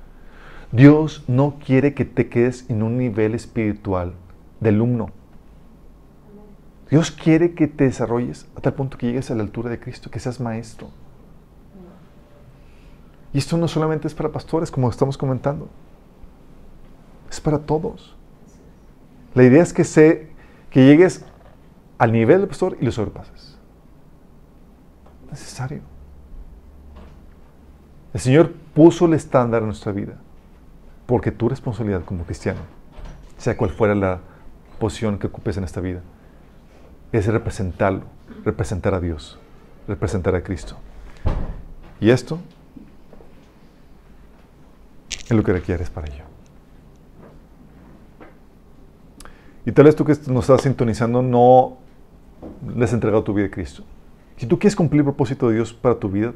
[0.73, 4.15] Dios no quiere que te quedes en un nivel espiritual
[4.59, 5.09] de alumno.
[6.89, 10.11] Dios quiere que te desarrolles a tal punto que llegues a la altura de Cristo,
[10.11, 10.89] que seas maestro.
[13.33, 15.67] Y esto no solamente es para pastores, como estamos comentando.
[17.29, 18.15] Es para todos.
[19.33, 20.29] La idea es que, se,
[20.69, 21.25] que llegues
[21.97, 23.57] al nivel del pastor y lo sobrepases.
[25.29, 25.81] Necesario.
[28.13, 30.17] El Señor puso el estándar en nuestra vida
[31.05, 32.61] porque tu responsabilidad como cristiano,
[33.37, 34.21] sea cual fuera la
[34.75, 36.01] posición que ocupes en esta vida,
[37.11, 38.03] es representarlo,
[38.43, 39.39] representar a Dios,
[39.87, 40.75] representar a Cristo.
[41.99, 42.39] Y esto
[45.09, 46.23] es lo que requieres para ello.
[49.65, 51.77] Y tal vez tú que nos estás sintonizando no
[52.75, 53.83] le has entregado tu vida a Cristo.
[54.37, 56.33] Si tú quieres cumplir el propósito de Dios para tu vida,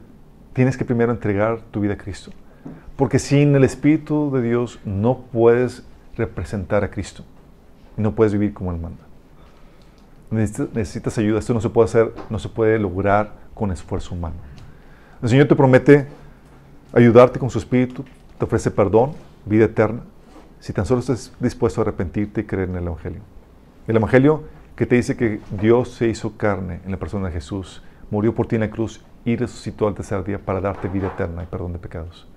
[0.54, 2.32] tienes que primero entregar tu vida a Cristo.
[2.96, 5.84] Porque sin el Espíritu de Dios no puedes
[6.18, 7.24] representar a Cristo.
[8.00, 9.04] No puedes vivir como Él manda.
[10.32, 11.40] Necesitas, necesitas ayuda.
[11.40, 14.36] Esto no se puede hacer, no se puede lograr con esfuerzo humano.
[15.22, 16.08] El Señor te promete
[16.94, 18.06] ayudarte con su Espíritu,
[18.38, 19.12] te ofrece perdón,
[19.46, 20.02] vida eterna,
[20.60, 23.22] si tan solo estás dispuesto a arrepentirte y creer en el Evangelio.
[23.86, 24.44] El Evangelio
[24.76, 28.48] que te dice que Dios se hizo carne en la persona de Jesús, murió por
[28.48, 31.74] ti en la cruz y resucitó al tercer día para darte vida eterna y perdón
[31.74, 32.28] de pecados.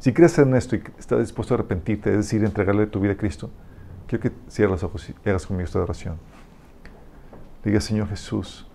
[0.00, 3.16] Si crees en esto y estás dispuesto a arrepentirte, es decir, entregarle tu vida a
[3.16, 3.50] Cristo,
[4.08, 6.16] quiero que cierres los ojos y hagas conmigo esta oración.
[7.62, 8.66] Diga, Señor Jesús,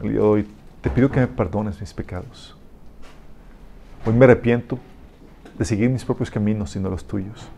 [0.00, 0.46] el día de hoy
[0.80, 2.56] te pido que me perdones mis pecados.
[4.06, 4.78] Hoy me arrepiento
[5.58, 7.48] de seguir mis propios caminos, sino los tuyos.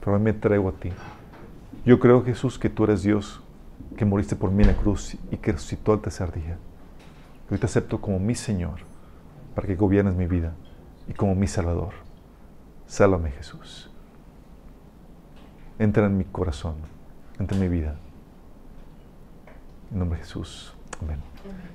[0.00, 0.90] Pero hoy me entrego a ti.
[1.86, 3.40] Yo creo, Jesús, que tú eres Dios,
[3.96, 6.58] que moriste por mí en la cruz y que resucitó al tercer día.
[7.50, 8.80] Hoy te acepto como mi Señor,
[9.54, 10.54] para que gobiernes mi vida
[11.08, 11.92] y como mi Salvador.
[12.86, 13.91] Sálvame, Jesús.
[15.78, 16.74] Entra en mi corazón,
[17.38, 17.96] entra en mi vida.
[19.90, 20.74] En nombre de Jesús.
[21.00, 21.18] Amén.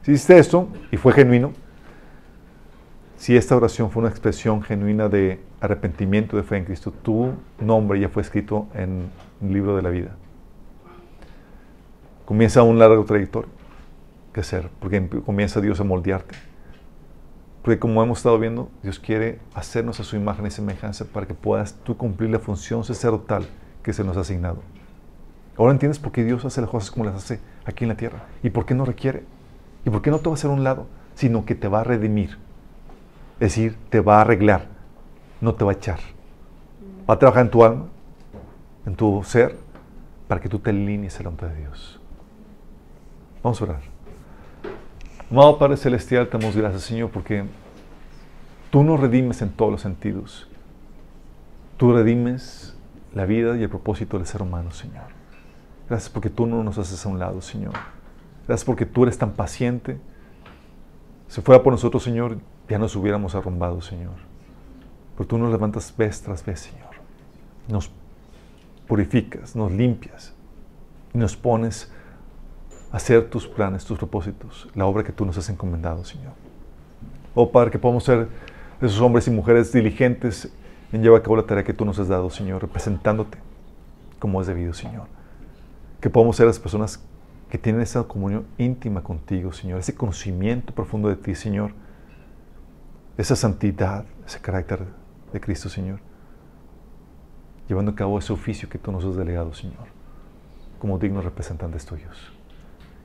[0.04, 1.54] Si hiciste esto y fue genuino,
[3.18, 8.00] si esta oración fue una expresión genuina de arrepentimiento de fe en Cristo, tu nombre
[8.00, 9.10] ya fue escrito en
[9.42, 10.16] el libro de la vida.
[12.26, 13.50] Comienza un largo trayectoria
[14.34, 16.36] que hacer, porque comienza Dios a moldearte.
[17.64, 21.34] Porque como hemos estado viendo, Dios quiere hacernos a su imagen y semejanza para que
[21.34, 23.46] puedas tú cumplir la función sacerdotal
[23.88, 24.58] que se nos ha asignado.
[25.58, 28.26] Ahora entiendes por qué Dios hace las cosas como las hace aquí en la tierra
[28.44, 29.24] y por qué no requiere.
[29.86, 31.80] Y por qué no te va a hacer a un lado, sino que te va
[31.80, 32.32] a redimir.
[33.36, 34.66] Es decir, te va a arreglar,
[35.40, 36.00] no te va a echar.
[37.10, 37.86] Va a trabajar en tu alma,
[38.86, 39.56] en tu ser,
[40.28, 42.02] para que tú te alinees delante de Dios.
[43.42, 43.80] Vamos a orar.
[45.32, 47.46] Amado Padre Celestial, te damos gracias, Señor, porque
[48.70, 50.46] tú nos redimes en todos los sentidos.
[51.78, 52.77] Tú redimes
[53.14, 55.06] la vida y el propósito del ser humano, Señor.
[55.90, 57.74] Gracias porque tú no nos haces a un lado, Señor.
[58.48, 59.98] Gracias porque tú eres tan paciente.
[61.28, 62.38] Si fuera por nosotros, Señor,
[62.70, 64.16] ya nos hubiéramos arrumbado, Señor.
[65.16, 66.90] Pero tú nos levantas vez tras vez, Señor.
[67.68, 67.92] Nos
[68.88, 70.34] purificas, nos limpias
[71.14, 71.92] y nos pones
[72.92, 76.34] a hacer tus planes, tus propósitos, la obra que tú nos has encomendado, Señor.
[77.36, 78.28] Oh Padre, que podamos ser
[78.82, 80.52] esos hombres y mujeres diligentes
[80.92, 83.38] en llevar a cabo la tarea que tú nos has dado, Señor, representándote
[84.20, 85.08] como es debido, Señor.
[86.02, 87.04] Que podamos ser las personas
[87.50, 91.72] que tienen esa comunión íntima contigo, Señor, ese conocimiento profundo de ti, Señor,
[93.18, 94.86] esa santidad, ese carácter
[95.34, 96.00] de Cristo, Señor,
[97.68, 99.88] llevando a cabo ese oficio que tú nos has delegado, Señor,
[100.80, 102.32] como dignos representantes tuyos.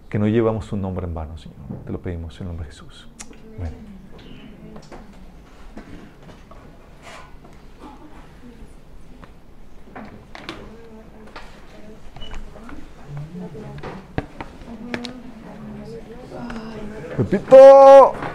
[0.08, 1.56] Que no llevamos tu nombre en vano, Señor.
[1.86, 3.08] Te lo pedimos en el nombre de Jesús.
[3.58, 3.91] Amén.
[17.24, 18.31] Pepito.